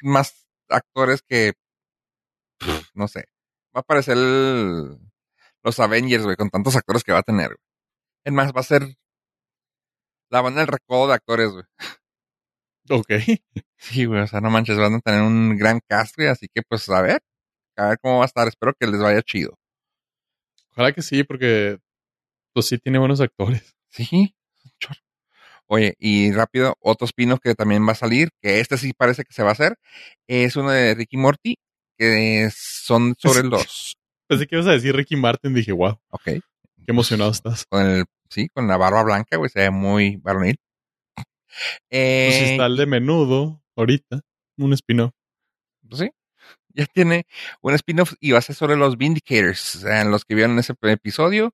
más 0.03 0.47
actores 0.69 1.23
que, 1.27 1.55
pff, 2.59 2.91
no 2.95 3.09
sé, 3.09 3.21
va 3.75 3.79
a 3.79 3.81
aparecer 3.81 4.17
el- 4.17 4.99
los 5.63 5.79
Avengers, 5.81 6.25
güey, 6.25 6.37
con 6.37 6.51
tantos 6.51 6.77
actores 6.77 7.05
que 7.05 7.13
va 7.13 7.19
a 7.21 7.23
tener. 7.23 7.49
güey. 7.49 7.59
Es 8.25 8.33
más, 8.33 8.53
va 8.55 8.61
a 8.61 8.65
ser 8.65 8.83
la 10.31 10.41
banda 10.43 10.61
del 10.61 10.69
recodo 10.69 11.09
de 11.09 11.15
actores, 11.15 11.51
güey. 11.51 11.65
Ok. 12.91 13.09
Sí, 13.83 14.05
güey, 14.05 14.21
o 14.21 14.27
sea, 14.27 14.43
no 14.43 14.51
manches, 14.51 14.77
van 14.77 14.95
a 14.97 15.01
tener 15.01 15.23
un 15.23 15.57
gran 15.57 15.81
cast, 15.89 16.15
güey, 16.17 16.29
así 16.29 16.49
que 16.55 16.61
pues 16.69 16.87
a 16.91 17.01
ver, 17.01 17.23
a 17.77 17.89
ver 17.89 17.99
cómo 18.03 18.19
va 18.19 18.25
a 18.25 18.27
estar, 18.27 18.47
espero 18.47 18.75
que 18.79 18.87
les 18.87 19.01
vaya 19.01 19.23
chido. 19.23 19.55
Ojalá 20.73 20.93
que 20.93 21.01
sí, 21.01 21.25
porque 21.25 21.79
pues 22.53 22.67
sí 22.67 22.77
tiene 22.79 22.99
buenos 22.99 23.21
actores. 23.23 23.75
Sí. 23.89 24.35
Oye, 25.73 25.95
y 26.01 26.33
rápido, 26.33 26.75
otro 26.81 27.05
spin-off 27.07 27.39
que 27.41 27.55
también 27.55 27.87
va 27.87 27.93
a 27.93 27.95
salir, 27.95 28.31
que 28.43 28.59
este 28.59 28.77
sí 28.77 28.93
parece 28.93 29.23
que 29.23 29.33
se 29.33 29.45
va 29.45 29.51
a 29.51 29.53
hacer, 29.53 29.77
es 30.27 30.57
uno 30.57 30.71
de 30.73 30.95
Ricky 30.97 31.16
Morty, 31.16 31.59
que 31.97 32.51
son 32.53 33.14
sobre 33.16 33.45
los... 33.45 33.97
Pensé 34.29 34.47
que 34.49 34.57
ibas 34.57 34.66
a 34.66 34.73
decir 34.73 34.95
Ricky 34.97 35.14
Martin. 35.16 35.55
Dije, 35.55 35.71
wow, 35.73 36.01
Ok. 36.11 36.23
qué 36.25 36.41
emocionado 36.89 37.31
estás. 37.31 37.64
Con 37.66 37.87
el, 37.87 38.05
sí, 38.29 38.49
con 38.49 38.66
la 38.66 38.77
barba 38.77 39.03
blanca, 39.05 39.37
güey, 39.37 39.49
se 39.49 39.61
ve 39.61 39.71
muy 39.71 40.16
varonil. 40.16 40.57
Pues 41.14 41.27
Eh, 41.91 42.53
está 42.53 42.66
el 42.66 42.77
de 42.77 42.87
menudo 42.87 43.62
ahorita, 43.77 44.21
un 44.57 44.73
spin-off. 44.73 45.12
pues 45.89 46.01
sí, 46.03 46.11
ya 46.75 46.87
tiene 46.87 47.27
un 47.61 47.75
spin-off 47.75 48.14
y 48.21 48.33
va 48.33 48.39
a 48.39 48.43
ser 48.43 48.57
sobre 48.57 48.77
los 48.77 48.97
Vindicators. 48.97 49.77
O 49.77 49.79
sea, 49.81 50.05
los 50.05 50.25
que 50.25 50.35
vieron 50.35 50.59
ese 50.59 50.75
episodio 50.83 51.53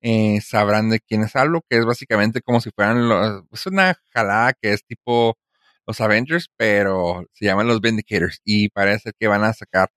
eh, 0.00 0.40
sabrán 0.40 0.90
de 0.90 1.00
quiénes 1.00 1.36
hablo, 1.36 1.62
que 1.68 1.78
es 1.78 1.84
básicamente 1.84 2.42
como 2.42 2.60
si 2.60 2.70
fueran 2.70 3.08
los, 3.08 3.44
es 3.52 3.66
una 3.66 3.94
jalada 4.12 4.52
que 4.60 4.72
es 4.72 4.84
tipo 4.84 5.36
los 5.86 6.00
Avengers, 6.00 6.48
pero 6.56 7.26
se 7.32 7.46
llaman 7.46 7.68
los 7.68 7.80
Vindicators 7.80 8.40
y 8.44 8.68
parece 8.70 9.12
que 9.18 9.28
van 9.28 9.44
a 9.44 9.52
sacar 9.52 9.90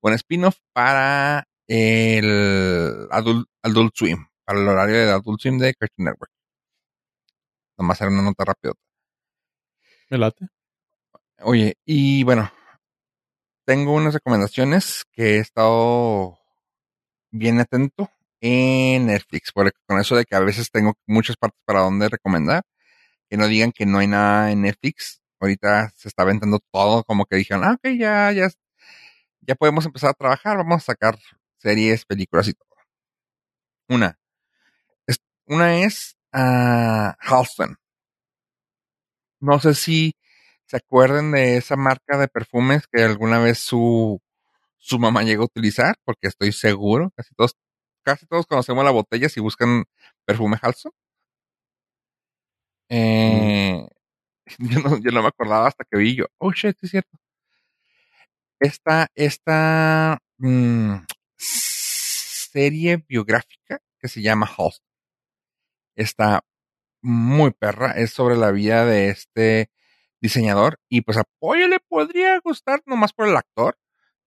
un 0.00 0.12
spin-off 0.14 0.58
para 0.72 1.48
el 1.66 3.08
Adult, 3.10 3.48
Adult 3.62 3.94
Swim, 3.94 4.26
para 4.44 4.60
el 4.60 4.68
horario 4.68 4.96
de 4.96 5.10
Adult 5.12 5.40
Swim 5.40 5.58
de 5.58 5.74
Cartoon 5.74 6.06
Network. 6.06 6.32
Nomás 7.78 8.00
era 8.00 8.10
una 8.10 8.22
nota 8.22 8.44
rápida. 8.44 8.72
Me 10.10 10.18
late. 10.18 10.48
Oye, 11.40 11.76
y 11.84 12.24
bueno, 12.24 12.50
tengo 13.64 13.94
unas 13.94 14.14
recomendaciones 14.14 15.04
que 15.12 15.36
he 15.36 15.38
estado 15.38 16.38
bien 17.30 17.60
atento 17.60 18.10
en 18.40 19.06
Netflix, 19.06 19.52
porque 19.52 19.72
con 19.86 20.00
eso 20.00 20.16
de 20.16 20.24
que 20.24 20.36
a 20.36 20.40
veces 20.40 20.70
tengo 20.70 20.94
muchas 21.06 21.36
partes 21.36 21.60
para 21.64 21.80
donde 21.80 22.08
recomendar, 22.08 22.62
que 23.30 23.36
no 23.36 23.48
digan 23.48 23.72
que 23.72 23.86
no 23.86 23.98
hay 23.98 24.08
nada 24.08 24.52
en 24.52 24.62
Netflix. 24.62 25.20
Ahorita 25.40 25.90
se 25.96 26.08
está 26.08 26.22
aventando 26.24 26.60
todo, 26.72 27.04
como 27.04 27.26
que 27.26 27.36
dijeron, 27.36 27.64
ah, 27.64 27.74
ok, 27.74 27.90
ya, 27.98 28.32
ya, 28.32 28.48
ya 29.42 29.54
podemos 29.56 29.86
empezar 29.86 30.10
a 30.10 30.14
trabajar, 30.14 30.56
vamos 30.58 30.82
a 30.82 30.86
sacar 30.86 31.18
series, 31.58 32.04
películas 32.06 32.48
y 32.48 32.54
todo. 32.54 32.68
Una, 33.88 34.18
es, 35.06 35.18
una 35.46 35.80
es 35.84 36.16
uh, 36.34 37.12
Halston. 37.20 37.76
No 39.40 39.58
sé 39.60 39.74
si 39.74 40.14
se 40.66 40.76
acuerden 40.76 41.32
de 41.32 41.56
esa 41.56 41.76
marca 41.76 42.18
de 42.18 42.28
perfumes 42.28 42.84
que 42.92 43.02
alguna 43.02 43.38
vez 43.38 43.58
su, 43.58 44.20
su 44.78 44.98
mamá 44.98 45.22
llegó 45.22 45.44
a 45.44 45.46
utilizar, 45.46 45.96
porque 46.04 46.28
estoy 46.28 46.52
seguro, 46.52 47.10
casi 47.16 47.34
todos, 47.34 47.54
casi 48.02 48.26
todos 48.26 48.46
conocemos 48.46 48.84
la 48.84 48.90
botella 48.90 49.28
si 49.28 49.40
buscan 49.40 49.84
perfume 50.24 50.58
Halston. 50.60 50.92
Eh, 52.90 53.86
mm. 53.86 53.88
yo, 54.70 54.80
no, 54.80 54.98
yo, 54.98 55.10
no, 55.10 55.22
me 55.22 55.28
acordaba 55.28 55.68
hasta 55.68 55.84
que 55.84 55.98
vi 55.98 56.16
yo, 56.16 56.26
oh 56.38 56.52
shit, 56.52 56.76
es 56.82 56.90
cierto. 56.90 57.18
Esta, 58.60 59.08
esta 59.14 60.18
mmm, 60.38 60.96
serie 61.36 63.04
biográfica 63.08 63.80
que 64.00 64.08
se 64.08 64.22
llama 64.22 64.46
Halston 64.46 64.88
está 65.96 66.44
muy 67.02 67.50
perra, 67.52 67.92
es 67.92 68.12
sobre 68.12 68.36
la 68.36 68.50
vida 68.52 68.84
de 68.84 69.10
este 69.10 69.70
diseñador 70.20 70.80
y 70.88 71.02
pues 71.02 71.18
apoyo 71.18 71.68
le 71.68 71.80
podría 71.80 72.38
gustar 72.40 72.82
nomás 72.86 73.12
por 73.12 73.28
el 73.28 73.36
actor, 73.36 73.78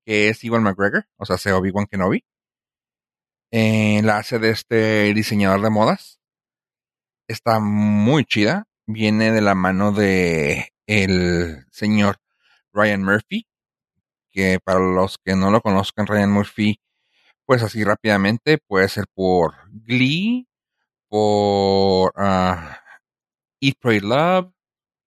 que 0.06 0.30
es 0.30 0.44
Iwan 0.44 0.64
McGregor, 0.64 1.06
o 1.18 1.26
sea, 1.26 1.38
sea 1.38 1.58
Obi-Wan 1.58 1.88
Kenobi. 1.88 2.24
Eh, 3.52 4.02
la 4.04 4.18
hace 4.18 4.40
de 4.40 4.50
este 4.52 5.14
diseñador 5.14 5.62
de 5.62 5.70
modas. 5.70 6.20
Está 7.28 7.60
muy 7.60 8.26
chida. 8.26 8.66
Viene 8.88 9.32
de 9.32 9.42
la 9.42 9.56
mano 9.56 9.92
de 9.92 10.74
el 10.88 11.66
señor 11.72 12.18
Ryan 12.74 13.04
Murphy, 13.04 13.48
que 14.32 14.60
para 14.64 14.80
los 14.80 15.18
que 15.18 15.36
no 15.36 15.52
lo 15.52 15.62
conozcan, 15.62 16.08
Ryan 16.08 16.32
Murphy, 16.32 16.80
pues 17.46 17.64
así 17.64 17.84
rápidamente, 17.84 18.58
puede 18.58 18.90
ser 18.90 19.06
por 19.14 19.56
Glee, 19.70 20.48
por 21.10 22.14
uh, 22.18 22.58
Eat, 23.62 23.76
Pray, 23.80 24.00
Love, 24.02 24.52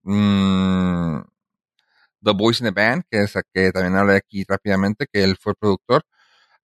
mmm, 0.02 1.20
The 2.22 2.32
Boys 2.32 2.60
in 2.60 2.66
the 2.66 2.70
Band, 2.72 3.04
que 3.10 3.22
es 3.22 3.34
que 3.52 3.72
también 3.72 3.96
hablé 3.96 4.16
aquí 4.16 4.44
rápidamente, 4.48 5.06
que 5.12 5.24
él 5.24 5.36
fue 5.38 5.54
productor. 5.54 6.04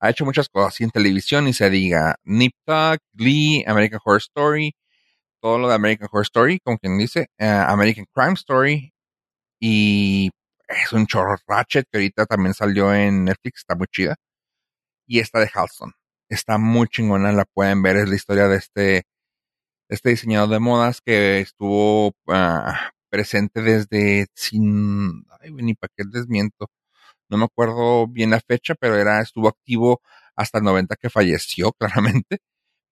Ha 0.00 0.10
hecho 0.10 0.24
muchas 0.24 0.48
cosas 0.48 0.74
así 0.74 0.84
en 0.84 0.90
televisión 0.90 1.48
y 1.48 1.52
se 1.52 1.70
diga 1.70 2.16
Nip 2.24 2.52
Tuck, 2.66 3.00
Glee, 3.12 3.64
American 3.66 4.00
Horror 4.04 4.18
Story, 4.20 4.74
todo 5.40 5.58
lo 5.58 5.68
de 5.68 5.74
American 5.74 6.08
Horror 6.10 6.24
Story, 6.24 6.60
como 6.60 6.78
quien 6.78 6.98
dice, 6.98 7.28
uh, 7.40 7.44
American 7.68 8.06
Crime 8.14 8.34
Story 8.34 8.92
y 9.60 10.30
es 10.68 10.92
un 10.92 11.06
chorro 11.06 11.36
Ratchet 11.46 11.86
que 11.90 11.98
ahorita 11.98 12.26
también 12.26 12.54
salió 12.54 12.94
en 12.94 13.24
Netflix, 13.24 13.60
está 13.60 13.74
muy 13.76 13.86
chida. 13.88 14.16
Y 15.06 15.20
esta 15.20 15.40
de 15.40 15.50
Halston, 15.52 15.92
está 16.28 16.58
muy 16.58 16.88
chingona, 16.88 17.32
la 17.32 17.44
pueden 17.46 17.82
ver, 17.82 17.96
es 17.96 18.08
la 18.08 18.16
historia 18.16 18.48
de 18.48 18.56
este, 18.58 19.04
este 19.88 20.10
diseñador 20.10 20.50
de 20.50 20.60
modas 20.60 21.00
que 21.04 21.40
estuvo 21.40 22.08
uh, 22.08 22.72
presente 23.10 23.62
desde 23.62 24.26
sin, 24.34 25.24
ay, 25.40 25.52
ni 25.52 25.74
para 25.74 25.92
qué 25.96 26.04
desmiento, 26.10 26.68
no 27.30 27.38
me 27.38 27.44
acuerdo 27.44 28.06
bien 28.08 28.30
la 28.30 28.40
fecha, 28.40 28.74
pero 28.74 28.96
era, 28.96 29.20
estuvo 29.20 29.48
activo 29.48 30.02
hasta 30.36 30.58
el 30.58 30.64
90 30.64 30.96
que 30.96 31.10
falleció, 31.10 31.72
claramente, 31.78 32.38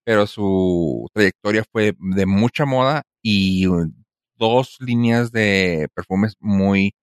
pero 0.05 0.27
su 0.27 1.09
trayectoria 1.15 1.65
fue 1.73 1.95
de 1.99 2.27
mucha 2.27 2.65
moda 2.67 3.03
y 3.23 3.67
dos 4.37 4.77
líneas 4.81 5.33
de 5.33 5.89
perfumes 5.95 6.35
muy 6.41 6.95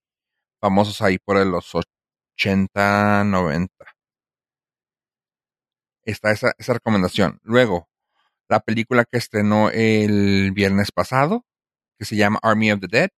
famosos 0.62 1.02
ahí 1.02 1.18
por 1.20 1.46
los 1.46 1.74
80, 2.36 3.24
90. 3.26 3.74
Está 6.06 6.32
esa, 6.32 6.54
esa 6.58 6.74
recomendación. 6.74 7.40
Luego, 7.44 7.90
la 8.50 8.60
película 8.60 9.06
que 9.06 9.18
estrenó 9.18 9.70
el 9.72 10.52
viernes 10.54 10.92
pasado, 10.92 11.46
que 12.00 12.06
se 12.06 12.16
llama 12.16 12.40
Army 12.44 12.72
of 12.72 12.80
the 12.82 12.88
Dead, 12.88 13.10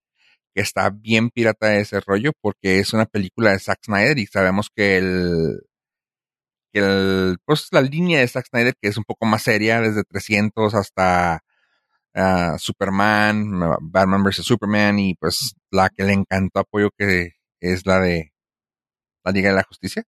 está 0.61 0.89
bien 0.89 1.29
pirata 1.29 1.67
de 1.67 1.81
ese 1.81 1.99
rollo 2.01 2.31
porque 2.41 2.79
es 2.79 2.93
una 2.93 3.05
película 3.05 3.51
de 3.51 3.59
Zack 3.59 3.79
Snyder 3.85 4.17
y 4.19 4.25
sabemos 4.27 4.69
que 4.75 4.97
el, 4.97 5.61
que 6.73 6.79
el 6.79 7.37
pues 7.45 7.67
la 7.71 7.81
línea 7.81 8.19
de 8.19 8.27
Zack 8.27 8.47
Snyder 8.47 8.73
que 8.81 8.89
es 8.89 8.97
un 8.97 9.03
poco 9.03 9.25
más 9.25 9.43
seria 9.43 9.81
desde 9.81 10.03
300 10.03 10.73
hasta 10.75 11.43
uh, 12.15 12.57
Superman, 12.57 13.77
Batman 13.81 14.23
vs 14.23 14.45
Superman 14.45 14.99
y 14.99 15.15
pues 15.15 15.53
la 15.71 15.89
que 15.89 16.03
le 16.03 16.13
encantó 16.13 16.59
apoyo 16.61 16.89
que 16.97 17.33
es 17.59 17.85
la 17.85 17.99
de 17.99 18.33
la 19.23 19.31
Liga 19.31 19.49
de 19.49 19.55
la 19.55 19.63
Justicia. 19.63 20.03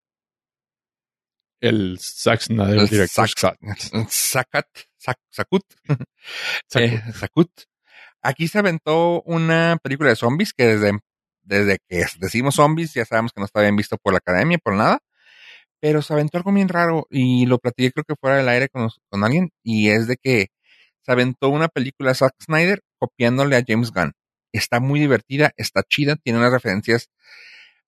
El 1.61 1.99
Zack 1.99 2.41
Snyder, 2.41 2.79
el 2.79 2.87
director. 2.87 3.27
Zack, 3.27 3.37
Zack, 4.09 5.19
eh, 6.75 7.03
Sakut. 7.13 7.49
Aquí 8.21 8.47
se 8.47 8.59
aventó 8.59 9.21
una 9.23 9.77
película 9.81 10.09
de 10.09 10.15
zombies 10.15 10.53
que 10.53 10.65
desde, 10.65 10.99
desde 11.43 11.79
que 11.87 12.05
decimos 12.19 12.55
zombies 12.55 12.93
ya 12.93 13.05
sabemos 13.05 13.31
que 13.31 13.39
no 13.39 13.45
está 13.45 13.61
bien 13.61 13.75
visto 13.75 13.97
por 13.97 14.13
la 14.13 14.17
academia, 14.17 14.57
por 14.57 14.73
nada. 14.75 14.99
Pero 15.79 16.01
se 16.01 16.13
aventó 16.13 16.37
algo 16.37 16.51
bien 16.51 16.69
raro 16.69 17.07
y 17.09 17.45
lo 17.45 17.59
platiqué 17.59 17.91
creo 17.91 18.03
que 18.05 18.15
fuera 18.15 18.37
del 18.37 18.49
aire 18.49 18.69
con, 18.69 18.89
con 19.09 19.23
alguien 19.23 19.51
y 19.63 19.89
es 19.89 20.07
de 20.07 20.17
que 20.17 20.47
se 21.01 21.11
aventó 21.11 21.49
una 21.49 21.69
película 21.69 22.11
de 22.11 22.15
Zack 22.15 22.35
Snyder 22.43 22.81
copiándole 22.97 23.55
a 23.55 23.63
James 23.65 23.91
Gunn. 23.91 24.13
Está 24.51 24.79
muy 24.79 24.99
divertida, 24.99 25.53
está 25.57 25.83
chida, 25.83 26.15
tiene 26.17 26.39
unas 26.39 26.51
referencias, 26.51 27.09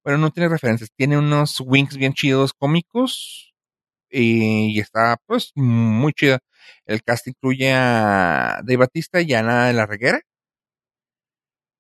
bueno, 0.04 0.20
no 0.20 0.32
tiene 0.32 0.50
referencias, 0.50 0.92
tiene 0.96 1.18
unos 1.18 1.60
winks 1.60 1.98
bien 1.98 2.14
chidos 2.14 2.54
cómicos 2.54 3.51
y, 4.12 4.76
y 4.78 4.80
está 4.80 5.18
pues 5.26 5.52
muy 5.56 6.14
chida. 6.14 6.40
El 6.86 7.04
cast 7.04 7.28
incluye 7.28 7.72
a 7.74 8.62
Dave 8.64 8.78
Batista 8.78 9.22
y 9.22 9.34
a 9.34 9.40
Ana 9.40 9.68
de 9.68 9.74
la 9.74 9.86
Reguera. 9.86 10.22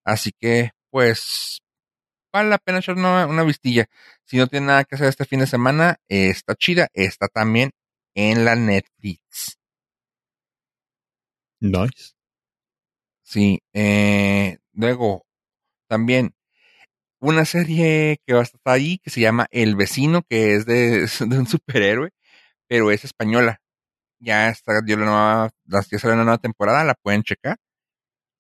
Así 0.06 0.32
que, 0.40 0.72
pues, 0.90 1.60
vale 2.34 2.50
la 2.50 2.58
pena 2.58 2.80
echar 2.80 2.96
una, 2.98 3.28
una, 3.28 3.44
vistilla. 3.44 3.86
Si 4.26 4.38
no 4.38 4.48
tiene 4.48 4.68
nada 4.68 4.84
que 4.84 4.96
hacer 4.96 5.08
este 5.08 5.26
fin 5.26 5.40
de 5.40 5.48
semana, 5.48 5.98
está 6.08 6.56
chida. 6.56 6.88
Está 6.94 7.28
también 7.28 7.72
en 8.16 8.46
la 8.46 8.56
Netflix. 8.56 9.58
Nice. 11.60 12.14
Sí, 13.24 13.62
eh, 13.74 14.58
luego, 14.74 15.26
también 15.88 16.34
una 17.22 17.46
serie 17.46 18.20
que 18.26 18.34
va 18.34 18.42
a 18.42 18.44
estar 18.44 18.60
ahí 18.66 18.98
que 19.00 19.10
se 19.12 19.22
llama 19.22 19.48
El 19.52 19.76
Vecino, 19.76 20.24
que 20.24 20.56
es 20.56 20.66
de, 20.66 21.08
de 21.28 21.40
un 21.40 21.48
superhéroe, 21.48 22.12
pero 22.72 22.90
es 22.90 23.04
española. 23.04 23.62
Ya 24.20 24.48
está, 24.50 24.80
dio 24.82 24.96
la 24.96 25.06
nueva, 25.06 25.50
una 26.06 26.24
nueva 26.24 26.38
temporada, 26.38 26.86
la 26.86 26.94
pueden 26.96 27.22
checar. 27.22 27.58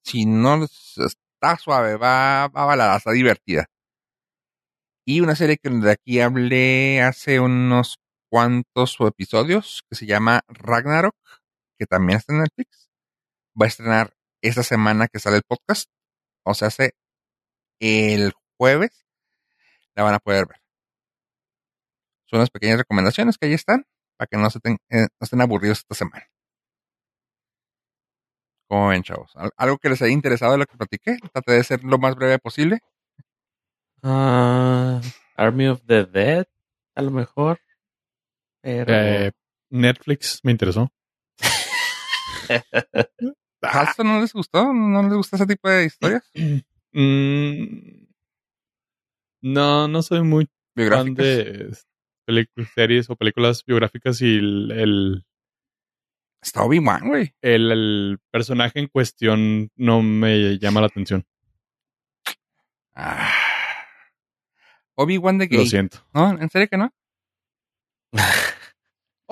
Si 0.06 0.26
no, 0.26 0.64
está 0.64 1.58
suave, 1.58 1.98
va, 1.98 2.48
va 2.48 2.66
balada, 2.66 2.96
está 2.96 3.12
divertida. 3.12 3.66
Y 5.06 5.20
una 5.20 5.36
serie 5.36 5.58
que 5.58 5.70
de 5.70 5.92
aquí 5.92 6.22
hablé 6.22 7.02
hace 7.02 7.42
unos 7.42 8.00
cuantos 8.30 8.96
episodios, 9.02 9.84
que 9.90 9.98
se 9.98 10.06
llama 10.06 10.44
Ragnarok, 10.48 11.16
que 11.78 11.86
también 11.86 12.20
está 12.20 12.32
en 12.32 12.40
Netflix. 12.40 12.90
Va 13.62 13.66
a 13.66 13.68
estrenar 13.68 14.14
esta 14.42 14.64
semana 14.64 15.10
que 15.10 15.20
sale 15.20 15.36
el 15.38 15.44
podcast. 15.46 15.90
O 16.46 16.54
sea, 16.54 16.70
hace 16.70 16.94
el 17.82 18.32
jueves. 18.58 19.06
La 19.94 20.04
van 20.04 20.14
a 20.14 20.20
poder 20.20 20.46
ver. 20.48 20.62
Son 22.28 22.40
unas 22.40 22.50
pequeñas 22.50 22.78
recomendaciones 22.78 23.38
que 23.38 23.48
ahí 23.48 23.54
están 23.54 23.86
para 24.22 24.28
que 24.28 24.38
no, 24.38 24.52
se 24.52 24.60
ten, 24.60 24.78
eh, 24.92 25.08
no 25.20 25.26
estén 25.26 25.42
aburridos 25.42 25.80
esta 25.80 25.96
semana. 25.96 26.24
¿Cómo 28.70 28.90
ven, 28.90 29.02
chavos? 29.02 29.32
¿Al- 29.36 29.50
¿Algo 29.58 29.80
que 29.80 29.90
les 29.90 30.00
haya 30.04 30.14
interesado 30.14 30.52
de 30.52 30.60
lo 30.60 30.68
que 30.68 30.78
platiqué? 30.78 31.18
Traté 31.34 31.54
de 31.54 31.64
ser 31.64 31.84
lo 31.84 31.98
más 31.98 32.14
breve 32.14 32.38
posible. 32.38 32.82
Ah, 34.04 35.02
Army 35.38 35.70
of 35.70 35.82
the 35.88 36.06
Dead, 36.06 36.46
a 36.94 37.02
lo 37.02 37.10
mejor. 37.10 37.62
Pero. 38.62 38.94
Eh, 38.94 39.32
Netflix 39.72 40.42
me 40.44 40.52
interesó. 40.52 40.92
¿A 43.64 43.94
no 44.04 44.22
les 44.22 44.34
gustó? 44.34 44.72
¿No 44.72 45.02
les 45.02 45.14
gusta 45.14 45.38
ese 45.38 45.48
tipo 45.48 45.68
de 45.68 45.86
historias 45.86 46.30
Mm, 46.94 48.06
no, 49.42 49.88
no 49.88 50.04
soy 50.04 50.22
muy 50.24 50.50
fan 50.76 51.16
de 51.16 51.74
series 52.76 53.10
o 53.10 53.16
películas 53.16 53.64
biográficas 53.66 54.22
y 54.22 54.38
el, 54.38 54.72
el, 54.72 55.26
Está 56.42 56.64
Obi-Wan, 56.64 57.08
güey. 57.08 57.34
el- 57.42 57.72
el 57.72 58.20
personaje 58.32 58.80
en 58.80 58.88
cuestión 58.88 59.70
no 59.76 60.02
me 60.02 60.58
llama 60.60 60.82
la 60.82 60.88
atención. 60.88 61.26
Ah. 62.96 63.32
Obi-Wan 64.96 65.38
de 65.38 65.46
Lo 65.46 65.58
gay. 65.60 65.68
siento. 65.68 66.06
¿No? 66.14 66.32
¿En 66.40 66.50
serio 66.50 66.68
que 66.68 66.78
no? 66.78 66.92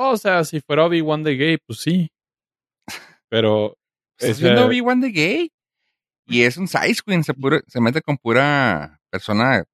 O 0.01 0.15
sea, 0.15 0.45
si 0.45 0.61
fuera 0.61 0.85
Obi-Wan 0.85 1.23
de 1.23 1.35
gay, 1.35 1.57
pues 1.57 1.79
sí. 1.81 2.09
Pero 3.27 3.77
¿Estás 4.17 4.37
ese- 4.37 4.43
viendo 4.45 4.65
Obi-Wan 4.65 5.01
de 5.01 5.11
gay? 5.11 5.51
Y 6.25 6.43
es 6.43 6.55
un 6.55 6.69
size 6.69 7.01
queen. 7.05 7.21
Se, 7.25 7.33
pura- 7.33 7.61
se 7.67 7.81
mete 7.81 8.01
con 8.01 8.17
pura 8.17 9.01
persona 9.09 9.65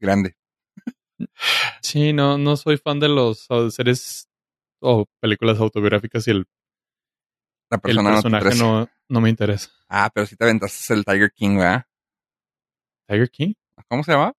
grande. 0.00 0.34
Sí, 1.80 2.12
no, 2.12 2.38
no 2.38 2.56
soy 2.56 2.76
fan 2.76 3.00
de 3.00 3.08
los 3.08 3.46
series 3.70 4.28
o 4.80 5.06
películas 5.20 5.58
autobiográficas 5.60 6.26
y 6.28 6.32
el, 6.32 6.46
La 7.70 7.76
el 7.76 7.80
persona 7.80 8.10
personaje 8.10 8.54
no, 8.56 8.88
no 9.08 9.20
me 9.20 9.30
interesa. 9.30 9.70
Ah, 9.88 10.10
pero 10.12 10.26
si 10.26 10.36
te 10.36 10.44
aventaste 10.44 10.94
el 10.94 11.04
Tiger 11.04 11.32
King, 11.32 11.58
¿verdad? 11.58 11.84
¿Tiger 13.08 13.30
King? 13.30 13.52
¿Cómo 13.88 14.02
se 14.04 14.12
llama? 14.12 14.32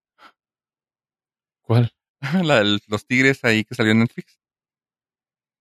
¿Cuál? 1.62 1.92
La 2.44 2.64
de 2.64 2.80
los 2.88 3.06
tigres 3.06 3.44
ahí 3.44 3.64
que 3.64 3.76
salió 3.76 3.92
en 3.92 4.00
Netflix. 4.00 4.40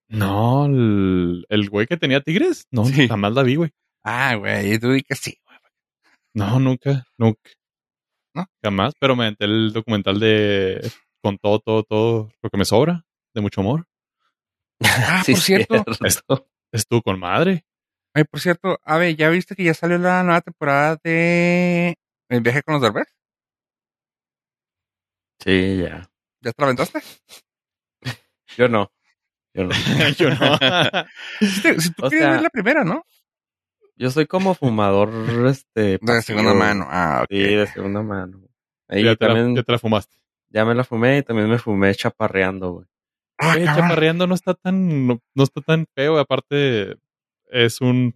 No, 0.08 0.66
el, 0.66 1.46
el 1.48 1.70
güey 1.70 1.86
que 1.86 1.96
tenía 1.96 2.20
tigres. 2.20 2.66
No, 2.70 2.84
Sí. 2.84 3.08
jamás 3.08 3.32
la 3.32 3.42
vi, 3.42 3.56
güey. 3.56 3.70
Ah, 4.04 4.34
güey, 4.34 4.78
tú 4.78 4.90
di 4.92 5.02
que 5.02 5.14
sí. 5.14 5.38
güey. 5.44 5.58
No, 6.34 6.58
nunca, 6.60 7.04
nunca. 7.18 7.50
¿No? 8.34 8.46
Jamás, 8.62 8.94
pero 8.98 9.14
me 9.16 9.24
aventé 9.24 9.44
el 9.44 9.72
documental 9.72 10.18
de 10.18 10.90
con 11.22 11.38
todo, 11.38 11.60
todo, 11.60 11.82
todo 11.84 12.30
lo 12.42 12.50
que 12.50 12.56
me 12.58 12.64
sobra, 12.64 13.04
de 13.34 13.40
mucho 13.40 13.60
amor. 13.60 13.86
Ah, 14.84 15.22
Sí, 15.24 15.32
por 15.32 15.40
cierto. 15.40 15.84
cierto. 15.94 16.48
Estuvo 16.72 17.02
con 17.02 17.18
madre. 17.18 17.64
Ay, 18.14 18.24
por 18.24 18.40
cierto, 18.40 18.78
a 18.84 18.98
ver, 18.98 19.16
¿ya 19.16 19.28
viste 19.30 19.54
que 19.54 19.64
ya 19.64 19.74
salió 19.74 19.96
la 19.98 20.22
nueva 20.22 20.40
temporada 20.40 20.98
de 21.02 21.94
El 22.28 22.40
viaje 22.42 22.62
con 22.62 22.74
los 22.74 22.82
Derbez? 22.82 23.06
Sí, 25.44 25.78
ya. 25.78 26.08
¿Ya 26.40 26.52
te 26.52 26.54
la 26.62 26.66
aventaste? 26.66 27.00
Yo 28.56 28.68
no. 28.68 28.90
Yo 29.54 29.64
no. 29.64 29.70
Yo 30.18 30.30
no. 30.30 30.58
Si, 31.40 31.62
te- 31.62 31.80
si 31.80 31.92
tú 31.92 32.06
O 32.06 32.10
sea, 32.10 32.30
ver 32.32 32.42
la 32.42 32.50
primera, 32.50 32.84
¿no? 32.84 33.04
Yo 33.96 34.10
soy 34.10 34.26
como 34.26 34.54
fumador, 34.54 35.10
este. 35.46 35.98
De 36.00 36.22
segunda 36.22 36.54
mano. 36.54 36.86
Ah, 36.88 37.20
ok. 37.22 37.28
Sí, 37.30 37.38
de 37.54 37.66
segunda 37.66 38.02
mano. 38.02 38.40
Ahí 38.88 39.04
ya, 39.04 39.14
te 39.16 39.26
la, 39.26 39.34
también, 39.34 39.56
ya 39.56 39.62
te 39.62 39.72
la 39.72 39.78
fumaste. 39.78 40.16
Ya 40.52 40.64
me 40.64 40.74
la 40.74 40.84
fumé 40.84 41.18
y 41.18 41.22
también 41.22 41.48
me 41.48 41.58
fumé 41.58 41.94
chaparreando, 41.94 42.72
güey. 42.72 42.86
Ah, 43.38 43.56
chaparreando 43.64 44.26
no 44.26 44.34
está 44.34 44.54
tan, 44.54 45.06
no, 45.06 45.20
no 45.34 45.42
está 45.42 45.60
tan 45.60 45.86
feo. 45.94 46.18
Aparte, 46.18 46.96
es 47.50 47.80
un. 47.80 48.14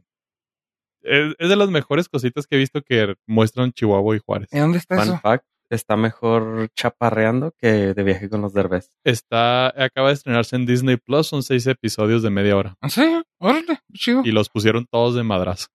Es, 1.02 1.34
es 1.38 1.48
de 1.48 1.56
las 1.56 1.68
mejores 1.70 2.08
cositas 2.08 2.46
que 2.46 2.56
he 2.56 2.58
visto 2.58 2.82
que 2.82 3.14
muestran 3.26 3.72
Chihuahua 3.72 4.16
y 4.16 4.20
Juárez. 4.24 4.48
¿En 4.52 4.60
dónde 4.60 4.78
está 4.78 4.96
Fun 4.96 5.04
eso? 5.04 5.18
fact, 5.20 5.46
está 5.70 5.96
mejor 5.96 6.68
chaparreando 6.74 7.52
que 7.58 7.94
de 7.94 8.02
viaje 8.02 8.28
con 8.28 8.40
los 8.42 8.52
derbez. 8.52 8.92
Está, 9.04 9.68
acaba 9.82 10.08
de 10.08 10.14
estrenarse 10.14 10.56
en 10.56 10.66
Disney 10.66 10.96
Plus, 10.96 11.26
son 11.26 11.42
seis 11.42 11.66
episodios 11.66 12.22
de 12.22 12.30
media 12.30 12.56
hora. 12.56 12.76
¿En 12.82 12.90
serio? 12.90 13.24
Órale, 13.38 13.80
chido. 13.94 14.22
Y 14.24 14.32
los 14.32 14.48
pusieron 14.48 14.86
todos 14.86 15.14
de 15.14 15.22
madrazo. 15.22 15.68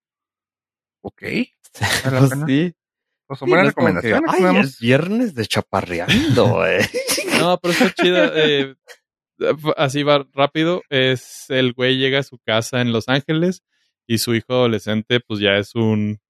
Ok. 1.02 1.22
Pues 2.04 2.30
sí. 2.46 2.74
Pues 3.32 3.38
son 3.38 3.48
Sí, 3.48 3.54
buenas 3.54 3.64
no 3.64 3.68
es 3.70 3.74
como 3.74 4.00
que, 4.00 4.10
recomendaciones. 4.10 4.56
Ay, 4.56 4.60
es 4.60 4.78
viernes 4.78 5.34
de 5.34 5.46
chaparreando, 5.46 6.48
güey. 6.48 6.80
No, 7.40 7.58
pero 7.58 7.72
está 7.72 7.90
chida. 7.92 8.30
eh, 8.34 8.74
así 9.76 10.02
va 10.02 10.24
rápido. 10.32 10.82
Es 10.90 11.46
el 11.48 11.72
güey 11.72 11.96
llega 11.96 12.20
a 12.20 12.22
su 12.22 12.38
casa 12.38 12.80
en 12.80 12.92
Los 12.92 13.08
Ángeles 13.08 13.62
y 14.06 14.18
su 14.18 14.34
hijo 14.34 14.52
adolescente, 14.52 15.20
pues 15.20 15.40
ya 15.40 15.56
es 15.56 15.74
un. 15.74 16.20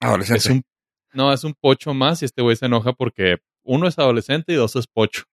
Adolescente. 0.00 0.38
Es 0.38 0.46
un 0.46 0.62
no, 1.12 1.32
es 1.32 1.44
un 1.44 1.54
pocho 1.54 1.94
más 1.94 2.22
y 2.22 2.24
este 2.24 2.42
güey 2.42 2.56
se 2.56 2.66
enoja 2.66 2.92
porque 2.92 3.38
uno 3.62 3.88
es 3.88 3.98
adolescente 3.98 4.52
y 4.52 4.56
dos 4.56 4.76
es 4.76 4.86
pocho. 4.86 5.24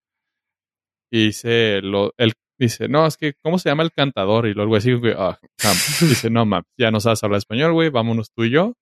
Y 1.12 1.28
dice, 1.28 1.82
lo, 1.82 2.14
él 2.18 2.34
dice, 2.60 2.88
no, 2.88 3.06
es 3.06 3.18
que, 3.18 3.34
¿cómo 3.42 3.60
se 3.60 3.70
llama 3.70 3.84
el 3.84 3.92
cantador? 3.92 4.48
Y 4.48 4.54
luego 4.54 4.64
el 4.64 4.68
güey 4.70 4.82
sigue, 4.82 4.96
güey, 4.98 5.14
ah, 5.18 5.40
cam. 5.58 5.76
dice, 6.02 6.30
no, 6.30 6.46
mames, 6.46 6.66
ya 6.78 6.92
no 6.92 7.00
sabes 7.00 7.24
hablar 7.24 7.38
español, 7.40 7.74
güey, 7.74 7.90
vámonos 7.90 8.32
tú 8.32 8.44
y 8.44 8.52
yo. 8.52 8.74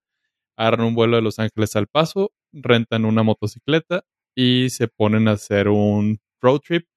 Agarran 0.57 0.87
un 0.87 0.95
vuelo 0.95 1.15
de 1.15 1.21
Los 1.21 1.39
Ángeles 1.39 1.75
al 1.75 1.87
Paso, 1.87 2.31
rentan 2.51 3.05
una 3.05 3.23
motocicleta 3.23 4.03
y 4.35 4.69
se 4.69 4.87
ponen 4.87 5.27
a 5.27 5.31
hacer 5.33 5.67
un 5.69 6.19
road 6.41 6.59
trip 6.59 6.87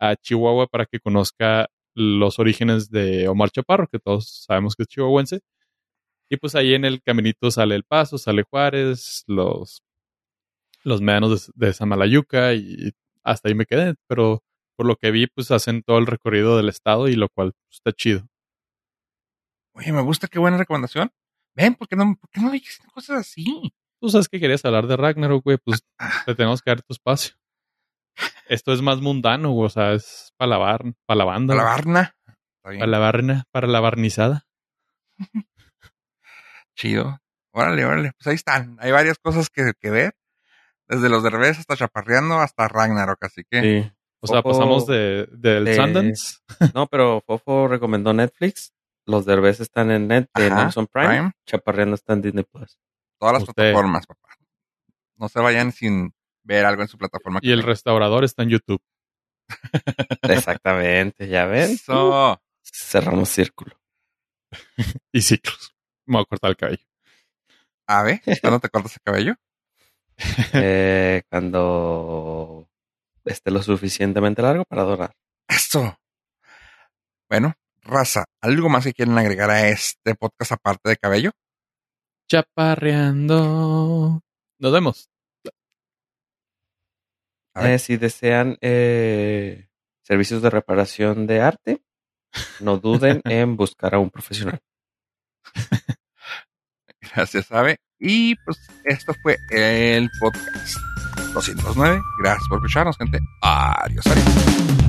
a 0.00 0.16
Chihuahua 0.16 0.66
para 0.66 0.86
que 0.86 1.00
conozca 1.00 1.68
los 1.94 2.38
orígenes 2.38 2.90
de 2.90 3.28
Omar 3.28 3.50
Chaparro, 3.50 3.86
que 3.88 3.98
todos 3.98 4.44
sabemos 4.46 4.74
que 4.74 4.82
es 4.84 4.88
chihuahuense. 4.88 5.40
Y 6.30 6.36
pues 6.38 6.54
ahí 6.54 6.74
en 6.74 6.84
el 6.84 7.02
caminito 7.02 7.50
sale 7.50 7.74
El 7.74 7.84
Paso, 7.84 8.18
sale 8.18 8.44
Juárez, 8.48 9.24
los, 9.26 9.82
los 10.82 11.00
de, 11.00 11.52
de 11.54 11.72
Samalayuca 11.72 12.54
y 12.54 12.92
hasta 13.22 13.48
ahí 13.48 13.54
me 13.54 13.66
quedé. 13.66 13.94
Pero 14.08 14.42
por 14.76 14.86
lo 14.86 14.96
que 14.96 15.10
vi, 15.10 15.26
pues 15.26 15.50
hacen 15.50 15.82
todo 15.82 15.98
el 15.98 16.06
recorrido 16.06 16.56
del 16.56 16.68
estado 16.68 17.08
y 17.08 17.14
lo 17.14 17.28
cual 17.28 17.52
pues, 17.52 17.76
está 17.76 17.92
chido. 17.92 18.26
Oye, 19.74 19.92
me 19.92 20.02
gusta, 20.02 20.28
qué 20.28 20.38
buena 20.38 20.56
recomendación. 20.56 21.12
Ven, 21.54 21.74
¿por 21.74 21.86
qué 21.88 21.96
no, 21.96 22.16
por 22.18 22.30
qué 22.30 22.40
no 22.40 22.50
dijiste 22.50 22.86
cosas 22.92 23.20
así? 23.20 23.72
Tú 24.00 24.08
sabes 24.08 24.28
que 24.28 24.40
querías 24.40 24.64
hablar 24.64 24.86
de 24.86 24.96
Ragnarok, 24.96 25.44
güey, 25.44 25.58
pues 25.58 25.84
te 26.26 26.34
tenemos 26.34 26.60
que 26.62 26.70
dar 26.70 26.82
tu 26.82 26.92
espacio. 26.92 27.34
Esto 28.48 28.72
es 28.72 28.82
más 28.82 29.00
mundano, 29.00 29.50
güey, 29.52 29.66
o 29.66 29.70
sea, 29.70 29.92
es 29.92 30.32
para 30.36 30.50
la, 30.50 30.58
bar, 30.58 30.82
para 31.06 31.18
la 31.18 31.24
banda. 31.24 31.54
Para 31.54 31.64
la 31.64 31.70
barna. 31.74 32.16
Para 32.62 32.86
la 32.86 32.98
barna, 32.98 33.44
para 33.50 33.66
la 33.68 33.80
barnizada. 33.80 34.46
Chido. 36.76 37.18
Órale, 37.52 37.84
órale. 37.84 38.12
Pues 38.16 38.26
ahí 38.28 38.34
están. 38.34 38.76
Hay 38.80 38.90
varias 38.92 39.18
cosas 39.18 39.50
que, 39.50 39.72
que 39.78 39.90
ver. 39.90 40.14
Desde 40.88 41.08
los 41.08 41.22
derbés 41.22 41.58
hasta 41.58 41.76
chaparreando 41.76 42.38
hasta 42.38 42.68
Ragnarok. 42.68 43.22
Así 43.24 43.42
que 43.48 43.60
Sí. 43.82 43.92
O 44.20 44.26
sea, 44.28 44.42
pasamos 44.42 44.86
de, 44.86 45.26
del 45.32 45.64
de- 45.64 45.74
Sundance. 45.74 46.38
No, 46.74 46.86
pero 46.86 47.22
Fofo 47.26 47.66
recomendó 47.66 48.12
Netflix. 48.12 48.72
Los 49.06 49.24
derbez 49.26 49.60
están 49.60 49.90
en 49.90 50.06
Net, 50.08 50.28
en 50.34 50.52
Amazon 50.52 50.86
Prime. 50.86 51.08
Prime. 51.08 51.32
Chaparreando 51.46 51.94
está 51.96 52.12
en 52.12 52.22
Disney 52.22 52.44
Plus. 52.44 52.78
todas 53.18 53.34
las 53.34 53.42
Usted. 53.42 53.54
plataformas, 53.54 54.06
papá. 54.06 54.28
No 55.16 55.28
se 55.28 55.40
vayan 55.40 55.72
sin 55.72 56.14
ver 56.42 56.64
algo 56.66 56.82
en 56.82 56.88
su 56.88 56.98
plataforma. 56.98 57.40
Y 57.42 57.52
el 57.52 57.62
restaurador 57.62 58.24
está 58.24 58.42
en 58.42 58.50
YouTube. 58.50 58.82
Exactamente, 60.22 61.28
¿ya 61.28 61.46
ven? 61.46 61.70
Eso. 61.72 62.40
Cerramos 62.62 63.28
círculo. 63.28 63.78
Y 65.12 65.22
ciclos. 65.22 65.74
Me 66.06 66.14
voy 66.16 66.22
a 66.22 66.26
cortar 66.26 66.50
el 66.50 66.56
cabello. 66.56 66.84
A 67.86 68.02
ver, 68.02 68.20
¿cuándo 68.40 68.60
te 68.60 68.68
cortas 68.68 68.94
el 68.96 69.02
cabello? 69.02 69.34
Eh, 70.52 71.22
cuando 71.30 72.68
esté 73.24 73.50
lo 73.50 73.62
suficientemente 73.62 74.42
largo 74.42 74.64
para 74.64 74.82
dorar. 74.82 75.14
Eso. 75.48 75.96
Bueno, 77.28 77.54
raza, 77.82 78.24
¿algo 78.40 78.68
más 78.68 78.84
que 78.84 78.92
quieren 78.92 79.18
agregar 79.18 79.50
a 79.50 79.68
este 79.68 80.14
podcast 80.14 80.52
aparte 80.52 80.88
de 80.88 80.96
cabello? 80.96 81.30
Chaparreando. 82.28 84.20
Nos 84.58 84.72
vemos. 84.72 85.08
Eh, 87.54 87.78
si 87.78 87.96
desean 87.96 88.56
eh, 88.62 89.68
servicios 90.02 90.40
de 90.40 90.50
reparación 90.50 91.26
de 91.26 91.40
arte, 91.42 91.82
no 92.60 92.78
duden 92.78 93.20
en 93.24 93.56
buscar 93.56 93.94
a 93.94 93.98
un 93.98 94.10
profesional. 94.10 94.60
Gracias, 97.00 97.52
Ave. 97.52 97.78
Y 97.98 98.34
pues 98.36 98.58
esto 98.84 99.12
fue 99.22 99.36
el 99.50 100.08
podcast 100.18 100.76
209. 101.34 102.00
Gracias 102.20 102.48
por 102.48 102.58
escucharnos, 102.58 102.96
gente. 102.96 103.18
Adiós, 103.42 104.06
adiós. 104.06 104.81